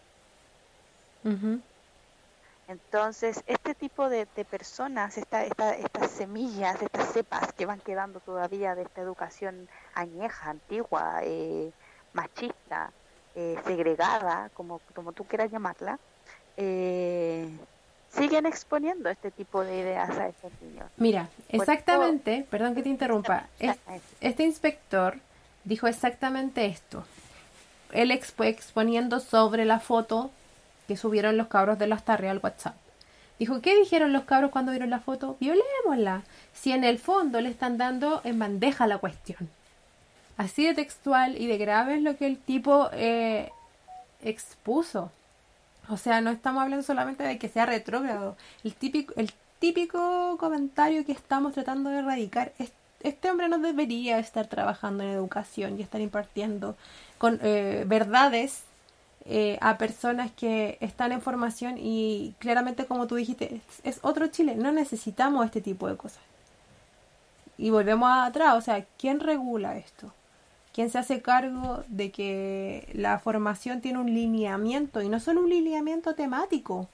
Entonces, 2.68 3.42
este 3.46 3.74
tipo 3.74 4.11
de, 4.11 4.27
personas, 4.27 5.16
esta, 5.16 5.44
esta, 5.44 5.74
estas 5.74 6.11
semillas, 6.11 6.81
estas 6.83 7.12
cepas 7.12 7.53
que 7.55 7.64
van 7.64 7.81
quedando 7.81 8.20
todavía 8.20 8.74
de 8.74 8.83
esta 8.83 9.01
educación 9.01 9.68
añeja, 9.94 10.51
antigua, 10.51 11.20
eh, 11.22 11.72
machista, 12.12 12.92
eh, 13.35 13.57
segregada, 13.67 14.51
como, 14.55 14.81
como 14.95 15.12
tú 15.12 15.25
quieras 15.25 15.51
llamarla, 15.51 15.99
eh, 16.57 17.49
siguen 18.11 18.47
exponiendo 18.47 19.09
este 19.09 19.31
tipo 19.31 19.62
de 19.64 19.79
ideas 19.79 20.11
a 20.11 20.29
estos 20.29 20.53
niños. 20.61 20.87
Mira, 20.97 21.29
exactamente, 21.49 22.47
perdón 22.51 22.75
que 22.75 22.83
te 22.83 22.88
interrumpa, 22.88 23.47
este 24.21 24.43
inspector 24.45 25.19
dijo 25.64 25.87
exactamente 25.87 26.67
esto. 26.67 27.05
Él 27.93 28.11
exponiendo 28.11 29.21
sobre 29.21 29.64
la 29.64 29.81
foto 29.81 30.31
que 30.87 30.97
subieron 30.97 31.37
los 31.37 31.49
cabros 31.49 31.79
de 31.79 31.87
los 31.87 32.03
Tarre 32.03 32.29
al 32.29 32.41
WhatsApp. 32.43 32.77
Dijo, 33.38 33.61
¿qué 33.61 33.77
dijeron 33.77 34.12
los 34.12 34.25
cabros 34.25 34.51
cuando 34.51 34.73
vieron 34.73 34.91
la 34.91 35.01
foto? 35.01 35.37
Violémosla. 35.38 36.23
Si 36.53 36.73
en 36.73 36.83
el 36.83 36.99
fondo 36.99 37.41
le 37.41 37.51
están 37.51 37.79
dando 37.79 38.21
en 38.25 38.38
bandeja 38.38 38.87
la 38.87 38.99
cuestión. 38.99 39.49
Así 40.38 40.64
de 40.64 40.72
textual 40.72 41.37
y 41.37 41.46
de 41.46 41.59
grave 41.59 41.96
es 41.96 42.03
lo 42.03 42.16
que 42.16 42.27
el 42.27 42.38
tipo 42.38 42.88
eh, 42.92 43.51
expuso. 44.22 45.12
O 45.90 45.96
sea, 45.98 46.20
no 46.20 46.31
estamos 46.31 46.62
hablando 46.62 46.85
solamente 46.85 47.24
de 47.24 47.38
que 47.38 47.48
sea 47.48 47.66
retrógrado. 47.66 48.37
El 48.64 48.74
típico, 48.74 49.12
el 49.16 49.33
típico 49.59 50.37
comentario 50.38 51.05
que 51.05 51.12
estamos 51.12 51.53
tratando 51.53 51.90
de 51.90 51.98
erradicar 51.98 52.53
es 52.59 52.72
este 53.01 53.31
hombre 53.31 53.48
no 53.48 53.59
debería 53.59 54.18
estar 54.18 54.46
trabajando 54.48 55.05
en 55.05 55.11
educación 55.11 55.79
y 55.79 55.83
estar 55.83 56.01
impartiendo 56.01 56.77
con 57.18 57.38
eh, 57.42 57.85
verdades 57.87 58.62
eh, 59.24 59.59
a 59.61 59.79
personas 59.79 60.33
que 60.33 60.79
están 60.81 61.12
en 61.12 61.20
formación 61.20 61.77
y 61.79 62.35
claramente 62.38 62.87
como 62.87 63.07
tú 63.07 63.16
dijiste 63.16 63.57
es, 63.57 63.96
es, 63.96 63.98
otro 64.03 64.29
Chile 64.29 64.57
no 64.57 64.72
necesitamos 64.72 65.44
este 65.44 65.61
tipo 65.61 65.87
de 65.88 65.96
cosas 65.96 66.22
y 67.57 67.70
volvemos 67.70 68.11
atrás 68.11 68.57
o 68.57 68.61
sea 68.61 68.85
quién 68.98 69.20
regula 69.20 69.77
esto 69.77 70.12
quién 70.79 70.91
se 70.91 70.99
hace 71.01 71.23
cargo 71.23 71.83
de 71.88 72.12
que 72.12 72.88
la 72.93 73.19
formación 73.19 73.81
tiene 73.81 73.99
un 73.99 74.14
lineamiento 74.14 75.03
y 75.03 75.09
no 75.09 75.19
solo 75.19 75.41
un 75.41 75.51
lineamiento 75.51 76.14
temático 76.14 76.88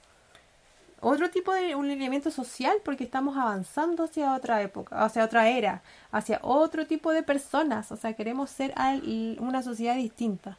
otro 1.01 1.29
tipo 1.29 1.53
de 1.53 1.75
un 1.75 1.87
lineamiento 1.87 2.31
social 2.31 2.79
porque 2.83 3.05
estamos 3.05 3.37
avanzando 3.37 4.05
hacia 4.05 4.35
otra 4.35 4.63
época, 4.63 5.05
hacia 5.05 5.23
otra 5.23 5.51
era, 5.51 5.83
hacia 6.13 6.41
otro 6.41 6.87
tipo 6.87 7.13
de 7.13 7.23
personas, 7.23 7.93
o 7.93 7.97
sea, 7.97 8.15
queremos 8.15 8.49
ser 8.49 8.73
una 9.39 9.63
sociedad 9.63 9.97
distinta. 9.97 10.57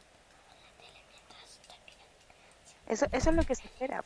Eso, 2.86 3.06
eso 3.10 3.30
es 3.30 3.34
lo 3.34 3.42
que 3.42 3.56
se 3.56 3.64
espera, 3.64 4.04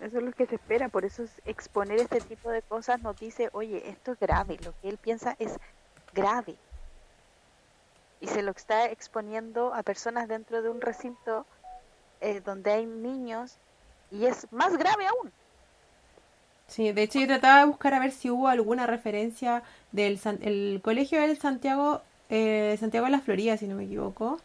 eso 0.00 0.16
es 0.16 0.24
lo 0.24 0.32
que 0.32 0.46
se 0.46 0.54
espera, 0.54 0.88
por 0.88 1.04
eso 1.04 1.24
exponer 1.44 2.00
este 2.00 2.22
tipo 2.22 2.48
de 2.48 2.62
cosas 2.62 3.02
nos 3.02 3.20
dice, 3.20 3.50
oye, 3.52 3.90
esto 3.90 4.12
es 4.12 4.18
grave, 4.18 4.56
lo 4.64 4.72
que 4.80 4.88
él 4.88 4.96
piensa 4.96 5.36
es 5.38 5.52
grave. 6.14 6.56
Y 8.24 8.26
se 8.26 8.40
lo 8.40 8.52
está 8.52 8.86
exponiendo 8.86 9.74
a 9.74 9.82
personas 9.82 10.28
dentro 10.28 10.62
de 10.62 10.70
un 10.70 10.80
recinto 10.80 11.44
eh, 12.22 12.40
donde 12.42 12.72
hay 12.72 12.86
niños 12.86 13.58
y 14.10 14.24
es 14.24 14.50
más 14.50 14.78
grave 14.78 15.06
aún. 15.06 15.30
Sí, 16.66 16.90
de 16.92 17.02
hecho 17.02 17.20
yo 17.20 17.26
trataba 17.26 17.58
de 17.58 17.66
buscar 17.66 17.92
a 17.92 17.98
ver 17.98 18.12
si 18.12 18.30
hubo 18.30 18.48
alguna 18.48 18.86
referencia 18.86 19.62
del 19.92 20.18
el 20.40 20.80
colegio 20.82 21.20
del 21.20 21.36
Santiago, 21.36 22.00
eh, 22.30 22.74
Santiago 22.80 23.04
de 23.04 23.12
la 23.12 23.20
Florida, 23.20 23.58
si 23.58 23.66
no 23.66 23.76
me 23.76 23.84
equivoco. 23.84 24.40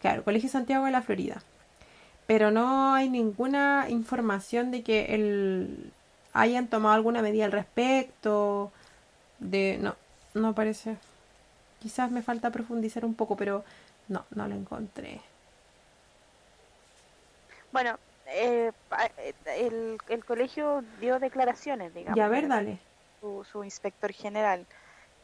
Claro, 0.00 0.24
Colegio 0.24 0.48
Santiago 0.48 0.86
de 0.86 0.90
la 0.90 1.02
Florida. 1.02 1.42
Pero 2.26 2.50
no 2.50 2.94
hay 2.94 3.10
ninguna 3.10 3.84
información 3.90 4.70
de 4.70 4.82
que 4.82 5.14
el, 5.14 5.92
hayan 6.32 6.68
tomado 6.68 6.94
alguna 6.94 7.20
medida 7.20 7.44
al 7.44 7.52
respecto. 7.52 8.72
De, 9.40 9.78
no, 9.78 9.94
no 10.32 10.54
parece. 10.54 10.96
Quizás 11.84 12.10
me 12.10 12.22
falta 12.22 12.48
profundizar 12.48 13.04
un 13.04 13.14
poco, 13.14 13.36
pero 13.36 13.62
no, 14.08 14.24
no 14.30 14.48
lo 14.48 14.54
encontré. 14.54 15.20
Bueno, 17.72 17.98
eh, 18.26 18.72
el, 19.44 19.98
el, 20.08 20.24
colegio 20.24 20.82
dio 20.98 21.18
declaraciones, 21.18 21.92
digamos. 21.92 22.16
Ya, 22.16 22.26
ver, 22.28 22.48
dale. 22.48 22.78
Su, 23.20 23.44
su, 23.44 23.64
inspector 23.64 24.14
general, 24.14 24.64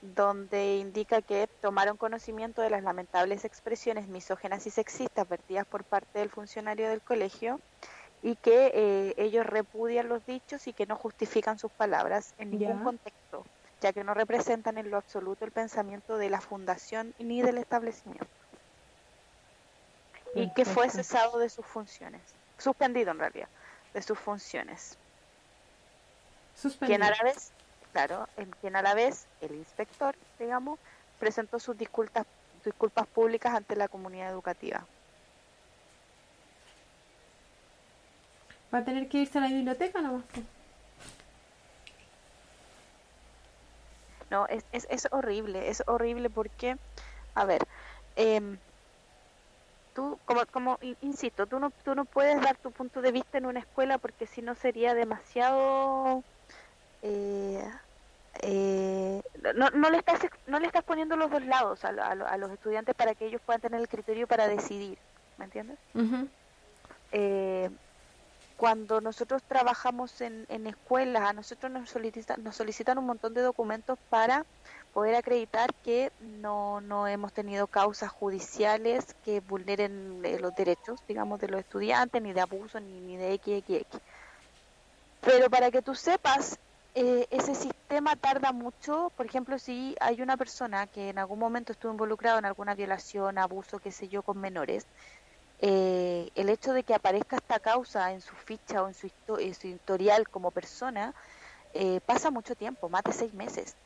donde 0.02 0.76
indica 0.76 1.22
que 1.22 1.48
tomaron 1.62 1.96
conocimiento 1.96 2.60
de 2.60 2.68
las 2.68 2.82
lamentables 2.82 3.46
expresiones 3.46 4.06
misógenas 4.08 4.66
y 4.66 4.70
sexistas 4.70 5.26
vertidas 5.26 5.66
por 5.66 5.82
parte 5.84 6.18
del 6.18 6.28
funcionario 6.28 6.90
del 6.90 7.00
colegio 7.00 7.58
y 8.22 8.36
que 8.36 8.70
eh, 8.74 9.14
ellos 9.16 9.46
repudian 9.46 10.10
los 10.10 10.26
dichos 10.26 10.66
y 10.66 10.74
que 10.74 10.84
no 10.84 10.96
justifican 10.96 11.58
sus 11.58 11.72
palabras 11.72 12.34
en 12.36 12.50
ningún 12.50 12.84
contexto, 12.84 13.46
ya 13.80 13.92
que 13.92 14.04
no 14.04 14.14
representan 14.14 14.78
en 14.78 14.90
lo 14.90 14.96
absoluto 14.96 15.44
el 15.44 15.52
pensamiento 15.52 16.18
de 16.18 16.30
la 16.30 16.40
fundación 16.40 17.14
ni 17.18 17.42
del 17.42 17.58
establecimiento. 17.58 18.26
Y 20.34 20.52
que 20.54 20.64
fue 20.64 20.90
cesado 20.90 21.38
de 21.38 21.48
sus 21.48 21.66
funciones 21.66 22.22
suspendido 22.60 23.10
en 23.10 23.18
realidad, 23.18 23.48
de 23.94 24.02
sus 24.02 24.18
funciones. 24.18 24.96
Suspendido. 26.54 26.98
Quien 26.98 27.02
a 27.02 27.16
la 27.16 27.24
vez, 27.24 27.52
claro, 27.92 28.28
en 28.36 28.50
quien 28.60 28.76
a 28.76 28.82
la 28.82 28.94
vez 28.94 29.26
el 29.40 29.54
inspector, 29.54 30.14
digamos, 30.38 30.78
presentó 31.18 31.58
sus 31.58 31.76
disculpas, 31.76 32.26
disculpas 32.64 33.06
públicas 33.06 33.54
ante 33.54 33.76
la 33.76 33.88
comunidad 33.88 34.30
educativa. 34.30 34.86
Va 38.72 38.78
a 38.78 38.84
tener 38.84 39.08
que 39.08 39.18
irse 39.18 39.38
a 39.38 39.40
la 39.40 39.48
biblioteca 39.48 40.00
nomás. 40.00 40.24
No, 44.30 44.46
es, 44.48 44.64
es, 44.72 44.86
es 44.90 45.08
horrible, 45.10 45.68
es 45.68 45.82
horrible 45.86 46.30
porque, 46.30 46.76
a 47.34 47.44
ver, 47.44 47.62
eh, 48.16 48.58
tú, 49.92 50.18
como, 50.24 50.46
como 50.46 50.78
insisto, 51.00 51.46
tú 51.46 51.58
no, 51.58 51.72
tú 51.84 51.94
no 51.94 52.04
puedes 52.04 52.40
dar 52.40 52.56
tu 52.58 52.72
punto 52.72 53.02
de 53.02 53.12
vista 53.12 53.38
en 53.38 53.46
una 53.46 53.60
escuela 53.60 53.98
porque 53.98 54.26
si 54.26 54.42
no 54.42 54.54
sería 54.54 54.94
demasiado... 54.94 56.24
Eh, 57.02 57.64
eh, 58.42 59.20
no, 59.54 59.70
no, 59.70 59.90
le 59.90 59.98
estás, 59.98 60.20
no 60.46 60.60
le 60.60 60.66
estás 60.66 60.84
poniendo 60.84 61.16
los 61.16 61.30
dos 61.30 61.44
lados 61.44 61.84
a, 61.84 61.88
a, 61.88 62.36
los 62.36 62.50
estudiantes 62.52 62.94
para 62.94 63.14
que 63.14 63.26
ellos 63.26 63.40
puedan 63.44 63.60
tener 63.60 63.80
el 63.80 63.88
criterio 63.88 64.26
para 64.28 64.46
decidir, 64.46 64.98
¿me 65.36 65.46
entiendes? 65.46 65.78
eh, 67.12 67.70
cuando 68.60 69.00
nosotros 69.00 69.42
trabajamos 69.42 70.20
en, 70.20 70.44
en 70.50 70.66
escuelas, 70.66 71.22
a 71.22 71.32
nosotros 71.32 71.72
nos 71.72 71.94
nos 72.42 72.54
solicitan 72.54 72.98
un 72.98 73.06
montón 73.06 73.32
de 73.32 73.40
documentos 73.40 73.98
para 74.10 74.44
poder 74.92 75.14
acreditar 75.14 75.72
que 75.82 76.12
no, 76.42 76.82
no 76.82 77.08
hemos 77.08 77.32
tenido 77.32 77.68
causas 77.68 78.10
judiciales 78.10 79.16
que 79.24 79.40
vulneren 79.40 80.20
eh, 80.26 80.38
los 80.38 80.54
derechos, 80.54 81.00
digamos, 81.08 81.40
de 81.40 81.48
los 81.48 81.60
estudiantes, 81.60 82.20
ni 82.20 82.34
de 82.34 82.42
abuso, 82.42 82.78
ni, 82.80 83.00
ni 83.00 83.16
de 83.16 83.38
XXX. 83.38 83.98
Pero 85.22 85.48
para 85.48 85.70
que 85.70 85.80
tú 85.80 85.94
sepas, 85.94 86.58
eh, 86.94 87.26
ese 87.30 87.54
sistema 87.54 88.14
tarda 88.16 88.52
mucho, 88.52 89.10
por 89.16 89.24
ejemplo, 89.24 89.58
si 89.58 89.96
hay 90.00 90.20
una 90.20 90.36
persona 90.36 90.86
que 90.86 91.08
en 91.08 91.18
algún 91.18 91.38
momento 91.38 91.72
estuvo 91.72 91.92
involucrado 91.92 92.38
en 92.38 92.44
alguna 92.44 92.74
violación, 92.74 93.38
abuso, 93.38 93.78
qué 93.78 93.90
sé 93.90 94.08
yo, 94.08 94.22
con 94.22 94.38
menores, 94.38 94.86
eh, 95.60 96.28
el 96.34 96.48
hecho 96.48 96.72
de 96.72 96.84
que 96.84 96.94
aparezca 96.94 97.36
esta 97.36 97.60
causa 97.60 98.12
en 98.12 98.20
su 98.20 98.34
ficha 98.34 98.82
o 98.82 98.88
en 98.88 98.94
su, 98.94 99.08
en 99.38 99.54
su 99.54 99.68
historial 99.68 100.28
como 100.28 100.50
persona, 100.50 101.14
pasa 102.04 102.30
mucho 102.32 102.56
tiempo, 102.56 102.88
más 102.88 103.02
de 103.04 103.12
seis 103.12 103.32
meses 103.32 103.76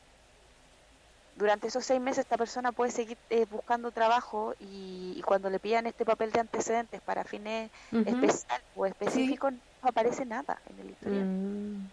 durante 1.35 1.67
esos 1.67 1.85
seis 1.85 2.01
meses 2.01 2.19
esta 2.19 2.37
persona 2.37 2.71
puede 2.71 2.91
seguir 2.91 3.17
eh, 3.29 3.45
buscando 3.45 3.91
trabajo 3.91 4.53
y, 4.57 5.21
cuando 5.25 5.49
le 5.49 5.59
pidan 5.59 5.85
este 5.85 6.05
papel 6.05 6.31
de 6.31 6.39
antecedentes 6.39 7.01
para 7.01 7.23
fines 7.23 7.69
especiales 7.91 8.65
o 8.73 8.85
específicos 8.85 9.53
no 9.53 9.59
aparece 9.81 10.25
nada 10.25 10.61
en 10.65 10.79
el 10.79 10.89
historial. 10.91 11.25
Mm. 11.25 11.91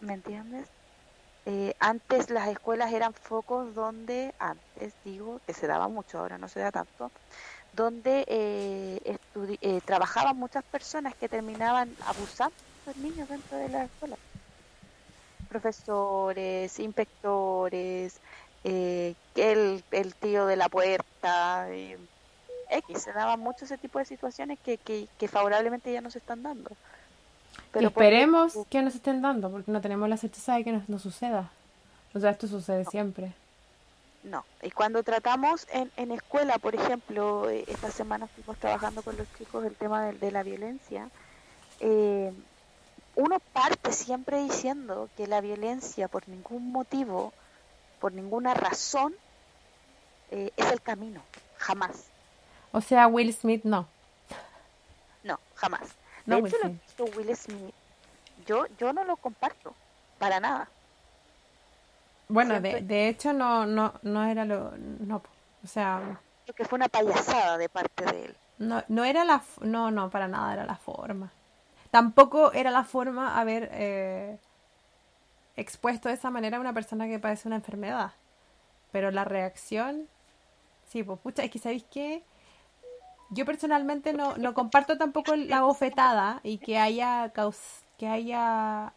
¿Me 0.00 0.14
entiendes? 0.14 0.68
Eh, 1.46 1.74
antes 1.78 2.28
las 2.28 2.48
escuelas 2.48 2.92
eran 2.92 3.14
focos 3.14 3.72
donde, 3.72 4.34
antes 4.38 4.96
digo, 5.04 5.40
que 5.46 5.54
se 5.54 5.68
daba 5.68 5.86
mucho, 5.88 6.18
ahora 6.18 6.38
no 6.38 6.48
se 6.48 6.58
da 6.58 6.72
tanto, 6.72 7.12
donde 7.76 8.24
eh, 8.26 9.18
eh 9.60 9.80
trabajaban 9.84 10.36
muchas 10.36 10.64
personas 10.64 11.14
que 11.14 11.28
terminaban 11.28 11.94
abusando 12.06 12.56
de 12.86 12.92
los 12.92 12.96
niños 12.96 13.28
dentro 13.28 13.58
de 13.58 13.68
la 13.68 13.84
escuela 13.84 14.16
profesores, 15.46 16.78
inspectores, 16.78 18.20
eh, 18.64 19.14
el, 19.36 19.82
el, 19.90 20.14
tío 20.14 20.46
de 20.46 20.56
la 20.56 20.68
puerta, 20.68 21.66
eh, 21.70 21.96
X, 22.70 23.02
se 23.02 23.12
daban 23.12 23.40
mucho 23.40 23.64
ese 23.64 23.78
tipo 23.78 23.98
de 23.98 24.04
situaciones 24.04 24.58
que, 24.58 24.76
que, 24.78 25.08
que 25.18 25.28
favorablemente 25.28 25.92
ya 25.92 26.00
nos 26.00 26.16
están 26.16 26.42
dando. 26.42 26.70
Pero 27.72 27.88
esperemos 27.88 28.54
que 28.68 28.82
nos 28.82 28.94
estén 28.94 29.22
dando, 29.22 29.50
porque 29.50 29.70
no 29.70 29.80
tenemos 29.80 30.08
la 30.08 30.16
certeza 30.16 30.56
de 30.56 30.64
que 30.64 30.80
no, 30.86 30.98
suceda. 30.98 31.50
O 32.12 32.20
sea, 32.20 32.30
esto 32.30 32.48
sucede 32.48 32.84
siempre. 32.84 33.32
No, 34.26 34.44
y 34.60 34.72
cuando 34.72 35.04
tratamos 35.04 35.68
en, 35.70 35.90
en 35.96 36.10
escuela, 36.10 36.58
por 36.58 36.74
ejemplo, 36.74 37.48
eh, 37.48 37.64
esta 37.68 37.92
semana 37.92 38.24
estuvimos 38.26 38.58
trabajando 38.58 39.02
con 39.02 39.16
los 39.16 39.26
chicos 39.38 39.64
el 39.64 39.76
tema 39.76 40.06
de, 40.06 40.18
de 40.18 40.32
la 40.32 40.42
violencia, 40.42 41.08
eh, 41.78 42.32
uno 43.14 43.38
parte 43.52 43.92
siempre 43.92 44.42
diciendo 44.42 45.08
que 45.16 45.28
la 45.28 45.40
violencia 45.40 46.08
por 46.08 46.28
ningún 46.28 46.72
motivo, 46.72 47.32
por 48.00 48.12
ninguna 48.12 48.52
razón, 48.52 49.14
eh, 50.32 50.50
es 50.56 50.72
el 50.72 50.82
camino, 50.82 51.22
jamás. 51.58 52.06
O 52.72 52.80
sea, 52.80 53.06
Will 53.06 53.32
Smith 53.32 53.62
no. 53.62 53.86
No, 55.22 55.38
jamás. 55.54 55.82
De 56.24 56.36
hecho, 56.36 56.56
Will 56.64 56.76
Smith. 56.96 57.16
Will 57.16 57.36
Smith 57.36 57.74
yo, 58.44 58.66
yo 58.78 58.92
no 58.92 59.04
lo 59.04 59.16
comparto, 59.16 59.72
para 60.18 60.40
nada. 60.40 60.68
Bueno, 62.28 62.60
de, 62.60 62.82
de, 62.82 63.08
hecho 63.08 63.32
no, 63.32 63.66
no, 63.66 63.94
no 64.02 64.24
era 64.24 64.44
lo, 64.44 64.72
no, 64.76 65.22
o 65.62 65.66
sea... 65.66 66.20
Que 66.54 66.64
fue 66.64 66.76
una 66.76 66.88
payasada 66.88 67.58
de 67.58 67.68
parte 67.68 68.04
de 68.04 68.24
él. 68.26 68.36
No, 68.58 68.82
no 68.88 69.04
era 69.04 69.24
la, 69.24 69.42
no, 69.60 69.90
no, 69.90 70.10
para 70.10 70.28
nada 70.28 70.52
era 70.52 70.64
la 70.64 70.76
forma. 70.76 71.32
Tampoco 71.90 72.52
era 72.52 72.70
la 72.70 72.84
forma 72.84 73.38
haber 73.38 73.68
eh, 73.72 74.38
expuesto 75.56 76.08
de 76.08 76.14
esa 76.14 76.30
manera 76.30 76.56
a 76.56 76.60
una 76.60 76.72
persona 76.72 77.06
que 77.06 77.18
padece 77.18 77.48
una 77.48 77.56
enfermedad. 77.56 78.12
Pero 78.92 79.10
la 79.10 79.24
reacción, 79.24 80.08
sí, 80.88 81.02
pues 81.02 81.18
pucha, 81.20 81.42
es 81.42 81.50
que 81.50 81.58
sabéis 81.58 81.84
que 81.84 82.22
yo 83.30 83.44
personalmente 83.44 84.12
no, 84.12 84.36
no 84.36 84.54
comparto 84.54 84.96
tampoco 84.98 85.34
la 85.36 85.62
bofetada 85.62 86.40
y 86.42 86.58
que 86.58 86.78
haya 86.78 87.32
que 87.98 88.08
haya 88.08 88.92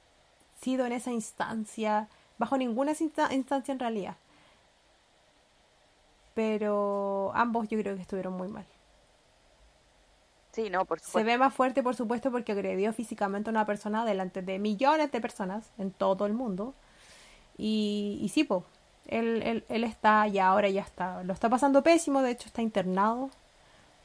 sido 0.62 0.86
en 0.86 0.92
esa 0.92 1.12
instancia, 1.12 2.08
bajo 2.40 2.58
ninguna 2.58 2.94
instancia 3.00 3.72
en 3.72 3.80
realidad. 3.80 4.16
Pero 6.34 7.32
ambos 7.36 7.68
yo 7.68 7.78
creo 7.80 7.96
que 7.96 8.02
estuvieron 8.02 8.34
muy 8.34 8.48
mal. 8.48 8.66
Sí, 10.52 10.70
no, 10.70 10.86
por 10.86 11.00
supuesto. 11.00 11.20
Se 11.20 11.24
ve 11.26 11.38
más 11.38 11.54
fuerte, 11.54 11.84
por 11.84 11.96
supuesto, 11.96 12.32
porque 12.32 12.54
agredió 12.54 12.92
físicamente 12.94 13.50
a 13.50 13.52
una 13.52 13.66
persona 13.66 14.04
delante 14.04 14.42
de 14.42 14.58
millones 14.58 15.12
de 15.12 15.22
personas 15.22 15.70
en 15.78 15.92
todo 15.92 16.26
el 16.26 16.34
mundo. 16.34 16.74
Y, 17.58 18.20
y 18.22 18.30
sí, 18.30 18.46
pues, 18.46 18.64
él, 19.08 19.42
él, 19.44 19.64
él, 19.70 19.84
está 19.84 20.28
ya, 20.28 20.48
ahora 20.48 20.70
ya 20.70 20.82
está, 20.82 21.24
lo 21.24 21.34
está 21.34 21.50
pasando 21.50 21.84
pésimo, 21.84 22.22
de 22.22 22.32
hecho 22.32 22.48
está 22.48 22.62
internado, 22.62 23.30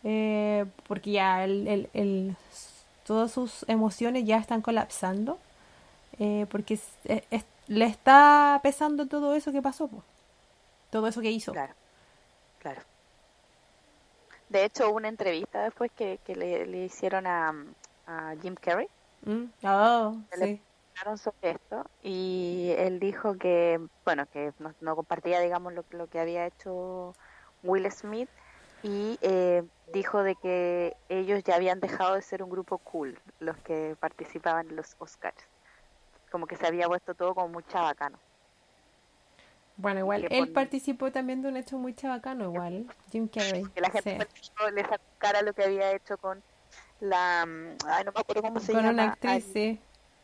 eh, 0.02 0.66
porque 0.86 1.12
ya 1.12 1.44
él, 1.44 2.36
todas 3.06 3.30
sus 3.32 3.64
emociones 3.68 4.24
ya 4.24 4.38
están 4.38 4.60
colapsando, 4.60 5.38
eh, 6.18 6.46
porque 6.50 6.78
le 7.66 7.86
está 7.86 8.60
pesando 8.62 9.06
todo 9.06 9.34
eso 9.34 9.52
que 9.52 9.62
pasó, 9.62 9.90
todo 10.90 11.06
eso 11.06 11.20
que 11.20 11.30
hizo. 11.30 11.52
Claro, 11.52 11.74
claro. 12.58 12.82
De 14.48 14.64
hecho, 14.64 14.88
hubo 14.88 14.96
una 14.96 15.08
entrevista 15.08 15.64
después 15.64 15.90
que, 15.92 16.18
le, 16.26 16.66
le, 16.66 16.84
hicieron 16.84 17.26
a, 17.26 17.54
a 18.06 18.34
Jim 18.40 18.54
Carrey. 18.54 18.88
Mm, 19.24 19.44
oh, 19.64 20.18
sí 20.36 20.60
sobre 21.16 21.50
esto 21.50 21.84
y 22.02 22.72
él 22.78 23.00
dijo 23.00 23.36
que, 23.36 23.80
bueno, 24.04 24.26
que 24.26 24.52
no, 24.80 24.96
compartía, 24.96 25.40
digamos, 25.40 25.72
lo, 25.72 25.84
lo, 25.90 26.06
que 26.06 26.20
había 26.20 26.46
hecho 26.46 27.14
Will 27.62 27.90
Smith 27.90 28.28
y 28.82 29.18
eh, 29.22 29.64
dijo 29.92 30.22
de 30.22 30.36
que 30.36 30.96
ellos 31.08 31.42
ya 31.44 31.56
habían 31.56 31.80
dejado 31.80 32.14
de 32.14 32.22
ser 32.22 32.42
un 32.42 32.50
grupo 32.50 32.78
cool, 32.78 33.18
los 33.40 33.56
que 33.58 33.96
participaban 33.98 34.68
en 34.70 34.76
los 34.76 34.96
Oscars. 34.98 35.36
Como 36.34 36.48
que 36.48 36.56
se 36.56 36.66
había 36.66 36.88
puesto 36.88 37.14
todo 37.14 37.32
como 37.32 37.46
muy 37.46 37.62
chabacano. 37.68 38.18
Bueno, 39.76 40.00
igual, 40.00 40.26
él 40.28 40.50
participó 40.50 41.12
también 41.12 41.42
de 41.42 41.48
un 41.48 41.56
hecho 41.56 41.78
muy 41.78 41.94
chabacano, 41.94 42.42
igual, 42.42 42.86
Jim 43.12 43.28
Carrey. 43.28 43.62
Que 43.74 43.80
la 43.80 43.90
gente 43.90 44.26
le 44.74 44.82
sacó 44.82 45.04
cara 45.18 45.42
lo 45.42 45.52
que 45.52 45.62
había 45.62 45.92
hecho 45.92 46.18
con 46.18 46.42
la... 46.98 47.46
Mm, 47.46 47.76
ay, 47.86 48.04
no 48.04 48.10
me 48.10 48.20
acuerdo 48.20 48.42
cómo 48.42 48.58
se 48.58 48.72
llama. 48.72 48.82
Con 48.82 48.94
una 48.94 49.12
actriz, 49.12 49.44
sí 49.52 49.80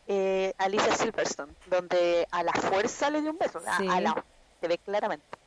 eh, 0.09 0.53
Alicia 0.59 0.97
Silverstone, 0.97 1.53
donde 1.67 2.27
a 2.33 2.43
la 2.43 2.53
fuerza 2.55 3.09
le 3.11 3.23
dio 3.23 3.31
un 3.31 3.39
beso, 3.39 3.63
a, 3.65 4.01
la, 4.01 4.25
se 4.61 4.67
ve 4.67 4.79
claramente. 4.79 5.39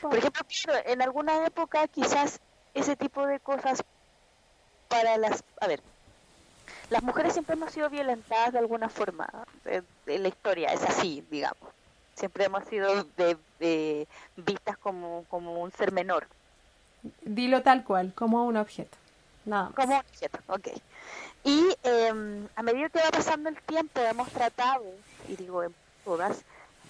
Por 0.00 0.16
ejemplo, 0.16 0.44
en 0.84 1.02
alguna 1.02 1.44
época 1.44 1.88
quizás 1.88 2.38
ese 2.74 2.94
tipo 2.94 3.26
de 3.26 3.40
cosas 3.40 3.82
para 4.86 5.18
las... 5.18 5.42
A 5.60 5.66
ver, 5.66 5.82
las 6.90 7.02
mujeres 7.02 7.32
siempre 7.32 7.54
hemos 7.54 7.72
sido 7.72 7.88
violentadas 7.88 8.52
de 8.52 8.58
alguna 8.58 8.88
forma 8.88 9.28
en 9.64 10.22
la 10.22 10.28
historia, 10.28 10.72
es 10.72 10.82
así, 10.82 11.24
digamos. 11.30 11.70
Siempre 12.14 12.44
hemos 12.44 12.64
sido 12.64 13.06
de, 13.16 14.06
vistas 14.36 14.76
como, 14.76 15.24
como 15.30 15.62
un 15.62 15.72
ser 15.72 15.92
menor. 15.92 16.26
Dilo 17.22 17.62
tal 17.62 17.84
cual, 17.84 18.12
como 18.14 18.44
un 18.44 18.56
objeto. 18.56 18.98
Nada 19.46 19.70
Como 19.74 19.94
un 19.94 20.00
objeto, 20.00 20.38
ok. 20.48 20.68
Y 21.44 21.74
eh, 21.82 22.46
a 22.54 22.62
medida 22.62 22.90
que 22.90 22.98
va 22.98 23.10
pasando 23.10 23.48
el 23.48 23.56
tiempo 23.62 24.00
hemos 24.00 24.28
tratado, 24.30 24.84
y 25.28 25.36
digo 25.36 25.62
en 25.62 25.74
todas, 26.04 26.42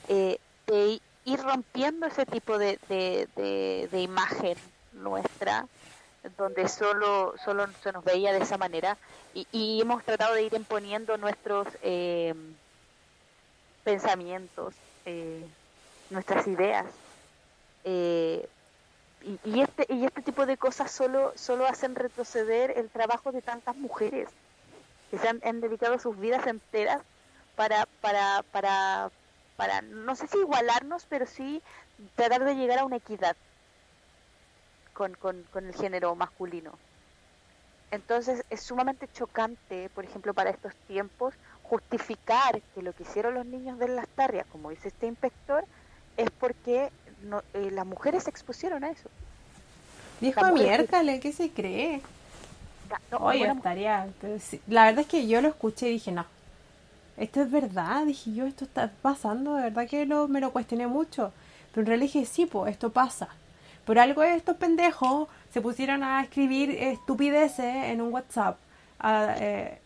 eh, 0.09 0.39
de 0.67 1.01
ir 1.25 1.41
rompiendo 1.41 2.07
ese 2.07 2.27
tipo 2.27 2.59
de, 2.59 2.79
de, 2.89 3.89
de, 3.91 4.01
imagen 4.01 4.57
nuestra, 4.93 5.67
donde 6.37 6.69
solo, 6.69 7.35
solo 7.45 7.67
se 7.83 7.93
nos 7.93 8.05
veía 8.05 8.33
de 8.33 8.41
esa 8.41 8.59
manera, 8.59 8.97
y, 9.35 9.47
y 9.53 9.81
hemos 9.81 10.05
tratado 10.05 10.35
de 10.35 10.43
ir 10.43 10.55
imponiendo 10.55 11.17
nuestros 11.17 11.67
eh, 11.83 12.35
pensamientos, 13.85 14.75
eh, 15.07 15.45
nuestras 16.11 16.47
ideas. 16.47 16.87
Eh, 17.85 18.49
y, 19.23 19.39
y, 19.45 19.61
este 19.61 19.87
y 19.89 20.05
este 20.05 20.23
tipo 20.23 20.47
de 20.47 20.57
cosas 20.57 20.91
solo 20.91 21.33
solo 21.37 21.67
hacen 21.67 21.95
retroceder 21.95 22.73
el 22.77 22.89
trabajo 22.89 23.33
de 23.33 23.43
tantas 23.43 23.77
mujeres 23.77 24.29
que 25.11 25.19
se 25.19 25.29
han, 25.29 25.61
dedicado 25.61 25.99
sus 25.99 26.19
vidas 26.19 26.47
enteras 26.47 27.03
para 27.57 27.87
para 28.01 28.43
para 28.51 29.11
para 29.57 29.83
no 29.83 30.17
sé 30.17 30.27
si 30.27 30.39
igualarnos 30.39 31.07
pero 31.09 31.27
sí 31.27 31.63
tratar 32.15 32.45
de 32.45 32.55
llegar 32.55 32.79
a 32.79 32.85
una 32.87 32.97
equidad 32.97 33.37
con, 35.01 35.15
con, 35.15 35.43
con 35.51 35.65
el 35.65 35.75
género 35.75 36.15
masculino 36.15 36.73
entonces 37.91 38.45
es 38.51 38.61
sumamente 38.61 39.09
chocante 39.15 39.89
por 39.95 40.05
ejemplo 40.05 40.35
para 40.35 40.51
estos 40.51 40.75
tiempos 40.87 41.33
justificar 41.63 42.61
que 42.75 42.83
lo 42.83 42.93
que 42.93 43.05
hicieron 43.05 43.33
los 43.33 43.47
niños 43.47 43.79
de 43.79 43.89
las 43.89 44.07
tarrias 44.09 44.47
como 44.53 44.69
dice 44.69 44.89
este 44.89 45.07
inspector 45.07 45.65
es 46.19 46.29
porque 46.31 46.91
no, 47.23 47.43
eh, 47.55 47.71
las 47.71 47.87
mujeres 47.87 48.25
se 48.25 48.31
expusieron 48.31 48.85
a 48.85 48.91
eso. 48.91 49.09
Dijo 50.21 50.45
miércale, 50.53 51.19
¿qué 51.21 51.33
se 51.33 51.51
cree? 51.51 52.03
Oye, 53.19 53.47
estaría. 53.47 54.09
La 54.67 54.85
verdad 54.85 55.01
es 55.01 55.07
que 55.07 55.27
yo 55.27 55.41
lo 55.41 55.49
escuché 55.49 55.89
y 55.89 55.93
dije, 55.93 56.13
no. 56.13 56.27
Esto 57.17 57.43
es 57.43 57.51
verdad, 57.51 58.05
dije 58.07 58.33
yo, 58.33 58.47
esto 58.47 58.65
está 58.65 58.91
pasando, 59.03 59.55
de 59.57 59.65
verdad 59.65 59.89
que 59.89 60.07
lo, 60.07 60.29
me 60.29 60.41
lo 60.41 60.53
cuestioné 60.53 60.87
mucho. 60.87 61.33
Pero 61.73 61.83
en 61.83 61.87
realidad 61.87 62.13
dije, 62.13 62.27
sí, 62.27 62.47
pues 62.47 62.73
esto 62.73 62.91
pasa. 62.91 63.29
Por 63.91 63.99
algo 63.99 64.23
estos 64.23 64.57
pendejos 64.57 65.27
se 65.53 65.61
pusieron 65.61 66.05
a 66.05 66.23
escribir 66.23 66.71
estupideces 66.71 67.87
en 67.87 68.01
un 68.01 68.13
WhatsApp. 68.13 68.57
Eh, 69.05 69.81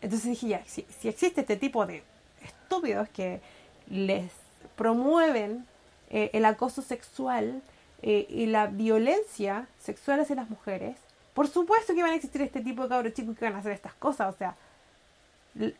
entonces 0.00 0.30
dije, 0.30 0.48
ya, 0.48 0.64
si, 0.66 0.84
si 0.98 1.06
existe 1.06 1.42
este 1.42 1.56
tipo 1.56 1.86
de 1.86 2.02
estúpidos 2.42 3.08
que 3.10 3.40
les 3.88 4.28
promueven 4.74 5.64
eh, 6.10 6.30
el 6.32 6.46
acoso 6.46 6.82
sexual 6.82 7.62
eh, 8.02 8.26
y 8.28 8.46
la 8.46 8.66
violencia 8.66 9.68
sexual 9.78 10.18
hacia 10.18 10.34
las 10.34 10.50
mujeres, 10.50 10.96
por 11.32 11.46
supuesto 11.46 11.94
que 11.94 12.02
van 12.02 12.10
a 12.10 12.16
existir 12.16 12.42
este 12.42 12.60
tipo 12.60 12.82
de 12.82 12.88
cabros 12.88 13.14
chicos 13.14 13.38
que 13.38 13.44
van 13.44 13.54
a 13.54 13.58
hacer 13.58 13.70
estas 13.70 13.94
cosas, 13.94 14.34
o 14.34 14.36
sea, 14.36 14.56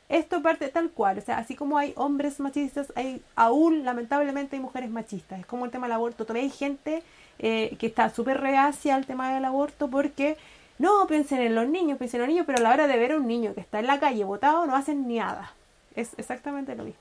esto 0.09 0.43
parte 0.43 0.69
tal 0.69 0.91
cual, 0.91 1.19
o 1.19 1.21
sea, 1.21 1.39
así 1.39 1.57
como 1.57 1.79
hay 1.79 1.93
hombres 1.97 2.39
machistas, 2.39 2.93
hay 2.95 3.23
aún 3.35 3.85
lamentablemente 3.85 4.57
hay 4.57 4.63
mujeres 4.63 4.91
machistas, 4.91 5.41
es 5.41 5.47
como 5.47 5.65
el 5.65 5.71
tema 5.71 5.87
del 5.87 5.95
aborto, 5.95 6.25
todavía 6.25 6.45
hay 6.45 6.51
gente 6.51 7.03
eh, 7.41 7.77
que 7.79 7.87
está 7.87 8.11
súper 8.11 8.41
reacia 8.41 8.95
al 8.95 9.07
tema 9.07 9.35
del 9.35 9.45
aborto 9.45 9.89
porque 9.89 10.37
no 10.79 11.07
piensen 11.09 11.41
en 11.41 11.55
los 11.55 11.69
niños, 11.69 11.99
piensen 11.99 12.21
en 12.21 12.27
los 12.27 12.29
niños, 12.29 12.47
pero 12.47 12.59
a 12.59 12.63
la 12.63 12.71
hora 12.71 12.87
de 12.87 12.97
ver 12.97 13.13
a 13.13 13.17
un 13.17 13.27
niño 13.27 13.55
que 13.55 13.61
está 13.61 13.81
en 13.81 13.89
la 13.89 13.99
calle 13.99 14.23
botado 14.25 14.67
no 14.67 14.77
hacen 14.77 15.09
ni 15.09 15.19
nada, 15.19 15.53
es 15.97 16.13
exactamente 16.19 16.77
lo 16.77 16.85
mismo. 16.85 17.01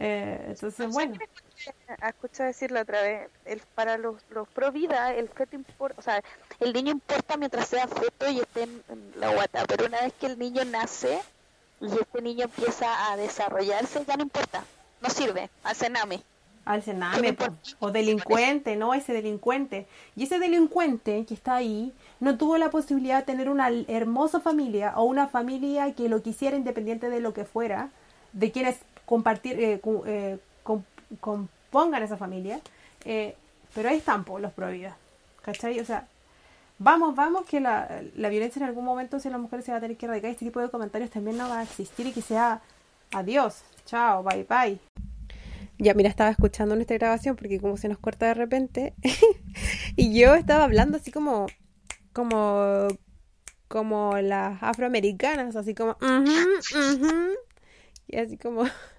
Eh, 0.00 0.44
entonces, 0.50 0.88
bueno. 0.92 1.16
Escucha 2.06 2.44
decirlo 2.44 2.80
otra 2.80 3.02
vez, 3.02 3.28
el, 3.44 3.60
para 3.74 3.98
los, 3.98 4.22
los 4.30 4.46
pro 4.48 4.70
vida, 4.70 5.12
el 5.12 5.28
feto 5.28 5.56
importa, 5.56 5.98
o 5.98 6.02
sea, 6.02 6.22
el 6.60 6.72
niño 6.72 6.92
importa 6.92 7.36
mientras 7.36 7.66
sea 7.66 7.88
feto 7.88 8.30
y 8.30 8.38
esté 8.38 8.62
en, 8.62 8.82
la 9.16 9.34
guata, 9.34 9.64
pero 9.66 9.86
una 9.86 10.00
vez 10.02 10.12
que 10.12 10.26
el 10.26 10.38
niño 10.38 10.64
nace 10.64 11.20
y 11.80 11.86
este 11.86 12.22
niño 12.22 12.44
empieza 12.44 13.10
a 13.10 13.16
desarrollarse, 13.16 14.04
ya 14.06 14.16
no 14.16 14.24
importa, 14.24 14.64
no 15.00 15.10
sirve, 15.10 15.50
al 15.62 15.76
cename. 15.76 16.22
Al 16.64 16.82
cename, 16.82 17.34
o 17.78 17.90
delincuente, 17.90 18.76
¿no? 18.76 18.92
Ese 18.92 19.14
delincuente. 19.14 19.86
Y 20.16 20.24
ese 20.24 20.38
delincuente 20.38 21.24
que 21.24 21.32
está 21.32 21.54
ahí 21.54 21.94
no 22.20 22.36
tuvo 22.36 22.58
la 22.58 22.68
posibilidad 22.68 23.20
de 23.20 23.24
tener 23.24 23.48
una 23.48 23.70
hermosa 23.70 24.40
familia 24.40 24.92
o 24.96 25.04
una 25.04 25.28
familia 25.28 25.94
que 25.94 26.10
lo 26.10 26.20
quisiera 26.20 26.58
independiente 26.58 27.08
de 27.08 27.20
lo 27.20 27.32
que 27.32 27.46
fuera, 27.46 27.88
de 28.34 28.52
quienes 28.52 28.76
compartir, 29.06 29.58
eh, 29.58 29.80
eh 30.06 30.38
compongan 31.20 32.02
esa 32.02 32.18
familia. 32.18 32.60
Eh, 33.06 33.34
pero 33.74 33.88
ahí 33.88 33.96
están 33.96 34.24
los 34.40 34.52
pro 34.52 34.70
vida. 34.70 34.96
¿Cachai? 35.42 35.80
O 35.80 35.84
sea, 35.84 36.06
vamos, 36.78 37.14
vamos, 37.14 37.46
que 37.46 37.60
la, 37.60 38.02
la, 38.16 38.28
violencia 38.28 38.60
en 38.60 38.68
algún 38.68 38.84
momento, 38.84 39.20
si 39.20 39.28
la 39.30 39.38
mujer 39.38 39.62
se 39.62 39.72
va 39.72 39.78
a 39.78 39.80
tener 39.80 39.96
que 39.96 40.06
erradicar, 40.06 40.30
este 40.30 40.44
tipo 40.44 40.60
de 40.60 40.70
comentarios 40.70 41.10
también 41.10 41.36
no 41.36 41.48
va 41.48 41.60
a 41.60 41.62
existir 41.62 42.06
y 42.06 42.12
que 42.12 42.22
sea 42.22 42.60
adiós, 43.12 43.62
chao, 43.84 44.22
bye 44.22 44.44
bye. 44.44 44.78
Ya, 45.78 45.94
mira, 45.94 46.08
estaba 46.08 46.30
escuchando 46.30 46.74
nuestra 46.74 46.98
grabación 46.98 47.36
porque 47.36 47.60
como 47.60 47.76
se 47.76 47.88
nos 47.88 47.98
corta 47.98 48.26
de 48.26 48.34
repente 48.34 48.94
y 49.96 50.18
yo 50.18 50.34
estaba 50.34 50.64
hablando 50.64 50.96
así 50.96 51.12
como 51.12 51.46
como 52.12 52.88
como 53.68 54.16
las 54.18 54.62
afroamericanas, 54.62 55.54
así 55.54 55.74
como 55.74 55.96
Y 58.08 58.16
así 58.16 58.38
como... 58.38 58.64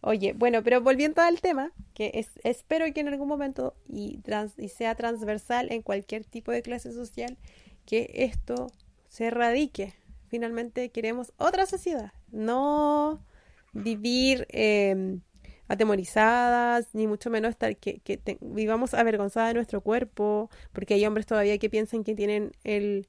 Oye, 0.00 0.32
bueno, 0.32 0.62
pero 0.62 0.80
volviendo 0.80 1.22
al 1.22 1.40
tema, 1.40 1.72
que 1.92 2.12
es, 2.14 2.30
espero 2.44 2.86
que 2.94 3.00
en 3.00 3.08
algún 3.08 3.26
momento 3.26 3.74
y, 3.88 4.20
sea 4.68 4.94
transversal 4.94 5.72
en 5.72 5.82
cualquier 5.82 6.24
tipo 6.24 6.52
de 6.52 6.62
clase 6.62 6.92
social, 6.92 7.36
que 7.84 8.10
esto 8.14 8.70
se 9.08 9.26
erradique. 9.26 9.94
Finalmente 10.28 10.90
queremos 10.90 11.32
otra 11.36 11.66
sociedad, 11.66 12.12
no 12.30 13.24
vivir 13.72 14.46
em, 14.50 15.20
atemorizadas, 15.66 16.88
ni 16.94 17.06
mucho 17.06 17.28
menos 17.28 17.50
estar 17.50 17.76
que, 17.76 18.00
vivamos 18.40 18.94
avergonzadas 18.94 19.50
de 19.50 19.54
nuestro 19.54 19.80
cuerpo, 19.80 20.48
porque 20.72 20.94
hay 20.94 21.06
hombres 21.06 21.26
todavía 21.26 21.58
que 21.58 21.70
piensan 21.70 22.04
que 22.04 22.14
tienen 22.14 22.52
el, 22.62 23.08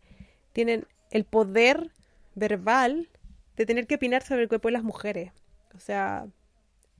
tienen 0.53 0.87
el 1.11 1.23
poder 1.23 1.91
verbal 2.33 3.09
de 3.57 3.65
tener 3.65 3.85
que 3.85 3.95
opinar 3.95 4.23
sobre 4.23 4.43
el 4.43 4.47
cuerpo 4.47 4.69
de 4.69 4.73
las 4.73 4.83
mujeres. 4.83 5.31
O 5.75 5.79
sea, 5.79 6.27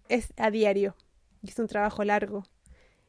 es 0.10 0.34
a 0.38 0.52
diario 0.52 0.96
y 1.42 1.50
es 1.50 1.60
un 1.60 1.68
trabajo 1.68 2.04
largo. 2.04 2.44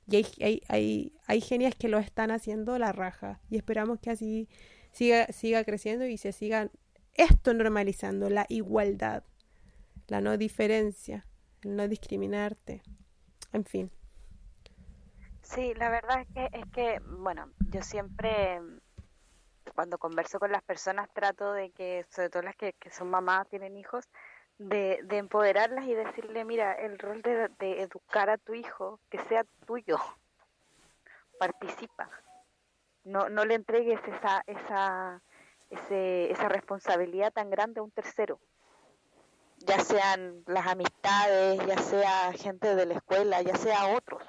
Y 0.07 0.17
hay, 0.17 0.27
hay, 0.41 0.63
hay, 0.69 1.13
hay 1.27 1.41
genias 1.41 1.75
que 1.75 1.89
lo 1.89 1.99
están 1.99 2.31
haciendo 2.31 2.79
la 2.79 2.93
raja 2.93 3.41
y 3.49 3.57
esperamos 3.57 3.99
que 4.01 4.11
así 4.11 4.49
siga, 4.93 5.27
siga 5.27 5.65
creciendo 5.65 6.07
y 6.07 6.17
se 6.17 6.33
siga 6.33 6.71
esto 7.15 7.53
normalizando, 7.55 8.31
la 8.31 8.47
igualdad, 8.49 9.25
la 10.09 10.21
no 10.21 10.37
diferencia, 10.37 11.27
el 11.63 11.77
no 11.77 11.89
discriminarte, 11.89 12.83
en 13.53 13.65
fin. 13.65 13.91
Sí, 15.43 15.75
la 15.75 15.91
verdad 15.91 16.21
es 16.21 16.29
que, 16.29 16.59
es 16.59 16.67
que, 16.73 17.01
bueno, 17.19 17.51
yo 17.71 17.83
siempre 17.83 18.61
cuando 19.75 19.99
converso 19.99 20.39
con 20.39 20.53
las 20.53 20.63
personas 20.63 21.09
trato 21.13 21.53
de 21.53 21.71
que, 21.71 22.05
sobre 22.11 22.31
todo 22.31 22.43
las 22.43 22.57
que, 22.57 22.73
que 22.75 22.91
son 22.91 23.09
mamás, 23.11 23.49
tienen 23.49 23.77
hijos, 23.77 24.09
de, 24.61 25.01
de 25.05 25.17
empoderarlas 25.17 25.87
y 25.87 25.95
decirle, 25.95 26.45
mira, 26.45 26.75
el 26.75 26.99
rol 26.99 27.23
de, 27.23 27.49
de 27.59 27.81
educar 27.81 28.29
a 28.29 28.37
tu 28.37 28.53
hijo, 28.55 29.01
que 29.09 29.19
sea 29.25 29.45
tuyo, 29.67 29.99
participa, 31.39 32.11
no, 33.05 33.31
no 33.31 33.47
le 33.47 33.55
entregues 33.55 33.99
esa, 34.07 34.45
esa, 34.47 35.23
ese, 35.71 36.31
esa 36.31 36.49
responsabilidad 36.51 37.33
tan 37.33 37.49
grande 37.49 37.81
a 37.81 37.83
un 37.83 37.91
tercero, 37.91 38.39
ya 39.57 39.81
sean 39.81 40.43
las 40.47 40.67
amistades, 40.67 41.65
ya 41.67 41.79
sea 41.79 42.33
gente 42.35 42.75
de 42.75 42.85
la 42.85 42.95
escuela, 42.95 43.41
ya 43.41 43.57
sea 43.57 43.97
otros. 43.97 44.23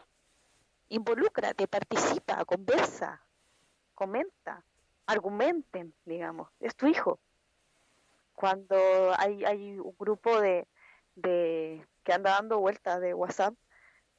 Involúcrate, 0.88 1.68
participa, 1.68 2.44
conversa, 2.46 3.22
comenta, 3.96 4.64
argumenten, 5.06 5.94
digamos, 6.06 6.50
es 6.62 6.74
tu 6.76 6.88
hijo 6.88 7.20
cuando 8.42 8.76
hay, 9.20 9.46
hay 9.46 9.78
un 9.78 9.96
grupo 10.00 10.42
de, 10.42 10.68
de 11.14 11.86
que 12.04 12.12
anda 12.12 12.32
dando 12.32 12.60
vueltas 12.60 13.00
de 13.00 13.14
WhatsApp, 13.14 13.54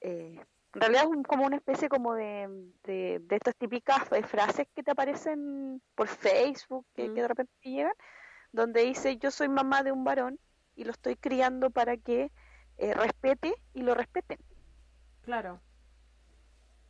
eh, 0.00 0.40
en 0.74 0.80
realidad 0.80 1.06
es 1.12 1.26
como 1.26 1.44
una 1.44 1.56
especie 1.56 1.88
como 1.88 2.14
de, 2.14 2.48
de, 2.84 3.20
estas 3.30 3.56
típicas 3.56 4.08
frases 4.28 4.68
que 4.76 4.84
te 4.84 4.92
aparecen 4.92 5.82
por 5.96 6.06
Facebook, 6.06 6.86
que, 6.94 7.10
de 7.10 7.26
repente 7.26 7.52
llegan, 7.62 7.94
donde 8.52 8.82
dice 8.84 9.16
yo 9.16 9.32
soy 9.32 9.48
mamá 9.48 9.82
de 9.82 9.90
un 9.90 10.04
varón 10.04 10.38
y 10.76 10.84
lo 10.84 10.92
estoy 10.92 11.16
criando 11.16 11.70
para 11.70 11.96
que 11.96 12.30
eh, 12.78 12.94
respete 12.94 13.56
y 13.74 13.82
lo 13.82 13.96
respeten. 13.96 14.38
Claro. 15.22 15.60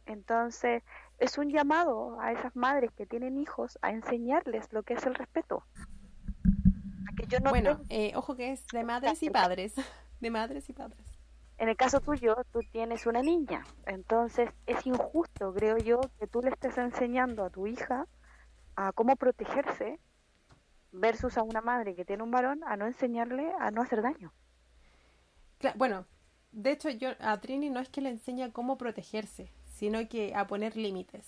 Entonces, 0.05 0.83
es 1.17 1.39
un 1.39 1.49
llamado 1.49 2.21
a 2.21 2.31
esas 2.33 2.55
madres 2.55 2.93
que 2.93 3.07
tienen 3.07 3.39
hijos 3.39 3.79
a 3.81 3.91
enseñarles 3.91 4.71
lo 4.71 4.83
que 4.83 4.95
es 4.95 5.07
el 5.07 5.15
respeto 5.15 5.65
bueno, 7.51 7.81
eh, 7.89 8.13
ojo 8.15 8.37
que 8.37 8.53
es 8.53 8.67
de 8.69 8.85
madres 8.85 9.23
y 9.23 9.31
padres. 9.31 9.75
De 10.21 10.31
madres 10.31 10.69
y 10.69 10.73
padres. 10.73 11.05
En 11.59 11.69
el 11.69 11.77
caso 11.77 12.01
tuyo, 12.01 12.37
tú 12.53 12.61
tienes 12.71 13.07
una 13.07 13.23
niña. 13.23 13.65
Entonces 13.87 14.51
es 14.67 14.87
injusto, 14.87 15.53
creo 15.53 15.79
yo, 15.79 16.01
que 16.21 16.29
tú 16.29 16.43
le 16.43 16.51
estés 16.51 16.79
enseñando 16.79 17.45
a 17.45 17.51
tu 17.51 17.67
hija 17.67 18.07
a 18.77 18.93
cómo 18.93 19.17
protegerse 19.17 19.99
versus 20.93 21.37
a 21.39 21.43
una 21.43 21.61
madre 21.61 21.95
que 21.95 22.05
tiene 22.05 22.23
un 22.23 22.31
varón 22.31 22.63
a 22.65 22.77
no 22.77 22.87
enseñarle 22.87 23.53
a 23.59 23.71
no 23.71 23.83
hacer 23.83 24.03
daño. 24.03 24.33
bueno, 25.75 26.07
de 26.53 26.71
hecho 26.71 26.91
yo 26.91 27.11
a 27.19 27.41
Trini 27.41 27.71
no 27.71 27.81
es 27.81 27.89
que 27.89 28.01
le 28.01 28.11
enseñe 28.11 28.53
cómo 28.53 28.79
protegerse, 28.79 29.53
sino 29.67 30.09
que 30.09 30.35
a 30.35 30.47
poner 30.47 30.77
límites. 30.77 31.27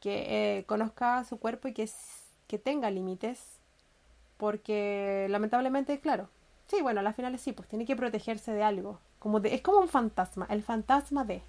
Que 0.00 0.58
eh, 0.58 0.64
conozca 0.64 1.22
su 1.24 1.38
cuerpo 1.38 1.68
y 1.68 1.74
que, 1.74 1.88
que 2.46 2.58
tenga 2.58 2.90
límites 2.90 3.59
porque 4.40 5.26
lamentablemente, 5.28 6.00
claro, 6.00 6.28
sí, 6.66 6.80
bueno, 6.80 7.00
a 7.00 7.02
las 7.02 7.14
finales 7.14 7.42
sí, 7.42 7.52
pues 7.52 7.68
tiene 7.68 7.84
que 7.84 7.94
protegerse 7.94 8.52
de 8.52 8.62
algo. 8.62 8.98
Como 9.18 9.38
de, 9.38 9.54
es 9.54 9.60
como 9.60 9.78
un 9.78 9.88
fantasma, 9.88 10.46
el 10.48 10.62
fantasma 10.62 11.24
de... 11.24 11.42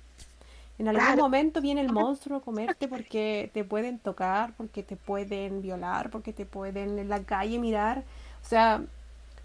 En 0.77 0.87
algún 0.87 1.15
momento 1.15 1.61
viene 1.61 1.81
el 1.81 1.91
monstruo 1.91 2.39
a 2.39 2.41
comerte 2.41 2.87
porque 2.87 3.51
te 3.53 3.63
pueden 3.63 3.99
tocar, 3.99 4.53
porque 4.57 4.81
te 4.81 4.95
pueden 4.95 5.61
violar, 5.61 6.09
porque 6.09 6.33
te 6.33 6.45
pueden 6.45 6.97
en 6.97 7.07
la 7.07 7.23
calle 7.23 7.59
mirar. 7.59 8.03
O 8.43 8.47
sea, 8.47 8.81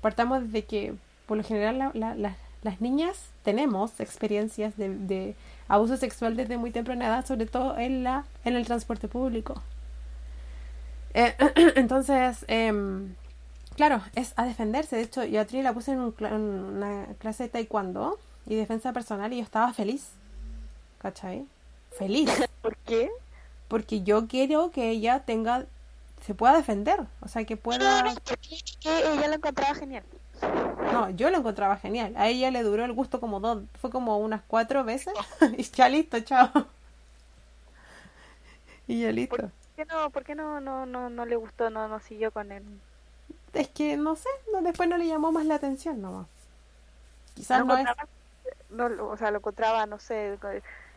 partamos 0.01 0.45
desde 0.45 0.65
que 0.65 0.95
por 1.27 1.37
lo 1.37 1.45
general 1.45 1.93
las 1.95 2.81
niñas 2.81 3.31
tenemos 3.43 4.01
experiencias 4.01 4.79
de, 4.79 4.89
de, 4.89 5.35
abuso 5.69 5.99
sexual 5.99 6.37
desde 6.37 6.57
muy 6.57 6.71
temprana 6.71 7.07
edad, 7.07 7.27
sobre 7.27 7.47
todo 7.47 7.77
en, 7.77 8.03
la, 8.03 8.25
en 8.45 8.57
el 8.57 8.65
transporte 8.65 9.07
público. 9.07 9.63
Eh, 11.13 11.35
entonces, 11.77 12.47
eh, 12.49 12.73
Claro, 13.77 14.03
es 14.15 14.33
a 14.37 14.45
defenderse. 14.47 14.97
De 14.97 15.03
hecho, 15.03 15.23
yo 15.25 15.41
a 15.41 15.45
Tri 15.45 15.63
la 15.63 15.75
puse 15.75 15.93
en, 15.93 16.01
una 16.01 17.07
clase 17.19 17.45
de 17.45 17.49
taekwondo 17.51 18.19
y 18.47 18.57
defensa 18.57 18.95
personal 18.95 19.33
y 19.35 19.37
yo 19.37 19.43
estaba 19.43 19.73
feliz. 19.75 20.09
¿Cachai? 20.99 21.47
Feliz. 21.91 22.31
¿Por 22.63 22.75
qué? 22.79 23.11
Porque 23.69 24.03
yo 24.03 24.29
quiero 24.29 24.71
que 24.71 24.89
ella 24.89 25.25
tenga, 25.25 25.67
se 26.25 26.35
pueda 26.35 26.57
defender. 26.57 27.07
O 27.21 27.29
sea, 27.29 27.45
que 27.45 27.59
pueda... 27.59 28.03
que 28.81 29.13
ella 29.13 29.29
lo 29.29 29.35
encontraba 29.35 29.75
genial. 29.75 30.05
No, 30.93 31.11
yo 31.11 31.31
lo 31.31 31.37
encontraba 31.37 31.77
genial. 31.77 32.15
A 32.17 32.29
ella 32.29 32.51
le 32.51 32.63
duró 32.63 32.83
el 32.83 32.95
gusto 32.95 33.21
como 33.21 33.41
dos, 33.41 33.65
fue 33.79 33.91
como 33.91 34.17
unas 34.19 34.41
cuatro 34.47 34.85
veces. 34.85 35.13
y 35.59 35.63
ya 35.63 35.91
listo, 35.91 36.19
chao. 36.21 36.51
y 38.87 39.03
ya 39.03 39.13
listo. 39.13 39.37
¿Por 39.37 39.53
qué 39.77 39.85
no, 39.85 40.11
por 40.11 40.25
qué 40.25 40.35
no, 40.35 40.61
no, 40.63 40.87
no, 40.87 41.11
no 41.11 41.27
le 41.27 41.37
gustó, 41.37 41.69
no, 41.69 41.89
no 41.89 42.01
siguió 42.01 42.31
con 42.31 42.53
él? 42.53 42.65
Es 43.53 43.69
que 43.69 43.97
no 43.97 44.17
sé, 44.17 44.29
no, 44.53 44.63
después 44.63 44.89
no 44.89 44.97
le 44.97 45.07
llamó 45.07 45.33
más 45.33 45.47
la 45.47 45.57
atención 45.57 46.01
nomás. 46.01 46.27
Quizás 47.35 47.65
no, 47.65 48.89
no, 48.89 49.09
o 49.09 49.17
sea, 49.17 49.31
lo 49.31 49.39
encontraba, 49.39 49.87
no 49.87 49.99
sé, 49.99 50.39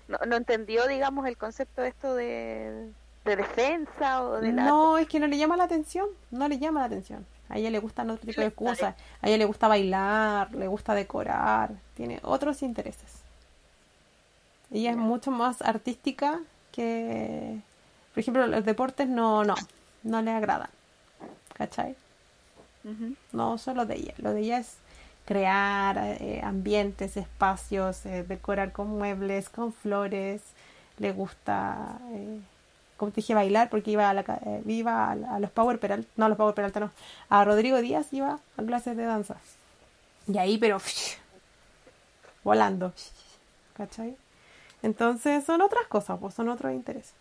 no, 0.08 0.36
entendió, 0.36 0.88
digamos, 0.88 1.28
el 1.28 1.38
concepto 1.38 1.82
de 1.82 1.88
esto 1.90 2.16
de, 2.16 2.92
defensa 3.24 4.24
o 4.24 4.42
de 4.42 4.52
No, 4.52 4.98
es 4.98 5.08
que 5.08 5.20
no 5.20 5.28
le 5.28 5.38
llama 5.38 5.56
la 5.56 5.66
atención, 5.66 6.08
no 6.32 6.48
le 6.48 6.58
llama 6.58 6.80
la 6.80 6.88
atención. 6.88 7.26
A 7.50 7.58
ella 7.58 7.70
le 7.70 7.80
gustan 7.80 8.10
otro 8.10 8.26
tipo 8.26 8.42
de 8.42 8.52
cosas. 8.52 8.96
A 9.22 9.28
ella 9.28 9.38
le 9.38 9.46
gusta 9.46 9.68
bailar, 9.68 10.54
le 10.54 10.68
gusta 10.68 10.94
decorar, 10.94 11.72
tiene 11.96 12.20
otros 12.24 12.62
intereses. 12.64 13.22
Ella 14.72 14.92
es 14.92 14.98
mucho 14.98 15.32
más 15.32 15.62
artística 15.62 16.40
que, 16.72 17.60
por 18.14 18.20
ejemplo, 18.22 18.48
los 18.48 18.66
deportes 18.66 19.08
no, 19.08 19.44
no, 19.44 19.56
no 20.04 20.22
le 20.22 20.32
agradan. 20.32 20.70
¿Cachai? 21.54 21.96
No 23.32 23.58
solo 23.58 23.86
de 23.86 23.96
ella, 23.96 24.14
lo 24.18 24.34
de 24.34 24.42
ella 24.42 24.60
es 24.60 24.78
crear 25.26 25.98
eh, 25.98 26.42
ambientes, 26.44 27.18
espacios, 27.18 28.06
eh, 28.06 28.24
decorar 28.24 28.72
con 28.72 28.88
muebles, 28.88 29.50
con 29.50 29.74
flores, 29.74 30.42
le 30.98 31.12
gusta, 31.12 32.00
eh, 32.14 32.40
como 32.98 33.12
te 33.12 33.18
dije, 33.18 33.36
bailar 33.36 33.70
porque 33.70 33.92
iba 33.92 34.10
a, 34.10 34.14
la, 34.14 34.24
iba 34.66 35.12
a, 35.12 35.40
los 35.40 35.52
Power 35.52 35.80
Peralta, 35.80 36.10
no 36.16 36.26
a 36.26 36.30
los 36.30 36.38
Power 36.38 36.56
Peralta, 36.56 36.80
no, 36.80 36.92
a 37.30 37.46
Rodrigo 37.46 37.80
Díaz 37.80 38.12
iba 38.12 38.40
a 38.58 38.64
clases 38.64 38.98
de 38.98 39.04
danza. 39.04 39.36
Y 40.28 40.38
ahí, 40.38 40.58
pero 40.58 40.82
volando, 42.44 42.94
¿cachai? 43.76 44.16
Entonces 44.82 45.44
son 45.44 45.62
otras 45.62 45.86
cosas, 45.88 46.18
pues 46.20 46.34
son 46.34 46.50
otros 46.50 46.74
intereses 46.74 47.14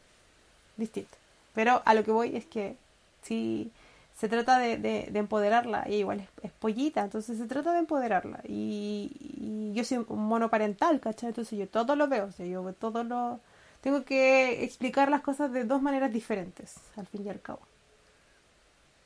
distintos. 0.78 1.18
Pero 1.54 1.82
a 1.84 1.92
lo 1.92 2.04
que 2.04 2.10
voy 2.10 2.36
es 2.36 2.46
que 2.46 2.76
si 3.22 3.70
se 4.18 4.28
trata 4.28 4.58
de, 4.58 4.78
de, 4.78 5.18
empoderarla, 5.18 5.84
y 5.88 5.96
igual 5.96 6.26
es, 6.42 6.50
pollita, 6.50 7.02
entonces 7.02 7.38
se 7.38 7.46
trata 7.46 7.72
de 7.72 7.78
empoderarla. 7.78 8.40
Y, 8.48 9.70
yo 9.74 9.84
soy 9.84 10.04
un 10.08 10.26
monoparental, 10.26 10.98
¿cachai? 10.98 11.28
Entonces 11.28 11.56
yo 11.56 11.68
todo 11.68 11.94
lo 11.94 12.08
veo, 12.08 12.26
o 12.26 12.32
sea, 12.32 12.44
yo 12.44 12.72
todo 12.72 13.04
lo... 13.04 13.38
Tengo 13.80 14.04
que 14.04 14.64
explicar 14.64 15.08
las 15.08 15.20
cosas 15.20 15.52
de 15.52 15.62
dos 15.62 15.80
maneras 15.82 16.12
diferentes, 16.12 16.74
al 16.96 17.06
fin 17.06 17.26
y 17.26 17.28
al 17.28 17.40
cabo. 17.40 17.60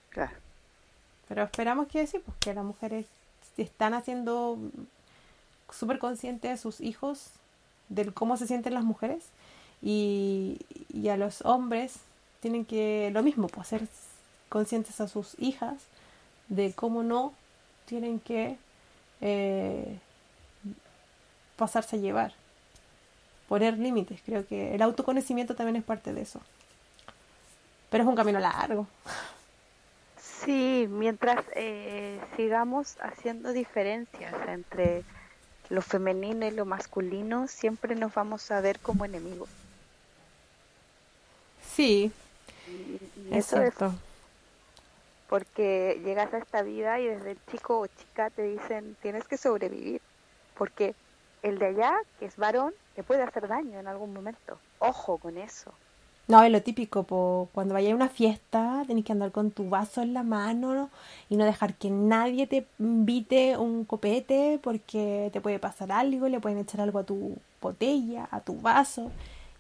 Claro. 0.09 0.33
Pero 1.29 1.43
esperamos 1.43 1.89
que 1.89 2.07
sí, 2.07 2.19
pues 2.19 2.39
que 2.39 2.55
las 2.55 2.65
mujeres 2.65 3.07
están 3.59 3.93
haciendo 3.93 4.57
súper 5.71 5.99
conscientes 5.99 6.51
de 6.53 6.57
sus 6.57 6.81
hijos, 6.81 7.33
de 7.91 8.11
cómo 8.13 8.39
se 8.39 8.47
sienten 8.47 8.73
las 8.73 8.85
mujeres, 8.85 9.25
y, 9.83 10.59
y 10.91 11.09
a 11.11 11.19
los 11.19 11.43
hombres 11.43 11.97
tienen 12.41 12.65
que 12.65 13.11
lo 13.13 13.23
mismo, 13.23 13.49
pues 13.49 13.67
hacer 13.67 13.87
conscientes 14.53 15.01
a 15.01 15.09
sus 15.09 15.35
hijas 15.39 15.77
de 16.49 16.75
cómo 16.75 17.03
no 17.03 17.33
tienen 17.87 18.21
que 18.21 18.59
eh, 19.23 19.99
pasarse 21.57 21.97
a 21.97 21.99
llevar. 21.99 22.35
Poner 23.49 23.79
límites, 23.79 24.21
creo 24.27 24.47
que 24.47 24.75
el 24.75 24.83
autoconocimiento 24.83 25.57
también 25.57 25.77
es 25.77 25.85
parte 25.85 26.13
de 26.13 26.21
eso. 26.21 26.39
Pero 27.89 28.05
es 28.05 28.09
un 28.09 28.15
camino 28.15 28.39
largo. 28.41 28.87
Sí, 30.21 30.87
mientras 30.91 31.43
eh, 31.55 32.21
sigamos 32.37 32.97
haciendo 33.01 33.55
diferencias 33.55 34.35
entre 34.49 35.03
lo 35.71 35.81
femenino 35.81 36.47
y 36.47 36.51
lo 36.51 36.67
masculino, 36.67 37.49
siempre 37.49 37.95
nos 37.95 38.13
vamos 38.13 38.51
a 38.51 38.61
ver 38.61 38.79
como 38.81 39.07
enemigos. 39.07 39.49
Sí, 41.75 42.13
y, 42.69 43.35
eso 43.35 43.63
es 43.63 43.73
porque 45.33 45.99
llegas 46.05 46.35
a 46.35 46.39
esta 46.39 46.61
vida 46.61 47.01
y 47.01 47.07
desde 47.07 47.39
chico 47.51 47.81
o 47.81 47.87
chica 47.87 48.29
te 48.29 48.43
dicen 48.43 48.99
tienes 49.01 49.27
que 49.27 49.39
sobrevivir, 49.39 50.03
porque 50.59 50.95
el 51.43 51.59
de 51.59 51.69
allá, 51.69 51.95
que 52.19 52.27
es 52.27 52.37
varón, 52.37 52.75
te 52.95 53.03
puede 53.03 53.23
hacer 53.23 53.49
daño 53.49 53.81
en 53.81 53.89
algún 53.89 54.13
momento. 54.13 54.59
Ojo 54.79 55.17
con 55.17 55.39
eso. 55.39 55.73
No, 56.29 56.43
es 56.43 56.53
lo 56.53 56.61
típico, 56.63 57.05
po. 57.05 57.49
cuando 57.55 57.73
vayas 57.73 57.93
a 57.93 57.97
una 57.97 58.11
fiesta 58.11 58.85
tenés 58.87 59.07
que 59.07 59.13
andar 59.13 59.33
con 59.33 59.51
tu 59.51 59.71
vaso 59.71 60.03
en 60.03 60.13
la 60.13 60.23
mano 60.23 60.91
y 61.31 61.39
no 61.39 61.47
dejar 61.47 61.77
que 61.77 61.89
nadie 61.89 62.47
te 62.47 62.67
invite 62.79 63.57
un 63.57 63.87
copete 63.87 64.61
porque 64.63 65.31
te 65.33 65.41
puede 65.41 65.59
pasar 65.59 65.93
algo, 65.93 66.29
le 66.29 66.41
pueden 66.41 66.59
echar 66.59 66.83
algo 66.83 66.99
a 66.99 67.05
tu 67.05 67.39
botella, 67.59 68.29
a 68.31 68.41
tu 68.41 68.61
vaso 68.61 69.11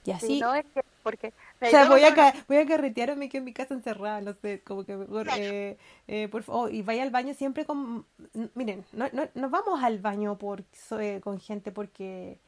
y 0.04 0.10
así. 0.10 0.40
no, 0.40 0.54
es 0.54 0.64
que 0.66 0.82
porque... 1.02 1.32
O 1.60 1.66
sea, 1.66 1.88
voy 1.88 2.02
a, 2.02 2.34
voy 2.48 2.56
a 2.56 2.66
carretear 2.66 3.10
o 3.10 3.16
me 3.16 3.28
quedo 3.28 3.40
en 3.40 3.44
mi 3.44 3.52
casa 3.52 3.74
encerrada, 3.74 4.20
no 4.20 4.34
sé, 4.34 4.60
como 4.62 4.84
que 4.84 4.96
mejor, 4.96 5.28
eh, 5.36 5.78
eh, 6.08 6.28
por 6.28 6.42
favor, 6.42 6.72
y 6.72 6.82
vaya 6.82 7.02
al 7.02 7.10
baño 7.10 7.34
siempre 7.34 7.64
con, 7.64 8.04
miren, 8.54 8.84
no, 8.92 9.06
no, 9.12 9.28
no 9.34 9.50
vamos 9.50 9.82
al 9.82 9.98
baño 9.98 10.38
por, 10.38 10.64
eh, 10.98 11.20
con 11.22 11.40
gente 11.40 11.70
porque 11.70 12.38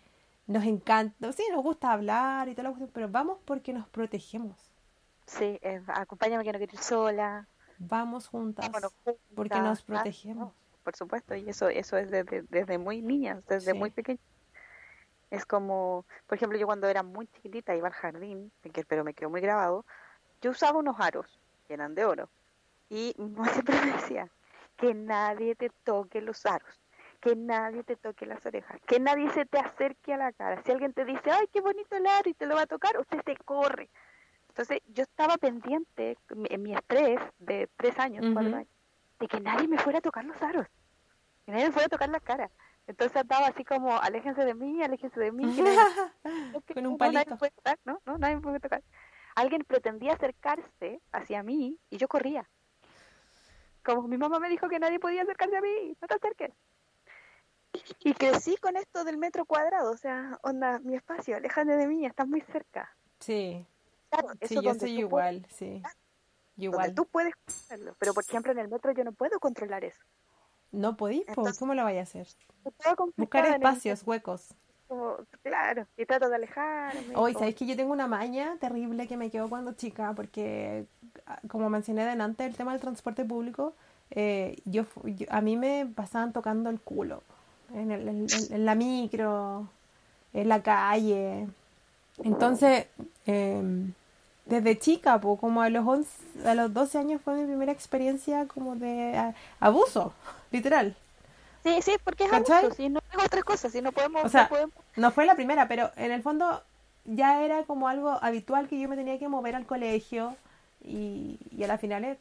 nos 0.47 0.65
encanta, 0.65 1.33
sí, 1.33 1.45
nos 1.53 1.63
gusta 1.63 1.93
hablar 1.93 2.49
y 2.49 2.55
todo 2.55 2.69
lo 2.69 2.87
pero 2.89 3.09
vamos 3.09 3.39
porque 3.45 3.73
nos 3.73 3.89
protegemos. 3.89 4.57
Sí, 5.27 5.59
eh, 5.63 5.83
acompáñame 5.87 6.45
que 6.45 6.53
no 6.53 6.59
quiero 6.59 6.75
ir 6.75 6.81
sola. 6.81 7.47
Vamos 7.79 8.29
juntas, 8.29 8.71
porque 9.35 9.59
nos 9.61 9.83
protegemos. 9.83 10.53
por 10.83 10.95
supuesto, 10.95 11.35
y 11.35 11.49
eso 11.49 11.69
eso 11.69 11.97
es 11.97 12.11
desde, 12.11 12.43
desde 12.43 12.79
muy 12.79 13.01
niñas, 13.01 13.45
desde 13.47 13.75
muy 13.75 13.91
pequeñas. 13.91 14.21
Es 15.35 15.47
como, 15.47 16.05
por 16.27 16.37
ejemplo, 16.37 16.59
yo 16.59 16.67
cuando 16.67 16.89
era 16.89 17.03
muy 17.03 17.27
chiquitita 17.27 17.75
iba 17.75 17.89
al 17.89 17.95
jardín, 17.95 18.53
pero 18.89 19.05
me 19.05 19.15
quedó 19.15 19.31
muy 19.31 19.41
grabado, 19.41 19.85
yo 20.41 20.51
usaba 20.51 20.79
unos 20.79 21.01
aros 21.01 21.41
que 21.67 21.75
eran 21.75 21.95
de 21.95 22.05
oro. 22.05 22.29
Y 22.89 23.15
mi 23.19 23.29
mamá 23.31 23.49
siempre 23.49 23.81
me 23.81 23.93
decía, 23.93 24.29
que 24.77 24.95
nadie 24.95 25.55
te 25.55 25.71
toque 25.85 26.21
los 26.21 26.47
aros 26.47 26.81
que 27.25 27.35
nadie 27.37 27.83
te 27.85 27.97
toque 27.97 28.27
las 28.27 28.45
orejas, 28.45 28.79
que 28.87 29.01
nadie 29.01 29.31
se 29.31 29.47
te 29.47 29.59
acerque 29.59 30.13
a 30.13 30.19
la 30.19 30.33
cara. 30.33 30.63
Si 30.63 30.71
alguien 30.71 30.93
te 30.93 31.07
dice, 31.07 31.31
ay, 31.31 31.47
qué 31.51 31.63
bonito 31.63 31.97
el 31.97 32.07
aro 32.07 32.29
y 32.29 32.35
te 32.35 32.45
lo 32.45 32.55
va 32.55 32.63
a 32.63 32.67
tocar, 32.67 32.99
usted 33.01 33.19
se 33.25 33.35
corre. 33.37 33.89
Entonces 34.49 34.81
yo 34.93 35.05
estaba 35.05 35.39
pendiente 35.39 36.19
en 36.29 36.63
mi 36.63 36.75
estrés 36.75 37.19
de 37.39 37.71
tres 37.79 37.99
años, 37.99 38.27
cuatro 38.35 38.57
años, 38.57 38.69
de 39.19 39.27
que 39.27 39.41
nadie 39.41 39.67
me 39.67 39.79
fuera 39.79 40.01
a 40.01 40.03
tocar 40.03 40.27
los 40.27 40.41
aros, 40.43 40.67
que 41.47 41.53
nadie 41.53 41.65
me 41.65 41.73
fuera 41.73 41.87
a 41.87 41.89
tocar 41.89 42.11
la 42.11 42.21
cara. 42.21 42.51
Entonces 42.87 43.23
estaba 43.23 43.47
así 43.47 43.65
como, 43.65 43.97
aléjense 43.97 44.45
de 44.45 44.55
mí, 44.55 44.83
aléjense 44.83 45.19
de 45.19 45.33
mí. 45.33 45.45
Con 46.75 46.87
un 46.87 46.99
palito. 46.99 47.25
nadie 47.25 47.37
puede 47.37 47.53
tocar, 47.53 47.79
¿no? 47.85 48.01
No, 48.05 48.19
nadie 48.19 48.39
puede 48.41 48.61
tocar. 48.61 48.83
Alguien 49.35 49.65
pretendía 49.65 50.13
acercarse 50.13 51.01
hacia 51.13 51.43
mí 51.43 51.79
y 51.91 51.97
yo 51.97 52.09
corría. 52.09 52.49
Como 53.83 54.07
mi 54.07 54.17
mamá 54.17 54.39
me 54.39 54.49
dijo 54.49 54.69
que 54.69 54.79
nadie 54.79 55.01
podía 55.01 55.23
acercarse 55.23 55.57
a 55.57 55.61
mí, 55.61 55.97
no 56.01 56.09
te 56.09 56.15
acerques. 56.15 56.53
Y 58.01 58.15
crecí 58.15 58.57
con 58.59 58.77
esto 58.77 59.03
del 59.05 59.19
metro 59.19 59.45
cuadrado, 59.45 59.91
o 59.91 59.97
sea, 59.97 60.39
onda, 60.43 60.79
mi 60.79 60.95
espacio, 60.95 61.37
aléjate 61.37 61.77
de 61.77 61.87
mí, 61.89 62.07
estás 62.07 62.29
muy 62.29 62.41
cerca. 62.43 62.95
Sí. 63.19 63.67
Claro, 64.11 64.29
eso 64.41 64.61
sí, 64.61 64.65
yo 64.65 64.75
soy 64.75 64.99
igual, 64.99 65.45
sí. 65.51 65.83
igual. 66.57 66.95
Tú 66.95 67.07
puedes 67.07 67.35
hacerlo, 67.47 67.97
pero 67.99 68.15
por 68.15 68.23
ejemplo 68.23 68.53
en 68.53 68.59
el 68.59 68.69
metro 68.69 68.93
yo 68.93 69.03
no 69.03 69.13
puedo 69.13 69.41
controlar 69.41 69.85
eso. 69.85 70.05
No 70.75 70.97
podéis, 70.97 71.25
¿cómo 71.59 71.75
lo 71.75 71.85
vaya 71.85 72.01
a 72.01 72.03
hacer? 72.03 72.27
Buscar 73.17 73.47
espacios, 73.47 74.03
huecos. 74.05 74.55
claro, 75.43 75.87
y 75.97 76.05
trato 76.05 76.29
de 76.29 76.37
alejarme. 76.37 77.15
Hoy, 77.15 77.33
¿sabéis 77.35 77.55
que 77.55 77.67
yo 77.67 77.77
tengo 77.77 77.93
una 77.93 78.07
maña 78.07 78.57
terrible 78.61 79.07
que 79.07 79.17
me 79.17 79.31
quedó 79.31 79.49
cuando 79.49 79.73
chica? 79.73 80.13
Porque, 80.15 80.87
ah, 81.27 81.41
como 81.49 81.71
mencioné 81.71 82.05
delante, 82.05 82.45
el 82.45 82.57
tema 82.57 82.73
del 82.73 82.81
transporte 82.81 83.25
público, 83.25 83.75
eh, 84.11 84.57
yo, 84.65 84.85
a 85.31 85.41
mí 85.41 85.57
me 85.57 85.87
pasaban 85.87 86.33
tocando 86.33 86.71
el 86.71 86.81
culo 86.81 87.23
en, 87.73 87.91
el, 87.91 88.09
en, 88.09 88.65
la 88.65 88.75
micro, 88.75 89.69
en 90.33 90.49
la 90.49 90.63
calle. 90.63 91.49
Entonces, 92.23 92.87
em, 93.27 93.93
desde 94.47 94.79
chica, 94.79 95.21
pues, 95.21 95.41
como 95.41 95.63
a 95.63 95.71
los, 95.71 95.87
11, 95.87 96.49
a 96.49 96.55
los 96.55 96.73
12 96.73 96.99
años 96.99 97.23
fue 97.23 97.35
mi 97.35 97.47
primera 97.47 97.73
experiencia 97.73 98.47
como 98.47 98.77
de 98.77 99.35
abuso, 99.59 100.13
literal. 100.55 100.97
Sí, 101.63 101.83
sí, 101.83 101.93
porque 102.03 102.25
es 102.25 102.33
abuso, 102.33 102.73
si 102.75 102.89
no 102.89 103.01
es 103.01 103.25
otra 103.25 103.43
cosa, 103.43 103.71
si 103.71 103.83
no 103.83 103.93
podemos, 103.93 104.25
o 104.25 104.29
sea, 104.29 104.51
no 104.97 105.11
fue 105.11 105.27
la 105.27 105.35
primera, 105.35 105.67
pero 105.67 105.91
en 105.97 106.13
el 106.13 106.23
fondo 106.23 106.63
ya 107.05 107.43
era 107.43 107.65
como 107.65 107.89
algo 107.89 108.19
habitual 108.23 108.69
que 108.69 108.79
yo 108.79 108.89
me 108.89 108.97
tenía 108.97 109.19
que 109.19 109.29
mover 109.29 109.55
al 109.55 109.67
colegio 109.67 110.37
y, 110.83 111.39
y 111.51 111.65
a 111.65 111.67
la 111.67 111.79
final 111.79 112.19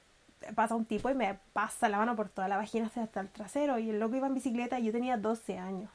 pasa 0.55 0.75
un 0.75 0.85
tipo 0.85 1.09
y 1.09 1.13
me 1.13 1.37
pasa 1.53 1.89
la 1.89 1.97
mano 1.97 2.15
por 2.15 2.29
toda 2.29 2.47
la 2.47 2.57
vagina 2.57 2.89
hasta 2.93 3.19
el 3.21 3.29
trasero 3.29 3.79
y 3.79 3.89
el 3.89 3.99
loco 3.99 4.15
iba 4.15 4.27
en 4.27 4.33
bicicleta 4.33 4.79
y 4.79 4.85
yo 4.85 4.91
tenía 4.91 5.17
12 5.17 5.57
años. 5.57 5.91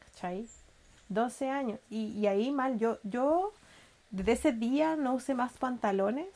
¿Cachai? 0.00 0.46
12 1.08 1.50
años. 1.50 1.80
Y, 1.90 2.26
ahí 2.26 2.50
mal, 2.50 2.78
yo, 2.78 2.98
yo 3.02 3.52
desde 4.10 4.32
ese 4.32 4.52
día 4.52 4.96
no 4.96 5.14
usé 5.14 5.34
más 5.34 5.52
pantalones 5.52 6.28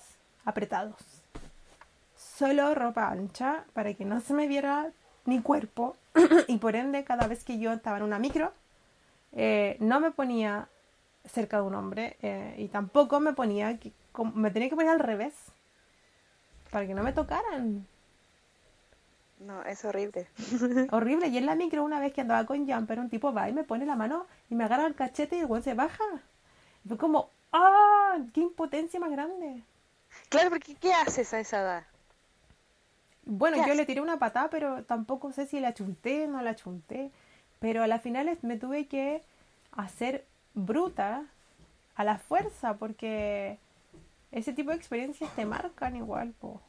apretados. 0.44 1.21
Solo 2.42 2.74
ropa 2.74 3.08
ancha 3.08 3.64
para 3.72 3.94
que 3.94 4.04
no 4.04 4.20
se 4.20 4.34
me 4.34 4.48
viera 4.48 4.90
mi 5.26 5.40
cuerpo 5.40 5.96
y 6.48 6.58
por 6.58 6.74
ende 6.74 7.04
cada 7.04 7.28
vez 7.28 7.44
que 7.44 7.60
yo 7.60 7.72
estaba 7.72 7.98
en 7.98 8.02
una 8.02 8.18
micro 8.18 8.52
eh, 9.30 9.76
no 9.78 10.00
me 10.00 10.10
ponía 10.10 10.66
cerca 11.24 11.58
de 11.58 11.62
un 11.62 11.76
hombre 11.76 12.16
eh, 12.20 12.56
y 12.58 12.66
tampoco 12.66 13.20
me 13.20 13.32
ponía 13.32 13.78
que, 13.78 13.92
me 14.34 14.50
tenía 14.50 14.68
que 14.68 14.74
poner 14.74 14.90
al 14.90 14.98
revés 14.98 15.34
para 16.72 16.84
que 16.84 16.94
no 16.94 17.04
me 17.04 17.12
tocaran. 17.12 17.86
No, 19.38 19.62
es 19.62 19.84
horrible. 19.84 20.26
horrible. 20.90 21.28
Y 21.28 21.38
en 21.38 21.46
la 21.46 21.54
micro, 21.54 21.84
una 21.84 22.00
vez 22.00 22.12
que 22.12 22.22
andaba 22.22 22.44
con 22.44 22.68
Jumper, 22.68 22.98
un 22.98 23.08
tipo 23.08 23.32
va 23.32 23.48
y 23.48 23.52
me 23.52 23.62
pone 23.62 23.86
la 23.86 23.94
mano 23.94 24.26
y 24.50 24.56
me 24.56 24.64
agarra 24.64 24.88
el 24.88 24.96
cachete 24.96 25.36
y 25.36 25.42
el 25.42 25.62
se 25.62 25.74
baja. 25.74 26.02
Y 26.84 26.88
fue 26.88 26.98
como, 26.98 27.30
¡ah! 27.52 28.18
¡Qué 28.34 28.40
impotencia 28.40 28.98
más 28.98 29.12
grande! 29.12 29.62
Claro, 30.28 30.50
porque 30.50 30.74
¿qué 30.74 30.92
haces 30.92 31.32
a 31.34 31.38
esa 31.38 31.60
edad? 31.60 31.91
Bueno, 33.24 33.66
yo 33.66 33.74
le 33.74 33.86
tiré 33.86 34.00
una 34.00 34.18
patada, 34.18 34.50
pero 34.50 34.84
tampoco 34.84 35.32
sé 35.32 35.46
si 35.46 35.60
la 35.60 35.74
chunté 35.74 36.24
o 36.26 36.30
no 36.30 36.42
la 36.42 36.56
chunté. 36.56 37.10
Pero 37.60 37.82
a 37.82 37.86
las 37.86 38.02
finales 38.02 38.42
me 38.42 38.56
tuve 38.56 38.86
que 38.86 39.22
hacer 39.70 40.24
bruta 40.54 41.24
a 41.94 42.04
la 42.04 42.18
fuerza, 42.18 42.74
porque 42.74 43.58
ese 44.32 44.52
tipo 44.52 44.70
de 44.70 44.76
experiencias 44.76 45.30
te 45.36 45.44
marcan 45.44 45.94
igual, 45.96 46.32
po. 46.40 46.60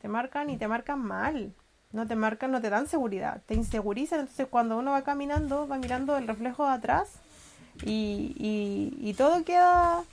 Te 0.00 0.08
marcan 0.08 0.50
y 0.50 0.56
te 0.56 0.66
marcan 0.66 1.00
mal. 1.00 1.52
No 1.92 2.06
te 2.06 2.16
marcan, 2.16 2.52
no 2.52 2.60
te 2.60 2.70
dan 2.70 2.86
seguridad, 2.86 3.42
te 3.46 3.54
insegurizan. 3.54 4.20
Entonces, 4.20 4.46
cuando 4.48 4.78
uno 4.78 4.92
va 4.92 5.02
caminando, 5.02 5.66
va 5.66 5.76
mirando 5.76 6.16
el 6.16 6.26
reflejo 6.26 6.64
de 6.64 6.72
atrás 6.72 7.20
y, 7.84 8.96
y, 9.00 9.14
todo 9.14 9.44
queda. 9.44 10.04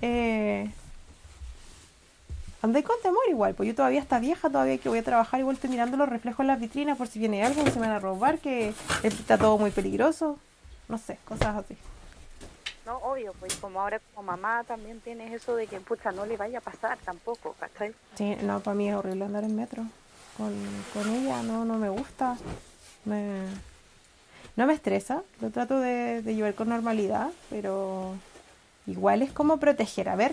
Eh, 0.00 0.70
andé 2.62 2.82
con 2.82 2.96
temor 3.02 3.22
igual, 3.28 3.54
pues 3.54 3.68
yo 3.68 3.74
todavía 3.74 4.00
está 4.00 4.18
vieja, 4.18 4.48
todavía 4.48 4.78
que 4.78 4.88
voy 4.88 4.98
a 4.98 5.04
trabajar, 5.04 5.40
igual 5.40 5.56
estoy 5.56 5.70
mirando 5.70 5.96
los 5.96 6.08
reflejos 6.08 6.40
en 6.40 6.48
las 6.48 6.60
vitrinas 6.60 6.98
por 6.98 7.06
si 7.06 7.18
viene 7.18 7.44
algo, 7.44 7.64
se 7.64 7.78
me 7.78 7.86
van 7.86 7.96
a 7.96 7.98
robar, 7.98 8.38
que 8.38 8.74
está 9.02 9.38
todo 9.38 9.58
muy 9.58 9.70
peligroso. 9.70 10.38
No 10.88 10.98
sé, 10.98 11.18
cosas 11.26 11.56
así. 11.56 11.76
No, 12.86 12.96
obvio, 12.98 13.34
pues 13.38 13.54
como 13.56 13.80
ahora 13.82 14.00
como 14.14 14.26
mamá 14.30 14.64
también 14.64 15.00
tienes 15.00 15.30
eso 15.32 15.54
de 15.54 15.66
que, 15.66 15.78
pucha, 15.80 16.10
no 16.10 16.24
le 16.24 16.38
vaya 16.38 16.58
a 16.58 16.62
pasar 16.62 16.96
tampoco, 17.04 17.54
¿cachai? 17.60 17.92
Sí, 18.14 18.36
no, 18.42 18.60
para 18.60 18.74
mí 18.74 18.88
es 18.88 18.94
horrible 18.94 19.26
andar 19.26 19.44
en 19.44 19.54
metro. 19.54 19.82
Con, 20.38 20.54
con 20.94 21.14
ella 21.14 21.42
no, 21.42 21.66
no 21.66 21.74
me 21.74 21.90
gusta. 21.90 22.38
Me, 23.04 23.42
no 24.56 24.66
me 24.66 24.72
estresa, 24.72 25.22
lo 25.40 25.50
trato 25.50 25.78
de, 25.78 26.22
de 26.22 26.34
llevar 26.34 26.54
con 26.54 26.70
normalidad, 26.70 27.28
pero 27.50 28.14
igual 28.86 29.20
es 29.20 29.32
como 29.32 29.58
proteger, 29.58 30.08
a 30.08 30.16
ver, 30.16 30.32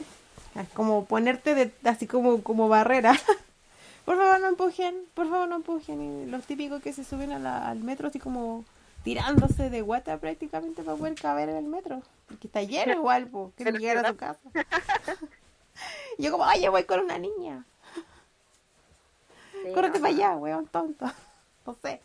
es 0.62 0.70
como 0.70 1.06
ponerte 1.06 1.56
de, 1.56 1.72
así 1.84 2.08
como, 2.08 2.42
como 2.42 2.70
barrera. 2.70 3.14
por 4.06 4.18
favor 4.18 4.40
no 4.40 4.48
empujen, 4.48 4.96
por 5.14 5.30
favor 5.30 5.48
no 5.48 5.58
empujen. 5.58 6.02
Y 6.02 6.26
los 6.30 6.46
típicos 6.46 6.82
que 6.82 6.94
se 6.94 7.04
suben 7.04 7.32
al 7.32 7.80
metro 7.80 8.08
así 8.08 8.20
como 8.20 8.66
tirándose 9.04 9.70
de 9.70 9.82
guata 9.82 10.18
prácticamente 10.18 10.82
para 10.82 10.98
poder 10.98 11.16
caber 11.16 11.50
en 11.50 11.58
el 11.58 11.66
metro. 11.66 12.02
Porque 12.28 12.48
está 12.48 12.64
lleno 12.64 12.94
igual, 12.94 13.28
po, 13.28 13.52
que 13.58 13.64
llegar 13.66 14.06
a 14.06 14.10
su 14.10 14.18
casa. 14.18 14.40
yo 16.18 16.32
como, 16.32 16.46
oye, 16.46 16.70
voy 16.70 16.84
con 16.86 17.02
una 17.02 17.18
niña. 17.18 17.66
Córrete 19.74 20.00
para 20.00 20.14
allá, 20.14 20.36
weón, 20.36 20.68
tonto. 20.68 21.06
No 21.66 21.76
sé. 21.82 22.00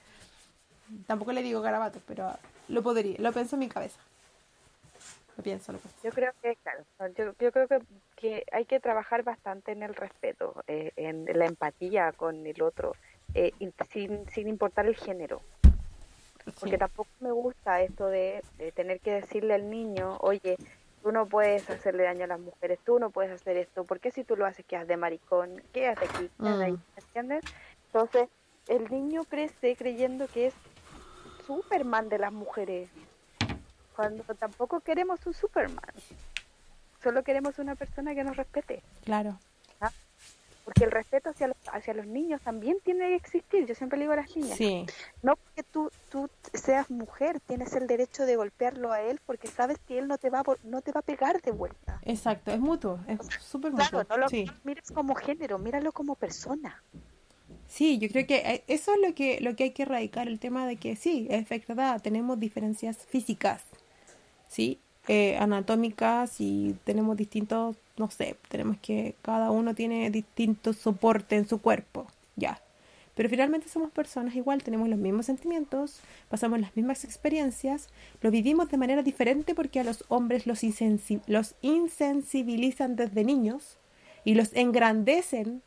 Tampoco 1.06 1.32
le 1.32 1.42
digo 1.42 1.60
garabatos, 1.60 2.00
pero 2.06 2.32
lo 2.68 2.82
podría, 2.82 3.16
lo 3.18 3.30
pienso 3.30 3.56
en 3.56 3.60
mi 3.60 3.68
cabeza. 3.68 4.00
Lo 5.40 5.44
pienso, 5.44 5.72
lo 5.72 5.78
pienso. 5.78 5.98
Yo 6.04 6.10
creo 6.10 6.32
que, 6.42 6.54
claro, 6.56 6.84
yo, 7.16 7.32
yo 7.40 7.50
creo 7.50 7.66
que, 7.66 7.80
que, 8.14 8.44
hay 8.52 8.66
que 8.66 8.78
trabajar 8.78 9.22
bastante 9.22 9.72
en 9.72 9.82
el 9.82 9.94
respeto, 9.94 10.62
eh, 10.66 10.92
en 10.96 11.24
la 11.32 11.46
empatía 11.46 12.12
con 12.12 12.46
el 12.46 12.60
otro, 12.60 12.92
eh, 13.32 13.52
sin, 13.88 14.28
sin 14.28 14.48
importar 14.48 14.84
el 14.84 14.96
género. 14.96 15.40
Porque 16.60 16.76
tampoco 16.76 17.08
me 17.20 17.32
gusta 17.32 17.80
esto 17.80 18.08
de, 18.08 18.42
de 18.58 18.70
tener 18.72 19.00
que 19.00 19.12
decirle 19.12 19.54
al 19.54 19.70
niño, 19.70 20.18
oye, 20.20 20.58
tú 21.02 21.10
no 21.10 21.24
puedes 21.24 21.70
hacerle 21.70 22.02
daño 22.02 22.24
a 22.24 22.26
las 22.26 22.40
mujeres, 22.40 22.78
tú 22.84 22.98
no 22.98 23.08
puedes 23.08 23.32
hacer 23.32 23.56
esto, 23.56 23.84
porque 23.84 24.10
si 24.10 24.24
tú 24.24 24.36
lo 24.36 24.44
haces 24.44 24.66
quedas 24.66 24.86
de 24.86 24.98
maricón, 24.98 25.62
quédate 25.72 26.04
aquí, 26.04 26.30
quédate 26.38 26.64
ahí. 26.64 26.78
¿entiendes? 26.98 27.44
Entonces, 27.86 28.28
el 28.68 28.90
niño 28.90 29.24
crece 29.24 29.74
creyendo 29.74 30.26
que 30.28 30.48
es 30.48 30.54
Superman 31.46 32.10
de 32.10 32.18
las 32.18 32.32
mujeres, 32.32 32.90
cuando 34.00 34.34
tampoco 34.34 34.80
queremos 34.80 35.26
un 35.26 35.34
Superman, 35.34 35.92
solo 37.02 37.22
queremos 37.22 37.58
una 37.58 37.74
persona 37.74 38.14
que 38.14 38.24
nos 38.24 38.34
respete. 38.34 38.82
Claro. 39.04 39.38
¿Ah? 39.78 39.92
Porque 40.64 40.84
el 40.84 40.90
respeto 40.90 41.28
hacia 41.28 41.48
los, 41.48 41.56
hacia 41.70 41.92
los 41.92 42.06
niños 42.06 42.40
también 42.40 42.78
tiene 42.82 43.08
que 43.08 43.16
existir, 43.16 43.66
yo 43.66 43.74
siempre 43.74 43.98
le 43.98 44.04
digo 44.04 44.14
a 44.14 44.16
las 44.16 44.34
niñas. 44.34 44.56
Sí. 44.56 44.86
No 45.22 45.36
porque 45.36 45.62
tú, 45.64 45.90
tú 46.10 46.30
seas 46.54 46.90
mujer, 46.90 47.40
tienes 47.40 47.74
el 47.74 47.86
derecho 47.86 48.24
de 48.24 48.36
golpearlo 48.36 48.90
a 48.90 49.02
él 49.02 49.20
porque 49.26 49.48
sabes 49.48 49.78
que 49.86 49.98
él 49.98 50.08
no 50.08 50.16
te 50.16 50.30
va 50.30 50.40
a, 50.40 50.44
no 50.64 50.80
te 50.80 50.92
va 50.92 51.00
a 51.00 51.02
pegar 51.02 51.42
de 51.42 51.50
vuelta. 51.50 52.00
Exacto, 52.04 52.52
es 52.52 52.60
mutuo, 52.60 53.00
es 53.06 53.18
súper 53.42 53.72
mutuo. 53.72 54.02
Claro, 54.02 54.06
no 54.08 54.16
lo 54.16 54.28
mires 54.64 54.90
como 54.90 55.14
género, 55.14 55.58
míralo 55.58 55.92
como 55.92 56.14
persona. 56.14 56.82
Sí, 57.70 57.98
yo 57.98 58.08
creo 58.08 58.26
que 58.26 58.38
eh, 58.38 58.64
eso 58.66 58.94
es 58.94 59.00
lo 59.00 59.14
que, 59.14 59.40
lo 59.40 59.54
que 59.54 59.64
hay 59.64 59.70
que 59.70 59.84
erradicar, 59.84 60.26
el 60.26 60.40
tema 60.40 60.66
de 60.66 60.76
que 60.76 60.96
sí, 60.96 61.28
es 61.30 61.48
verdad, 61.48 62.02
tenemos 62.02 62.40
diferencias 62.40 62.96
físicas, 63.06 63.62
¿sí? 64.50 64.80
Eh, 65.08 65.36
anatómicas 65.38 66.40
y 66.40 66.76
tenemos 66.84 67.16
distintos, 67.16 67.76
no 67.96 68.10
sé, 68.10 68.36
tenemos 68.48 68.76
que, 68.82 69.14
cada 69.22 69.50
uno 69.50 69.74
tiene 69.74 70.10
distintos 70.10 70.76
soporte 70.76 71.36
en 71.36 71.48
su 71.48 71.60
cuerpo, 71.60 72.06
ya. 72.36 72.60
Pero 73.14 73.28
finalmente 73.28 73.68
somos 73.68 73.90
personas 73.90 74.34
igual, 74.36 74.62
tenemos 74.62 74.88
los 74.88 74.98
mismos 74.98 75.26
sentimientos, 75.26 76.00
pasamos 76.28 76.60
las 76.60 76.76
mismas 76.76 77.04
experiencias, 77.04 77.88
lo 78.20 78.30
vivimos 78.30 78.70
de 78.70 78.76
manera 78.76 79.02
diferente 79.02 79.54
porque 79.54 79.80
a 79.80 79.84
los 79.84 80.04
hombres 80.08 80.46
los, 80.46 80.62
los 81.26 81.54
insensibilizan 81.62 82.96
desde 82.96 83.24
niños 83.24 83.78
y 84.24 84.34
los 84.34 84.54
engrandecen 84.54 85.62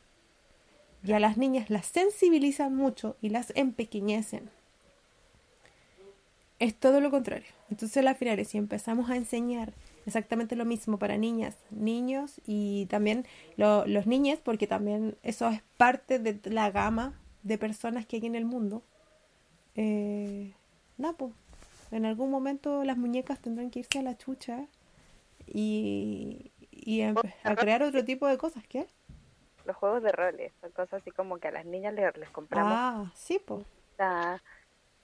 y 1.03 1.11
a 1.11 1.19
las 1.19 1.37
niñas 1.37 1.69
las 1.69 1.87
sensibilizan 1.87 2.75
mucho 2.75 3.17
y 3.21 3.29
las 3.29 3.51
empequeñecen. 3.55 4.49
Es 6.63 6.75
todo 6.75 7.01
lo 7.01 7.11
contrario. 7.11 7.51
Entonces, 7.69 8.05
al 8.05 8.15
final, 8.15 8.45
si 8.45 8.57
empezamos 8.57 9.09
a 9.09 9.17
enseñar 9.17 9.73
exactamente 10.05 10.55
lo 10.55 10.63
mismo 10.63 10.97
para 10.97 11.17
niñas, 11.17 11.57
niños 11.71 12.39
y 12.45 12.85
también 12.85 13.25
los 13.57 14.07
niños, 14.07 14.39
porque 14.41 14.65
también 14.65 15.17
eso 15.23 15.49
es 15.49 15.61
parte 15.75 16.19
de 16.19 16.39
la 16.49 16.71
gama 16.71 17.19
de 17.41 17.57
personas 17.57 18.05
que 18.05 18.15
hay 18.15 18.27
en 18.27 18.35
el 18.35 18.45
mundo, 18.45 18.81
eh, 19.75 20.53
en 21.91 22.05
algún 22.05 22.31
momento 22.31 22.85
las 22.85 22.95
muñecas 22.95 23.39
tendrán 23.39 23.69
que 23.69 23.79
irse 23.79 23.99
a 23.99 24.03
la 24.03 24.17
chucha 24.17 24.67
y, 25.45 26.53
y 26.71 27.01
a 27.01 27.13
crear 27.57 27.83
otro 27.83 28.05
tipo 28.05 28.25
de 28.25 28.37
cosas, 28.37 28.63
¿qué? 28.69 28.87
los 29.65 29.75
juegos 29.75 30.01
de 30.01 30.13
roles, 30.13 30.53
son 30.61 30.71
cosas 30.71 31.01
así 31.01 31.11
como 31.11 31.39
que 31.39 31.49
a 31.49 31.51
las 31.51 31.65
niñas 31.65 31.93
les, 31.93 32.15
les 32.17 32.29
compramos. 32.29 32.73
Ah, 32.73 33.11
sí, 33.15 33.41
pues. 33.45 33.65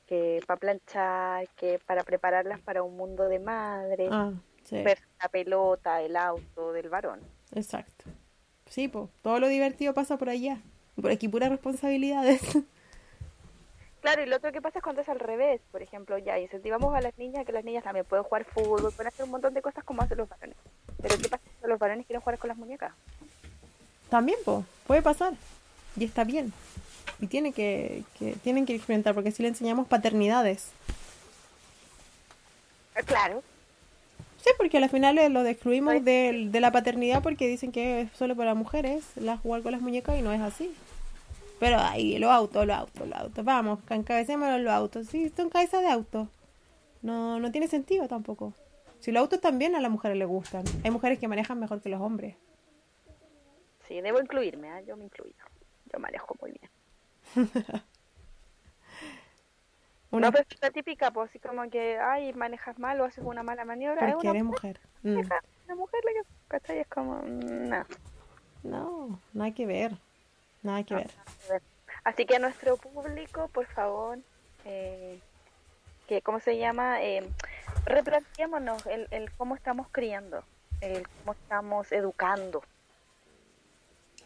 Que 0.10 0.42
para 0.48 0.60
planchar, 0.60 1.48
que 1.50 1.80
para 1.86 2.04
prepararlas 2.04 2.60
para 2.62 2.82
un 2.82 2.98
mundo 2.98 3.30
de 3.30 3.38
madre, 3.38 4.10
ah, 4.12 4.34
ver 4.72 4.98
la 5.22 5.30
pelota, 5.30 6.02
el 6.02 6.16
auto 6.16 6.74
del 6.74 6.90
varón. 6.90 7.20
Exacto. 7.54 8.06
Sí, 8.68 8.88
pues, 8.88 9.08
todo 9.22 9.40
lo 9.40 9.48
divertido 9.48 9.94
pasa 9.94 10.18
por 10.18 10.30
allá. 10.30 10.58
Por 11.00 11.12
aquí 11.12 11.28
puras 11.28 11.50
responsabilidades. 11.50 12.42
Claro, 14.02 14.24
y 14.24 14.28
lo 14.28 14.38
otro 14.38 14.54
que 14.54 14.62
pasa 14.62 14.80
es 14.80 14.84
cuando 14.84 15.02
es 15.02 15.10
al 15.10 15.20
revés, 15.20 15.60
por 15.72 15.82
ejemplo, 15.82 16.18
ya 16.18 16.40
incentivamos 16.40 16.96
a 16.96 17.02
las 17.02 17.18
niñas 17.18 17.46
que 17.46 17.52
las 17.52 17.66
niñas 17.66 17.84
también 17.84 18.06
pueden 18.06 18.24
jugar 18.24 18.46
fútbol, 18.46 18.94
pueden 18.94 19.08
hacer 19.08 19.26
un 19.26 19.32
montón 19.32 19.54
de 19.54 19.62
cosas 19.62 19.84
como 19.84 20.02
hacen 20.02 20.18
los 20.18 20.30
varones. 20.30 20.56
Pero 21.02 21.18
¿qué 21.18 21.28
pasa 21.28 21.44
cuando 21.44 21.68
los 21.68 21.80
varones 21.80 22.06
quieren 22.06 22.22
jugar 22.22 22.40
con 22.40 22.48
las 22.48 22.58
muñecas? 22.58 22.94
También, 24.10 24.40
puede 24.88 25.02
pasar. 25.02 25.34
Y 25.98 26.06
está 26.06 26.24
bien. 26.24 26.54
Y 27.22 27.28
tiene 27.28 27.52
que, 27.52 28.04
tienen 28.44 28.66
que 28.66 28.76
experimentar, 28.76 29.14
porque 29.14 29.32
si 29.32 29.44
le 29.44 29.50
enseñamos 29.50 29.88
paternidades. 29.88 30.72
Ah, 32.96 33.02
claro. 33.02 33.44
Sí, 34.38 34.52
porque 34.58 34.78
al 34.78 34.90
final 34.90 35.34
lo 35.34 35.46
excluimos 35.46 36.04
de, 36.04 36.48
de, 36.50 36.60
la 36.62 36.72
paternidad 36.72 37.22
porque 37.22 37.48
dicen 37.48 37.74
que 37.74 38.02
es 38.02 38.12
solo 38.14 38.38
para 38.38 38.56
mujeres 38.56 39.04
la 39.16 39.36
jugar 39.38 39.64
con 39.64 39.74
las 39.74 39.82
muñecas 39.82 40.18
y 40.18 40.22
no 40.22 40.32
es 40.32 40.40
así. 40.40 40.74
Pero 41.60 41.78
ahí, 41.78 42.18
los 42.20 42.32
autos, 42.32 42.66
los 42.66 42.78
autos, 42.78 43.08
los 43.08 43.20
autos. 43.20 43.44
Vamos, 43.44 43.80
encabecémoslo 43.90 44.60
los 44.60 44.72
autos. 44.72 45.08
Sí, 45.08 45.30
son 45.36 45.50
cabezas 45.50 45.82
de 45.82 45.90
auto. 45.90 46.30
No, 47.02 47.40
no 47.40 47.52
tiene 47.52 47.68
sentido 47.68 48.08
tampoco. 48.08 48.54
Si 49.00 49.12
los 49.12 49.22
autos 49.22 49.42
también 49.42 49.76
a 49.76 49.82
las 49.82 49.92
mujeres 49.92 50.18
les 50.18 50.28
gustan. 50.28 50.64
Hay 50.84 50.92
mujeres 50.92 51.20
que 51.20 51.28
manejan 51.28 51.60
mejor 51.60 51.82
que 51.82 51.90
los 51.90 52.02
hombres. 52.02 52.36
Sí, 53.88 54.00
debo 54.02 54.22
incluirme, 54.22 54.68
¿eh? 54.80 54.84
yo 54.88 54.96
me 54.96 55.06
incluyo. 55.06 55.44
Yo 55.92 56.00
manejo 56.00 56.36
muy 56.42 56.52
bien. 56.52 56.70
Una 60.12 60.32
no, 60.32 60.40
la 60.62 60.72
típica, 60.72 61.12
pues 61.12 61.30
así 61.30 61.38
como 61.40 61.70
que, 61.70 62.00
ay, 62.00 62.34
manejas 62.34 62.80
mal 62.80 63.00
o 63.00 63.06
haces 63.06 63.24
una 63.24 63.44
mala 63.44 63.64
maniobra. 63.64 64.12
Porque 64.12 64.30
eres 64.30 64.44
mujer. 64.44 64.80
Mm. 65.04 65.20
Una 65.20 65.76
mujer 65.76 66.00
la 66.04 66.12
que, 66.14 66.22
¿cachai? 66.48 66.80
Es 66.80 66.88
como, 66.88 67.22
mm, 67.22 67.70
no. 67.70 67.86
No, 68.64 69.20
nada 69.34 69.52
que 69.52 69.68
ver. 69.68 69.92
Nada 70.64 70.84
que, 70.84 70.96
ver. 70.96 71.12
Así 72.04 72.26
que 72.26 72.38
a 72.38 72.40
nuestro 72.40 72.78
público, 72.78 73.50
por 73.50 73.68
favor, 73.68 74.18
eh, 74.66 75.20
que, 76.08 76.24
¿cómo 76.24 76.40
se 76.40 76.58
llama? 76.58 77.04
Eh, 77.04 77.30
replanteémonos 77.86 78.88
el, 78.88 79.08
el 79.12 79.32
cómo 79.34 79.56
estamos 79.56 79.88
criando, 79.92 80.44
el 80.82 81.08
cómo 81.08 81.34
estamos 81.34 81.92
educando 81.92 82.64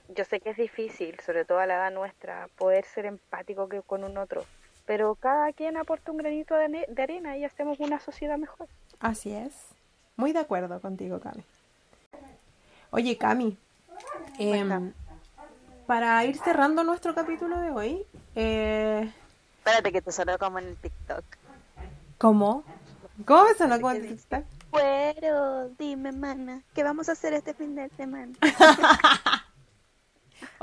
yo 0.09 0.25
sé 0.25 0.39
que 0.39 0.51
es 0.51 0.57
difícil, 0.57 1.19
sobre 1.19 1.45
todo 1.45 1.59
a 1.59 1.65
la 1.65 1.75
edad 1.75 1.91
nuestra, 1.91 2.47
poder 2.57 2.85
ser 2.85 3.05
empático 3.05 3.69
que 3.69 3.81
con 3.81 4.03
un 4.03 4.17
otro, 4.17 4.43
pero 4.85 5.15
cada 5.15 5.51
quien 5.53 5.77
aporta 5.77 6.11
un 6.11 6.17
granito 6.17 6.55
de, 6.55 6.87
arena 7.01 7.37
y 7.37 7.45
hacemos 7.45 7.79
una 7.79 7.99
sociedad 7.99 8.37
mejor. 8.37 8.67
Así 8.99 9.33
es. 9.33 9.53
Muy 10.15 10.33
de 10.33 10.39
acuerdo 10.39 10.79
contigo, 10.79 11.19
Cami. 11.19 11.43
Oye, 12.91 13.17
Cami, 13.17 13.57
em, 14.37 14.93
para 15.87 16.23
ir 16.25 16.37
cerrando 16.37 16.83
nuestro 16.83 17.15
capítulo 17.15 17.59
de 17.59 17.71
hoy, 17.71 18.05
eh... 18.35 19.11
espérate 19.57 19.91
que 19.91 20.01
te 20.01 20.11
sonó 20.11 20.37
como 20.37 20.59
en 20.59 20.67
el 20.67 20.77
TikTok. 20.77 21.23
¿Cómo? 22.19 22.63
¿Cómo 23.25 23.45
me 23.45 23.53
sonó 23.55 23.75
como 23.81 23.91
en 23.91 24.05
el 24.05 24.09
TikTok? 24.09 24.43
Bueno, 24.69 25.69
dime, 25.77 26.11
mana, 26.11 26.61
¿qué 26.73 26.83
vamos 26.83 27.09
a 27.09 27.13
hacer 27.13 27.33
este 27.33 27.53
fin 27.53 27.75
de 27.75 27.89
semana? 27.89 28.33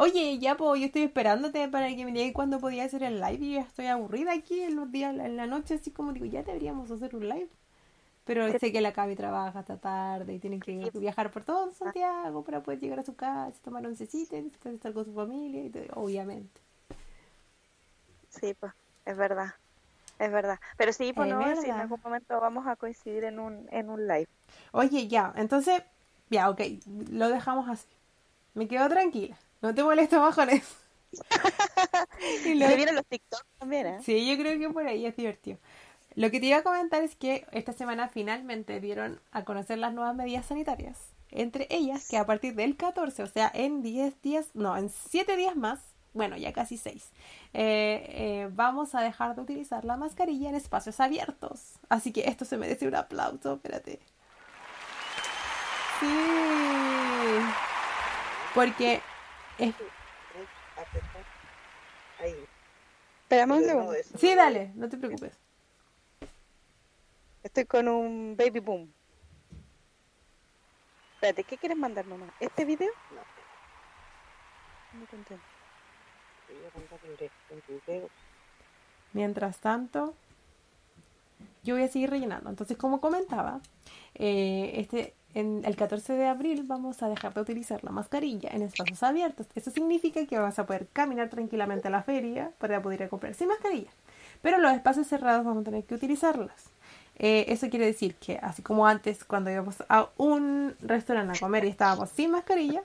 Oye, 0.02 0.38
ya 0.38 0.56
pues 0.56 0.80
yo 0.80 0.86
estoy 0.86 1.02
esperándote 1.02 1.68
para 1.68 1.94
que 1.94 2.06
me 2.06 2.12
digas 2.12 2.32
cuándo 2.32 2.58
podía 2.58 2.84
hacer 2.84 3.02
el 3.02 3.20
live 3.20 3.44
y 3.44 3.52
ya 3.56 3.60
estoy 3.60 3.84
aburrida 3.84 4.32
aquí 4.32 4.62
en 4.62 4.76
los 4.76 4.90
días, 4.90 5.14
en 5.14 5.36
la 5.36 5.46
noche, 5.46 5.74
así 5.74 5.90
como 5.90 6.14
digo, 6.14 6.24
ya 6.24 6.42
deberíamos 6.42 6.90
hacer 6.90 7.14
un 7.14 7.28
live. 7.28 7.50
Pero 8.24 8.50
sé 8.58 8.72
que 8.72 8.80
la 8.80 8.94
Cami 8.94 9.14
trabaja 9.14 9.58
hasta 9.58 9.76
tarde 9.76 10.32
y 10.32 10.38
tiene 10.38 10.58
que 10.58 10.90
viajar 10.94 11.30
por 11.30 11.44
todo 11.44 11.70
Santiago 11.74 12.42
para 12.42 12.62
poder 12.62 12.80
llegar 12.80 12.98
a 13.00 13.04
su 13.04 13.14
casa, 13.14 13.60
tomar 13.62 13.86
un 13.86 13.94
cecito, 13.94 14.36
estar 14.36 14.94
con 14.94 15.04
su 15.04 15.12
familia, 15.12 15.64
y 15.64 15.88
obviamente. 15.92 16.62
Sí, 18.30 18.54
pues, 18.58 18.72
es 19.04 19.18
verdad. 19.18 19.52
Es 20.18 20.32
verdad. 20.32 20.58
Pero 20.78 20.94
sí, 20.94 21.12
pues 21.12 21.28
no, 21.28 21.56
si 21.60 21.68
en 21.68 21.76
algún 21.76 22.00
momento 22.02 22.40
vamos 22.40 22.66
a 22.66 22.76
coincidir 22.76 23.24
en 23.24 23.38
un, 23.38 23.68
en 23.70 23.90
un 23.90 24.08
live. 24.08 24.28
Oye, 24.72 25.08
ya, 25.08 25.34
entonces, 25.36 25.82
ya, 26.30 26.48
ok, 26.48 26.62
lo 27.10 27.28
dejamos 27.28 27.68
así. 27.68 27.86
Me 28.54 28.66
quedo 28.66 28.88
tranquila. 28.88 29.36
No 29.60 29.74
te 29.74 29.82
molestes 29.84 30.18
más 30.18 30.34
con 30.34 30.48
eso. 30.50 30.74
y 32.46 32.54
lo... 32.54 32.66
vienen 32.68 32.94
los 32.94 33.06
TikTok 33.06 33.44
también, 33.58 33.86
¿eh? 33.86 33.98
Sí, 34.04 34.26
yo 34.26 34.40
creo 34.40 34.58
que 34.58 34.70
por 34.70 34.86
ahí 34.86 35.06
es 35.06 35.16
divertido. 35.16 35.58
Lo 36.14 36.30
que 36.30 36.40
te 36.40 36.46
iba 36.46 36.58
a 36.58 36.62
comentar 36.62 37.02
es 37.02 37.14
que 37.14 37.46
esta 37.52 37.72
semana 37.72 38.08
finalmente 38.08 38.80
dieron 38.80 39.20
a 39.30 39.44
conocer 39.44 39.78
las 39.78 39.92
nuevas 39.92 40.14
medidas 40.14 40.46
sanitarias. 40.46 40.98
Entre 41.30 41.68
ellas 41.70 42.08
que 42.08 42.16
a 42.16 42.26
partir 42.26 42.54
del 42.54 42.76
14, 42.76 43.22
o 43.22 43.26
sea, 43.26 43.50
en 43.54 43.82
10 43.82 44.20
días, 44.20 44.48
no, 44.54 44.76
en 44.76 44.88
7 44.88 45.36
días 45.36 45.54
más, 45.54 45.78
bueno, 46.12 46.36
ya 46.36 46.52
casi 46.52 46.76
6, 46.76 47.12
eh, 47.52 48.04
eh, 48.08 48.48
vamos 48.52 48.96
a 48.96 49.00
dejar 49.00 49.36
de 49.36 49.42
utilizar 49.42 49.84
la 49.84 49.96
mascarilla 49.96 50.48
en 50.48 50.56
espacios 50.56 50.98
abiertos. 50.98 51.74
Así 51.88 52.12
que 52.12 52.22
esto 52.22 52.44
se 52.44 52.56
merece 52.56 52.88
un 52.88 52.96
aplauso, 52.96 53.54
espérate. 53.54 54.00
Sí. 56.00 56.08
Porque 58.54 59.00
Esperamos 63.22 63.58
un 63.58 63.64
segundo. 63.64 63.92
Sí, 64.18 64.34
dale, 64.34 64.72
no 64.74 64.88
te 64.88 64.96
preocupes. 64.96 65.32
Estoy 67.42 67.64
con 67.64 67.88
un 67.88 68.36
baby 68.36 68.60
boom. 68.60 68.92
Espérate, 71.14 71.44
¿qué 71.44 71.56
quieres 71.58 71.78
mandar 71.78 72.06
nomás? 72.06 72.30
¿Este 72.40 72.64
video? 72.64 72.90
No. 73.10 73.20
No 75.00 75.06
te 75.06 75.16
entiendo. 75.16 75.44
Mientras 79.12 79.58
tanto, 79.58 80.14
yo 81.62 81.74
voy 81.74 81.84
a 81.84 81.88
seguir 81.88 82.10
rellenando. 82.10 82.50
Entonces, 82.50 82.76
como 82.76 83.00
comentaba, 83.00 83.60
eh, 84.14 84.72
este, 84.76 85.14
en 85.34 85.62
el 85.64 85.76
14 85.76 86.14
de 86.14 86.26
abril 86.26 86.64
vamos 86.64 87.02
a 87.02 87.08
dejar 87.08 87.34
de 87.34 87.40
utilizar 87.40 87.84
la 87.84 87.90
mascarilla 87.90 88.50
en 88.52 88.62
espacios 88.62 89.02
abiertos. 89.02 89.46
Eso 89.54 89.70
significa 89.70 90.26
que 90.26 90.38
vas 90.38 90.58
a 90.58 90.66
poder 90.66 90.88
caminar 90.92 91.28
tranquilamente 91.28 91.88
a 91.88 91.90
la 91.90 92.02
feria 92.02 92.50
para 92.58 92.82
poder 92.82 93.00
ir 93.00 93.06
a 93.06 93.08
comprar 93.08 93.34
sin 93.34 93.48
mascarilla. 93.48 93.90
Pero 94.42 94.58
los 94.58 94.72
espacios 94.72 95.06
cerrados 95.06 95.44
vamos 95.44 95.62
a 95.62 95.64
tener 95.64 95.84
que 95.84 95.94
utilizarlas. 95.94 96.70
Eh, 97.18 97.44
eso 97.48 97.68
quiere 97.68 97.86
decir 97.86 98.14
que, 98.14 98.38
así 98.38 98.62
como 98.62 98.86
antes, 98.86 99.24
cuando 99.24 99.50
íbamos 99.50 99.84
a 99.88 100.08
un 100.16 100.74
restaurante 100.80 101.36
a 101.36 101.40
comer 101.40 101.64
y 101.64 101.68
estábamos 101.68 102.08
sin 102.08 102.30
mascarilla, 102.30 102.82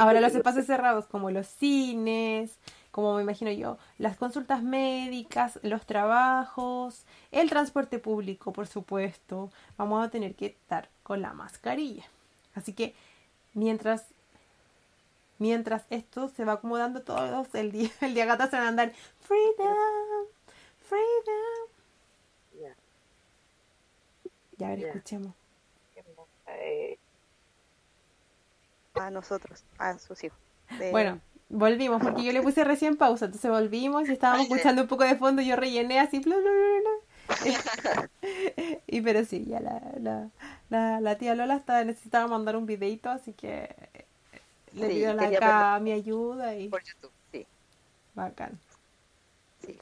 ahora 0.00 0.20
los 0.20 0.34
espacios 0.34 0.66
cerrados, 0.66 1.04
como 1.06 1.30
los 1.30 1.46
cines, 1.46 2.56
como 2.92 3.16
me 3.16 3.22
imagino 3.22 3.50
yo, 3.50 3.78
las 3.98 4.16
consultas 4.16 4.62
médicas, 4.62 5.58
los 5.62 5.84
trabajos, 5.86 7.04
el 7.30 7.48
transporte 7.48 7.98
público, 7.98 8.52
por 8.52 8.66
supuesto, 8.66 9.50
vamos 9.76 10.06
a 10.06 10.10
tener 10.10 10.34
que 10.34 10.46
estar 10.46 10.88
la 11.16 11.32
mascarilla. 11.32 12.04
Así 12.54 12.72
que 12.72 12.94
mientras 13.54 14.04
mientras 15.38 15.84
esto 15.90 16.28
se 16.28 16.44
va 16.44 16.54
acomodando 16.54 17.02
todos 17.02 17.52
el 17.54 17.72
día 17.72 17.90
el 18.00 18.14
día 18.14 18.26
gata 18.26 18.48
se 18.48 18.56
van 18.56 18.66
a 18.66 18.68
andar 18.68 18.92
freedom, 19.20 19.76
freedom. 20.88 21.68
Ya, 24.58 24.68
a 24.68 24.70
ver, 24.70 24.84
escuchemos. 24.86 25.34
Eh, 26.46 26.98
a 28.94 29.10
nosotros, 29.10 29.64
a 29.78 29.98
sus 29.98 30.22
hijos. 30.22 30.38
Bueno, 30.90 31.20
volvimos, 31.48 32.02
porque 32.02 32.22
yo 32.22 32.32
le 32.32 32.42
puse 32.42 32.64
recién 32.64 32.96
pausa, 32.96 33.26
entonces 33.26 33.50
volvimos 33.50 34.08
y 34.08 34.12
estábamos 34.12 34.46
escuchando 34.50 34.82
un 34.82 34.88
poco 34.88 35.04
de 35.04 35.16
fondo, 35.16 35.42
yo 35.42 35.56
rellené 35.56 36.00
así, 36.00 36.20
bla, 36.20 36.36
bla, 36.36 36.50
bla, 36.50 36.80
bla. 36.80 36.90
y 38.86 39.00
pero 39.02 39.24
sí, 39.24 39.44
ya 39.46 39.60
la, 39.60 39.80
la, 40.00 40.30
la, 40.70 41.00
la 41.00 41.18
tía 41.18 41.34
Lola 41.34 41.56
estaba, 41.56 41.84
necesitaba 41.84 42.26
mandar 42.28 42.56
un 42.56 42.66
videito, 42.66 43.10
así 43.10 43.32
que 43.32 43.74
le 44.74 44.86
Sí, 44.86 44.94
pido 44.94 45.10
a 45.10 45.14
la 45.14 45.30
K 45.38 45.80
mi 45.80 45.92
ayuda 45.92 46.56
y 46.56 46.68
Por 46.68 46.82
YouTube, 46.82 47.12
sí. 47.32 47.46
bacán. 48.14 48.58
sí. 49.64 49.78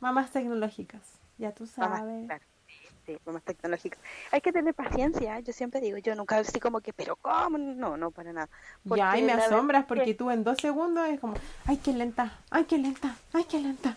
Mamás 0.00 0.30
tecnológicas, 0.32 1.02
ya 1.38 1.52
tú 1.52 1.66
Mamás, 1.80 2.00
sabes. 2.00 2.26
claro, 2.26 2.44
sí, 2.66 2.74
sí, 3.06 3.18
mamás 3.26 3.42
tecnológicas. 3.44 4.00
Hay 4.32 4.40
que 4.40 4.52
tener 4.52 4.74
paciencia, 4.74 5.38
yo 5.40 5.52
siempre 5.52 5.80
digo, 5.80 5.98
yo 5.98 6.14
nunca 6.14 6.38
así 6.38 6.58
como 6.60 6.80
que, 6.80 6.92
pero 6.92 7.16
¿cómo? 7.16 7.58
No, 7.58 7.96
no, 7.96 8.10
para 8.10 8.32
nada. 8.32 8.48
Ya, 8.84 9.18
y 9.18 9.22
me 9.22 9.32
asombras 9.32 9.84
porque 9.86 10.12
que- 10.12 10.14
tú 10.14 10.30
en 10.30 10.44
dos 10.44 10.58
segundos 10.58 11.08
es 11.08 11.20
como, 11.20 11.34
ay, 11.66 11.78
qué 11.78 11.92
lenta, 11.92 12.32
ay, 12.50 12.64
qué 12.64 12.78
lenta, 12.78 13.16
ay, 13.32 13.44
qué 13.44 13.58
lenta. 13.60 13.96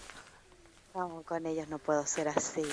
No, 0.95 1.23
con 1.23 1.45
ellos 1.45 1.67
no 1.69 1.77
puedo 1.79 2.05
ser 2.05 2.27
así. 2.27 2.63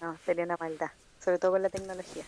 No, 0.00 0.16
sería 0.24 0.44
una 0.44 0.56
maldad, 0.58 0.90
sobre 1.22 1.38
todo 1.38 1.52
con 1.52 1.62
la 1.62 1.70
tecnología. 1.70 2.24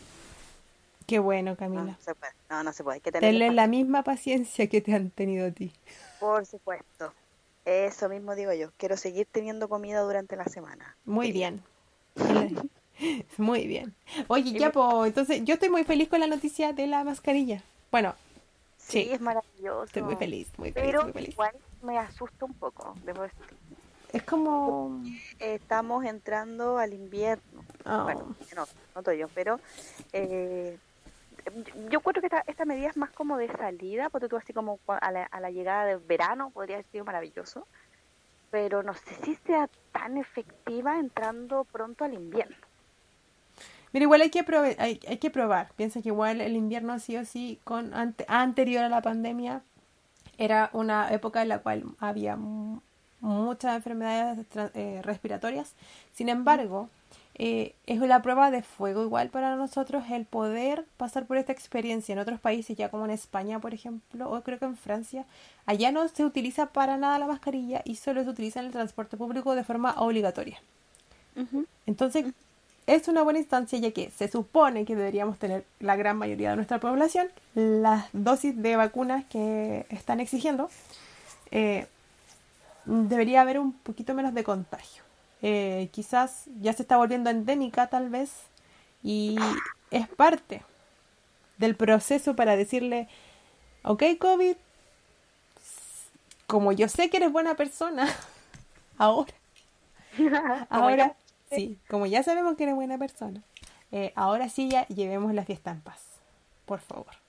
Qué 1.07 1.19
bueno, 1.19 1.53
No, 1.53 1.57
Camila. 1.57 1.83
no 1.83 1.97
se 2.01 2.15
puede, 2.15 2.33
no, 2.49 2.63
no 2.63 2.73
se 2.73 2.85
puede. 2.85 2.95
Hay 2.97 3.01
que 3.01 3.13
tener 3.13 3.31
Tenle 3.31 3.51
la 3.51 3.67
misma 3.67 4.03
paciencia 4.03 4.67
que 4.69 4.81
te 4.81 4.95
han 4.95 5.11
tenido 5.11 5.47
a 5.49 5.51
ti. 5.51 5.73
Por 6.19 6.47
supuesto. 6.47 7.13
Eso 7.65 8.09
mismo 8.09 8.35
digo 8.35 8.53
yo. 8.53 8.71
Quiero 8.77 8.97
seguir 8.97 9.27
teniendo 9.31 9.69
comida 9.69 10.01
durante 10.01 10.37
la 10.37 10.45
semana. 10.47 10.97
Muy 11.05 11.33
bien. 11.33 11.63
Muy 13.39 13.67
bien. 13.67 13.95
Oye, 14.29 14.53
ya, 14.53 14.71
pues, 14.73 15.07
entonces 15.09 15.43
yo 15.45 15.55
estoy 15.55 15.71
muy 15.71 15.85
feliz 15.85 16.09
con 16.11 16.21
la 16.21 16.27
noticia 16.27 16.73
de 16.75 16.87
la 16.87 17.03
mascarilla. 17.05 17.63
Bueno, 17.91 18.15
Sí, 18.77 19.05
Sí. 19.05 19.11
es 19.13 19.21
maravilloso. 19.21 19.85
estoy 19.85 20.03
muy 20.03 20.17
feliz, 20.17 20.49
muy 20.59 20.73
feliz, 20.73 20.87
Pero 20.91 21.05
muy 21.05 21.13
feliz. 21.13 21.29
igual 21.31 21.53
me 21.83 21.99
asusta 21.99 22.45
un 22.45 22.55
poco. 22.55 22.95
debo 23.05 23.23
decir. 23.23 23.39
Es 24.13 24.23
como... 24.25 25.03
Estamos 25.39 26.05
entrando 26.05 26.79
al 26.79 26.93
invierno. 26.93 27.65
oh, 27.87 28.03
Bueno, 28.05 28.37
no, 28.57 28.67
no 28.95 29.03
todo 29.03 29.15
yo, 29.15 29.29
pero 29.29 29.59
eh, 30.13 30.77
yo- 31.89 32.01
creo 32.01 32.21
que 32.21 32.27
esta, 32.27 32.45
esta 32.47 32.65
medida 32.65 32.89
es 32.89 32.97
más 32.97 33.11
como 33.11 33.37
de 33.37 33.49
salida, 33.49 34.11
porque 34.11 34.29
tú 34.29 34.37
así 34.37 34.53
como 34.53 34.79
a 34.87 35.11
la, 35.13 35.25
a 35.25 35.41
la 35.41 35.51
llegada 35.51 35.85
del 35.87 35.99
verano 35.99 36.51
podría 36.51 36.77
haber 36.77 36.87
sido 36.91 37.05
maravilloso, 37.05 37.67
pero 38.51 38.83
no 38.83 38.95
sé 38.95 39.15
si 39.25 39.35
sea 39.47 39.69
tan 39.93 40.17
efectiva 40.19 40.99
entrando 40.99 41.65
pronto 41.65 42.05
al 42.05 42.15
invierno. 42.15 42.57
Mira, 43.93 44.05
igual 44.05 44.21
hay 44.23 44.31
que, 44.31 44.45
prove- 44.45 44.77
hay, 44.79 45.01
hay 45.09 45.19
que 45.19 45.31
probar. 45.31 45.71
Piensa 45.77 46.01
que 46.03 46.09
igual 46.11 46.41
el 46.41 46.57
invierno 46.57 46.99
sí 46.99 47.17
o 47.17 47.25
sí, 47.25 47.59
con 47.65 47.93
ante- 47.95 48.25
anterior 48.29 48.85
a 48.85 48.89
la 48.89 49.03
pandemia, 49.03 49.63
era 50.39 50.71
una 50.73 51.13
época 51.13 51.43
en 51.43 51.49
la 51.49 51.59
cual 51.61 51.85
había 51.99 52.37
muchas 53.21 53.77
enfermedades 53.77 54.47
eh, 54.75 55.01
respiratorias. 55.03 55.75
Sin 56.13 56.29
embargo, 56.29 56.89
eh, 57.43 57.75
es 57.87 57.99
la 58.01 58.21
prueba 58.21 58.51
de 58.51 58.63
fuego 58.63 59.03
igual 59.03 59.31
para 59.31 59.57
nosotros 59.57 60.05
el 60.11 60.27
poder 60.27 60.85
pasar 60.97 61.25
por 61.27 61.39
esta 61.39 61.53
experiencia 61.53 62.13
en 62.13 62.19
otros 62.19 62.39
países, 62.39 62.77
ya 62.77 62.91
como 62.91 63.07
en 63.07 63.13
España, 63.13 63.61
por 63.61 63.73
ejemplo, 63.73 64.31
o 64.31 64.43
creo 64.43 64.59
que 64.59 64.67
en 64.67 64.77
Francia. 64.77 65.25
Allá 65.65 65.91
no 65.91 66.07
se 66.09 66.25
utiliza 66.25 66.67
para 66.67 66.99
nada 66.99 67.19
la 67.19 67.27
mascarilla 67.27 67.81
y 67.85 67.97
solo 67.97 68.23
se 68.25 68.31
utiliza 68.31 68.61
en 68.61 68.67
el 68.67 68.73
transporte 68.73 69.17
público 69.17 69.55
de 69.55 69.65
forma 69.65 69.95
obligatoria. 69.99 70.61
Entonces, 71.87 72.27
es 72.87 73.09
una 73.09 73.23
buena 73.23 73.39
instancia 73.39 73.79
ya 73.79 73.93
que 73.93 74.11
se 74.11 74.29
supone 74.29 74.85
que 74.85 74.97
deberíamos 74.97 75.39
tener 75.39 75.65
la 75.79 75.97
gran 75.97 76.19
mayoría 76.19 76.51
de 76.51 76.57
nuestra 76.57 76.81
población 76.81 77.29
las 77.55 78.07
dosis 78.13 78.61
de 78.61 78.77
vacunas 78.77 79.25
que 79.27 79.87
están 79.91 80.21
exigiendo. 80.21 80.69
Eh, 81.53 81.87
debería 82.85 83.41
haber 83.41 83.59
un 83.59 83.73
poquito 83.73 84.15
menos 84.15 84.35
de 84.35 84.45
contagio. 84.45 85.03
Eh, 85.43 85.89
quizás 85.93 86.45
ya 86.61 86.73
se 86.73 86.83
está 86.83 86.97
volviendo 86.97 87.31
endémica 87.31 87.87
tal 87.89 88.11
vez 88.11 88.31
y 89.03 89.37
es 89.91 90.07
parte 90.09 90.63
del 91.59 91.77
proceso 91.77 92.37
para 92.37 92.57
decirle, 92.57 93.09
ok 93.83 94.03
COVID, 94.19 94.57
como 96.47 96.73
yo 96.73 96.89
sé 96.89 97.09
que 97.09 97.19
eres 97.19 97.33
buena 97.33 97.55
persona, 97.55 98.09
ahora 98.99 99.33
Ahora, 100.71 101.15
sí, 101.51 101.79
como 101.89 102.07
ya 102.07 102.23
sabemos 102.23 102.57
que 102.57 102.65
eres 102.65 102.75
buena 102.75 102.99
persona, 102.99 103.43
eh, 103.93 104.13
ahora 104.17 104.49
sí 104.49 104.69
ya 104.69 104.87
llevemos 104.89 105.35
la 105.35 105.45
fiesta 105.45 105.71
en 105.71 105.81
paz, 105.81 106.03
por 106.67 106.81
favor. 106.81 107.20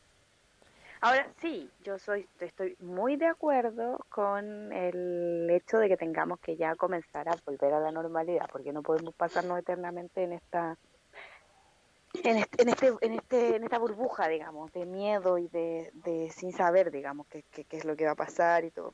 Ahora 1.03 1.27
sí, 1.41 1.67
yo 1.83 1.97
soy, 1.97 2.27
estoy 2.39 2.75
muy 2.79 3.15
de 3.15 3.25
acuerdo 3.25 3.97
con 4.09 4.71
el 4.71 5.49
hecho 5.49 5.79
de 5.79 5.89
que 5.89 5.97
tengamos 5.97 6.39
que 6.39 6.55
ya 6.55 6.75
comenzar 6.75 7.27
a 7.27 7.35
volver 7.43 7.73
a 7.73 7.79
la 7.79 7.91
normalidad, 7.91 8.47
porque 8.51 8.71
no 8.71 8.83
podemos 8.83 9.15
pasarnos 9.15 9.57
eternamente 9.57 10.23
en 10.23 10.33
esta 10.33 10.77
en 12.23 12.37
este, 12.37 12.61
en 12.61 12.69
este, 12.69 12.93
en 13.01 13.13
este, 13.13 13.55
en 13.55 13.63
esta 13.63 13.79
burbuja, 13.79 14.27
digamos, 14.27 14.71
de 14.73 14.85
miedo 14.85 15.39
y 15.39 15.47
de, 15.47 15.91
de 16.05 16.29
sin 16.29 16.51
saber, 16.51 16.91
digamos, 16.91 17.25
qué, 17.27 17.43
qué, 17.51 17.63
qué 17.63 17.77
es 17.77 17.85
lo 17.85 17.95
que 17.95 18.05
va 18.05 18.11
a 18.11 18.15
pasar 18.15 18.63
y 18.63 18.69
todo. 18.69 18.93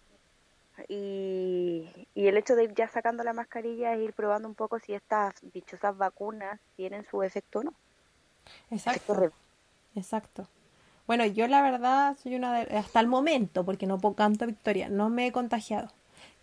Y, 0.88 2.08
y 2.14 2.28
el 2.28 2.38
hecho 2.38 2.56
de 2.56 2.66
ir 2.66 2.74
ya 2.74 2.88
sacando 2.88 3.24
la 3.24 3.34
mascarilla 3.34 3.94
es 3.94 4.00
ir 4.00 4.14
probando 4.14 4.48
un 4.48 4.56
poco 4.56 4.80
si 4.80 4.94
estas 4.94 5.34
dichosas 5.42 5.98
vacunas 5.98 6.60
tienen 6.78 7.04
su 7.06 7.22
efecto 7.24 7.60
o 7.60 7.64
no. 7.64 7.74
Exacto, 8.70 9.34
exacto. 9.96 10.48
Bueno, 11.08 11.26
yo 11.26 11.48
la 11.48 11.62
verdad 11.62 12.18
soy 12.22 12.36
una 12.36 12.60
de, 12.60 12.78
hasta 12.78 13.00
el 13.00 13.08
momento, 13.08 13.64
porque 13.64 13.88
no 13.88 13.98
puedo 13.98 14.16
canto 14.16 14.46
victoria, 14.46 14.90
no 14.90 15.10
me 15.10 15.28
he 15.28 15.32
contagiado. 15.32 15.90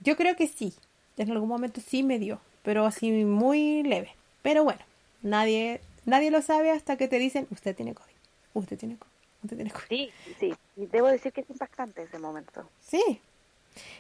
Yo 0.01 0.17
creo 0.17 0.35
que 0.37 0.49
sí, 0.49 0.73
en 1.19 1.31
algún 1.31 1.51
momento 1.51 1.83
sí 1.83 2.03
me 2.03 2.19
dio, 2.19 2.41
pero 2.62 2.87
así 2.87 3.11
muy 3.11 3.83
leve. 3.83 4.15
Pero 4.43 4.65
bueno, 4.65 4.81
nadie, 5.23 5.83
nadie 6.07 6.31
lo 6.31 6.41
sabe 6.41 6.71
hasta 6.71 6.97
que 6.97 7.09
te 7.09 7.19
dicen, 7.19 7.47
usted 7.51 7.77
tiene 7.77 7.95
COVID, 7.95 8.15
usted 8.55 8.79
tiene 8.79 8.97
COVID, 8.97 9.12
usted 9.43 9.57
tiene 9.57 9.71
COVID. 9.71 9.87
Sí, 9.89 10.11
sí, 10.41 10.55
y 10.77 10.87
debo 10.87 11.09
decir 11.09 11.33
que 11.33 11.43
es 11.43 11.51
impactante 11.51 12.03
ese 12.03 12.19
momento. 12.19 12.67
Sí. 12.81 13.21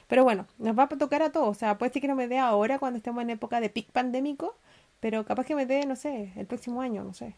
Pero 0.06 0.24
bueno, 0.24 0.46
nos 0.58 0.78
va 0.78 0.84
a 0.84 0.88
tocar 0.88 1.20
a 1.22 1.32
todos. 1.32 1.48
O 1.48 1.54
sea, 1.54 1.76
puede 1.76 1.92
ser 1.92 2.00
que 2.00 2.08
no 2.08 2.14
me 2.14 2.28
dé 2.28 2.38
ahora 2.38 2.78
cuando 2.78 2.96
estemos 2.96 3.22
en 3.22 3.30
época 3.30 3.60
de 3.60 3.68
pic 3.68 3.90
pandémico, 3.90 4.56
pero 5.00 5.26
capaz 5.26 5.44
que 5.44 5.54
me 5.54 5.66
dé, 5.66 5.84
no 5.84 5.96
sé, 5.96 6.32
el 6.36 6.46
próximo 6.46 6.80
año, 6.80 7.04
no 7.04 7.12
sé. 7.12 7.34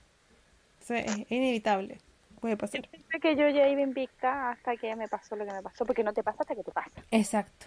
O 0.83 0.85
sea, 0.85 0.99
es, 1.01 1.19
es 1.19 1.33
inevitable. 1.33 1.99
Puede 2.41 2.57
pasar. 2.57 2.89
Que 3.21 3.35
yo 3.35 3.49
ya 3.49 3.69
iba 3.69 3.81
invicta 3.81 4.51
hasta 4.51 4.77
que 4.77 4.95
me 4.95 5.09
pasó 5.09 5.37
lo 5.37 5.47
que 5.47 5.53
me 5.53 5.63
pasó, 5.63 5.87
porque 5.87 6.05
no 6.05 6.13
te 6.13 6.23
pasa 6.23 6.39
hasta 6.41 6.55
que 6.55 6.63
te 6.63 6.71
pasa. 6.71 7.03
Exacto. 7.11 7.67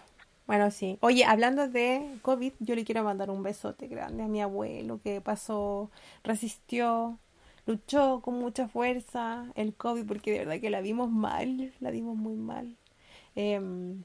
Bueno, 0.49 0.71
sí. 0.71 0.97
Oye, 1.01 1.25
hablando 1.25 1.67
de 1.67 2.17
COVID, 2.23 2.53
yo 2.59 2.73
le 2.73 2.83
quiero 2.83 3.03
mandar 3.03 3.29
un 3.29 3.43
besote 3.43 3.87
grande 3.87 4.23
a 4.23 4.27
mi 4.27 4.41
abuelo 4.41 4.99
que 4.99 5.21
pasó, 5.21 5.91
resistió, 6.23 7.19
luchó 7.67 8.21
con 8.21 8.39
mucha 8.39 8.67
fuerza 8.67 9.45
el 9.53 9.75
COVID 9.75 10.07
porque 10.07 10.31
de 10.31 10.39
verdad 10.39 10.59
que 10.59 10.71
la 10.71 10.81
vimos 10.81 11.11
mal, 11.11 11.71
la 11.79 11.91
vimos 11.91 12.17
muy 12.17 12.35
mal. 12.35 12.77
Em, 13.35 14.03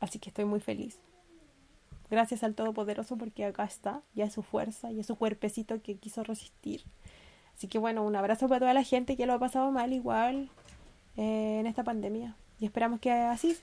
así 0.00 0.18
que 0.18 0.30
estoy 0.30 0.44
muy 0.44 0.58
feliz. 0.58 0.98
gracias 2.10 2.42
al 2.42 2.56
Todopoderoso 2.56 3.16
porque 3.16 3.44
acá 3.44 3.62
está, 3.62 4.02
ya 4.14 4.24
es 4.24 4.32
su 4.32 4.42
fuerza, 4.42 4.90
y 4.90 4.98
es 4.98 5.06
su 5.06 5.14
cuerpecito 5.14 5.80
que 5.80 5.96
quiso 5.98 6.24
resistir. 6.24 6.82
Así 7.60 7.68
que 7.68 7.76
bueno, 7.78 8.02
un 8.04 8.16
abrazo 8.16 8.48
para 8.48 8.60
toda 8.60 8.72
la 8.72 8.82
gente 8.84 9.18
que 9.18 9.26
lo 9.26 9.34
ha 9.34 9.38
pasado 9.38 9.70
mal 9.70 9.92
igual 9.92 10.48
eh, 11.18 11.58
en 11.60 11.66
esta 11.66 11.84
pandemia. 11.84 12.34
Y 12.58 12.64
esperamos 12.64 13.00
que 13.00 13.12
así 13.12 13.54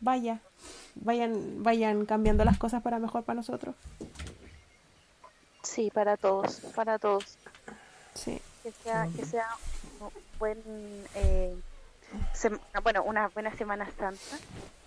vaya, 0.00 0.40
vayan, 0.94 1.62
vayan 1.62 2.06
cambiando 2.06 2.46
las 2.46 2.56
cosas 2.56 2.80
para 2.82 2.98
mejor 2.98 3.24
para 3.24 3.36
nosotros. 3.36 3.74
Sí, 5.62 5.90
para 5.92 6.16
todos, 6.16 6.60
para 6.74 6.98
todos. 6.98 7.36
Sí. 8.14 8.40
Que 8.62 8.72
sea, 8.72 9.06
que 9.14 9.26
sea 9.26 9.46
un 10.00 10.08
buen, 10.38 10.58
eh, 11.16 11.54
sem- 12.34 12.58
bueno, 12.82 13.02
una 13.02 13.28
buena 13.28 13.54
Semana 13.54 13.84
Santa 13.98 14.38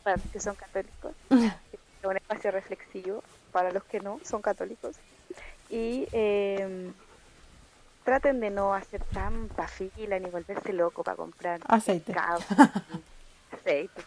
para 0.03 0.17
los 0.17 0.25
que 0.31 0.39
son 0.39 0.55
católicos, 0.55 1.13
un 1.29 2.17
espacio 2.17 2.49
reflexivo 2.49 3.23
para 3.51 3.71
los 3.71 3.83
que 3.83 3.99
no 3.99 4.19
son 4.25 4.41
católicos. 4.41 4.95
Y 5.69 6.07
eh, 6.13 6.91
traten 8.09 8.39
de 8.39 8.49
no 8.49 8.73
hacer 8.73 9.01
tanta 9.13 9.67
fila 9.67 10.17
ni 10.17 10.29
volverse 10.31 10.73
loco 10.73 11.03
para 11.03 11.15
comprar 11.15 11.59
Aceite. 11.67 12.11
aceite. 13.51 14.01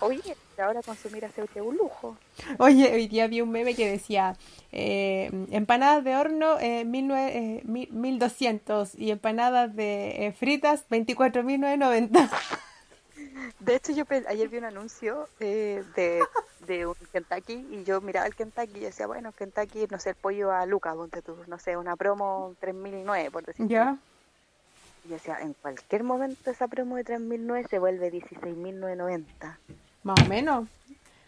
Oye, 0.00 0.36
ahora 0.58 0.80
consumir 0.82 1.24
aceite 1.24 1.60
es 1.60 1.64
un 1.64 1.76
lujo. 1.76 2.16
Oye, 2.58 2.92
hoy 2.92 3.06
día 3.06 3.28
vi 3.28 3.40
un 3.40 3.50
meme 3.50 3.74
que 3.76 3.88
decía 3.88 4.34
eh, 4.72 5.30
empanadas 5.52 6.02
de 6.02 6.16
horno 6.16 6.58
eh, 6.58 6.84
19, 6.84 7.36
eh, 7.38 7.62
mil- 7.64 7.92
1200 7.92 8.94
y 8.98 9.10
empanadas 9.12 9.76
de 9.76 10.26
eh, 10.26 10.32
fritas 10.32 10.84
24.990. 10.90 12.28
De 13.60 13.74
hecho, 13.76 13.92
yo 13.92 14.04
ayer 14.28 14.48
vi 14.48 14.58
un 14.58 14.64
anuncio 14.64 15.28
eh, 15.40 15.82
de, 15.94 16.24
de 16.66 16.86
un 16.86 16.94
Kentucky 17.12 17.66
y 17.70 17.84
yo 17.84 18.00
miraba 18.00 18.26
el 18.26 18.34
Kentucky 18.34 18.78
y 18.78 18.80
decía, 18.80 19.06
bueno, 19.06 19.32
Kentucky, 19.32 19.86
no 19.90 19.98
sé, 19.98 20.10
el 20.10 20.14
pollo 20.16 20.52
a 20.52 20.66
Luca, 20.66 20.94
ponte 20.94 21.22
tú, 21.22 21.36
no 21.46 21.58
sé, 21.58 21.76
una 21.76 21.96
promo 21.96 22.54
3009, 22.60 23.30
por 23.30 23.44
decir. 23.44 23.66
¿Ya? 23.66 23.96
Y 25.04 25.08
decía, 25.08 25.38
en 25.40 25.52
cualquier 25.54 26.02
momento 26.04 26.50
esa 26.50 26.66
promo 26.68 26.96
de 26.96 27.04
3009 27.04 27.66
se 27.68 27.78
vuelve 27.78 28.10
16990. 28.10 29.58
Más 30.02 30.20
o 30.20 30.24
menos. 30.26 30.68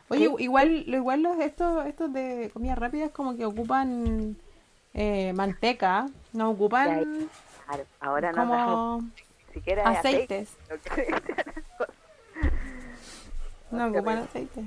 Oye, 0.08 0.26
Sí. 0.26 0.34
igual, 0.44 0.84
lo 0.86 0.96
igual 0.96 1.22
los 1.22 1.38
estos, 1.38 1.86
estos 1.86 2.12
de 2.12 2.50
comida 2.52 2.74
rápida 2.74 3.06
es 3.06 3.10
como 3.12 3.36
que 3.36 3.44
ocupan 3.44 4.36
eh, 4.94 5.32
manteca, 5.34 6.06
no 6.32 6.50
ocupan 6.50 7.28
Claro, 7.66 7.84
ahora 8.00 8.32
no 8.32 8.38
como 8.38 9.02
aceites, 9.84 10.56
no 13.70 13.92
qué 13.92 13.98
ocupan 13.98 14.18
aceite. 14.18 14.64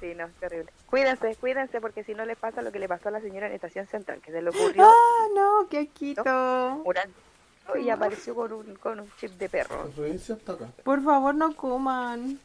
Sí, 0.00 0.14
no, 0.14 0.26
es 0.26 0.34
terrible. 0.34 0.72
Cuídense, 0.86 1.34
cuídense, 1.36 1.80
porque 1.80 2.04
si 2.04 2.14
no 2.14 2.24
les 2.24 2.38
pasa 2.38 2.62
lo 2.62 2.70
que 2.70 2.78
le 2.78 2.88
pasó 2.88 3.08
a 3.08 3.12
la 3.12 3.20
señora 3.20 3.46
en 3.48 3.52
Estación 3.54 3.86
Central, 3.88 4.20
que 4.20 4.30
se 4.30 4.40
le 4.42 4.50
ocurrió 4.50 4.84
Ah, 4.84 5.26
no, 5.34 5.66
qué 5.68 5.88
quito. 5.88 6.22
anuncio 6.24 7.82
y 7.82 7.90
apareció 7.90 8.34
con 8.34 8.52
un, 8.52 8.74
con 8.76 9.00
un 9.00 9.10
chip 9.18 9.32
de 9.32 9.48
perro. 9.48 9.90
Por 10.84 11.02
favor, 11.02 11.34
no 11.34 11.54
coman. 11.54 12.38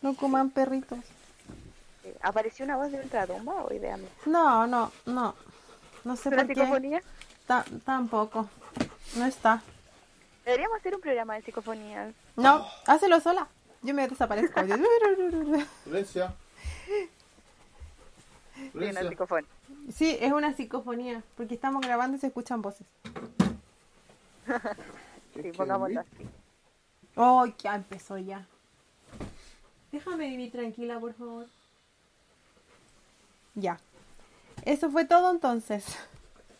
No 0.00 0.14
coman 0.14 0.50
perritos. 0.50 0.98
¿Apareció 2.22 2.64
una 2.64 2.76
voz 2.76 2.90
de 2.92 2.98
ultratumba 3.00 3.64
o 3.64 3.72
idea 3.74 3.96
mía? 3.96 4.08
No, 4.26 4.66
no, 4.66 4.90
no. 5.06 5.34
No 6.04 6.16
sé 6.16 6.28
¿Una 6.30 6.38
por 6.38 6.46
qué. 6.48 6.54
psicofonía? 6.54 7.02
Ta- 7.46 7.64
tampoco. 7.84 8.48
No 9.16 9.26
está. 9.26 9.62
Deberíamos 10.44 10.78
hacer 10.78 10.94
un 10.94 11.00
programa 11.00 11.34
de 11.34 11.42
psicofonías. 11.42 12.14
No, 12.36 12.66
hácelo 12.86 13.20
sola. 13.20 13.46
Yo 13.82 13.94
me 13.94 14.06
desaparezco. 14.08 14.60
Sí, 18.54 18.70
una 18.74 19.00
psicofonía. 19.08 19.48
Sí, 19.92 20.16
es 20.20 20.32
una 20.32 20.52
psicofonía, 20.54 21.22
porque 21.36 21.54
estamos 21.54 21.82
grabando 21.84 22.16
y 22.16 22.20
se 22.20 22.28
escuchan 22.28 22.62
voces. 22.62 22.86
¿Qué- 25.34 25.42
Sí, 25.42 25.50
pongámoslo 25.52 26.00
así. 26.00 26.28
Oh, 27.16 27.46
ya 27.46 27.74
empezó 27.74 28.18
ya. 28.18 28.46
Déjame 29.90 30.28
vivir 30.28 30.52
tranquila, 30.52 31.00
por 31.00 31.14
favor. 31.14 31.46
Ya. 33.54 33.78
Eso 34.64 34.90
fue 34.90 35.04
todo 35.06 35.30
entonces. 35.30 35.84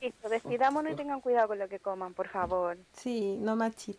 Listo, 0.00 0.28
despidámonos 0.28 0.92
y 0.92 0.96
tengan 0.96 1.20
cuidado 1.20 1.48
con 1.48 1.58
lo 1.58 1.68
que 1.68 1.78
coman, 1.78 2.14
por 2.14 2.28
favor. 2.28 2.78
Sí, 2.94 3.36
no 3.40 3.56
chip. 3.70 3.98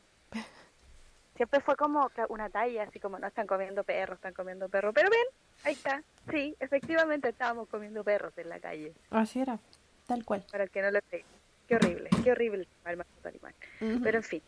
Siempre 1.35 1.59
fue 1.61 1.75
como 1.75 2.09
una 2.29 2.49
talla, 2.49 2.83
así 2.83 2.99
como 2.99 3.17
no 3.17 3.27
están 3.27 3.47
comiendo 3.47 3.83
perros, 3.83 4.17
están 4.17 4.33
comiendo 4.33 4.69
perros. 4.69 4.93
Pero 4.93 5.09
ven, 5.09 5.25
ahí 5.63 5.73
está. 5.73 6.03
Sí, 6.29 6.55
efectivamente 6.59 7.29
estábamos 7.29 7.67
comiendo 7.69 8.03
perros 8.03 8.37
en 8.37 8.49
la 8.49 8.59
calle. 8.59 8.93
Así 9.09 9.41
era. 9.41 9.57
Tal 10.05 10.23
cual. 10.23 10.45
Para 10.51 10.65
el 10.65 10.69
que 10.69 10.81
no 10.81 10.91
lo 10.91 11.01
cree. 11.01 11.25
Qué 11.67 11.75
horrible, 11.75 12.09
qué 12.23 12.31
horrible 12.31 12.67
el 12.85 13.03
animal. 13.23 13.53
Pero 13.79 14.17
en 14.17 14.23
fin, 14.23 14.41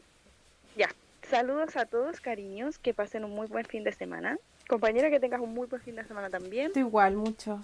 ya. 0.76 0.90
Saludos 1.30 1.76
a 1.76 1.86
todos, 1.86 2.20
cariños. 2.20 2.78
Que 2.78 2.94
pasen 2.94 3.24
un 3.24 3.32
muy 3.32 3.48
buen 3.48 3.66
fin 3.66 3.84
de 3.84 3.92
semana. 3.92 4.38
Compañera, 4.68 5.10
que 5.10 5.20
tengas 5.20 5.42
un 5.42 5.54
muy 5.54 5.68
buen 5.68 5.82
fin 5.82 5.96
de 5.96 6.04
semana 6.04 6.30
también. 6.30 6.72
Tú 6.74 6.80
igual, 6.80 7.16
mucho. 7.16 7.60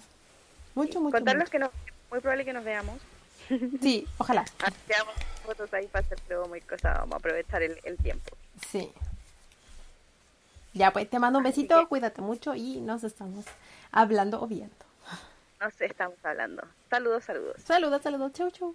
Mucho, 0.74 1.00
mucho. 1.00 1.16
Contarles 1.16 1.44
mucho. 1.44 1.50
que 1.52 1.58
no, 1.60 1.70
muy 2.10 2.20
probable 2.20 2.44
que 2.44 2.52
nos 2.52 2.64
veamos. 2.64 2.98
Sí, 3.80 4.06
ojalá. 4.18 4.40
Hacemos 4.64 5.14
fotos 5.44 5.72
ahí 5.74 5.86
para 5.86 6.04
hacer 6.04 6.18
promo 6.26 6.56
y 6.56 6.60
cosas. 6.62 6.98
Vamos 6.98 7.14
a 7.14 7.18
aprovechar 7.18 7.62
el, 7.62 7.78
el 7.84 7.96
tiempo. 7.98 8.36
Sí. 8.68 8.90
Ya, 10.74 10.92
pues 10.92 11.08
te 11.08 11.18
mando 11.18 11.38
un 11.38 11.44
besito, 11.44 11.78
que- 11.80 11.86
cuídate 11.86 12.22
mucho 12.22 12.54
y 12.54 12.80
nos 12.80 13.04
estamos 13.04 13.44
hablando 13.90 14.40
o 14.42 14.46
viendo. 14.46 14.74
No 15.60 15.70
sé, 15.70 15.86
estamos 15.86 16.16
hablando. 16.24 16.62
Saludos, 16.90 17.24
saludos. 17.24 17.56
Saludos, 17.62 18.02
saludos, 18.02 18.32
chau, 18.32 18.50
chau. 18.50 18.74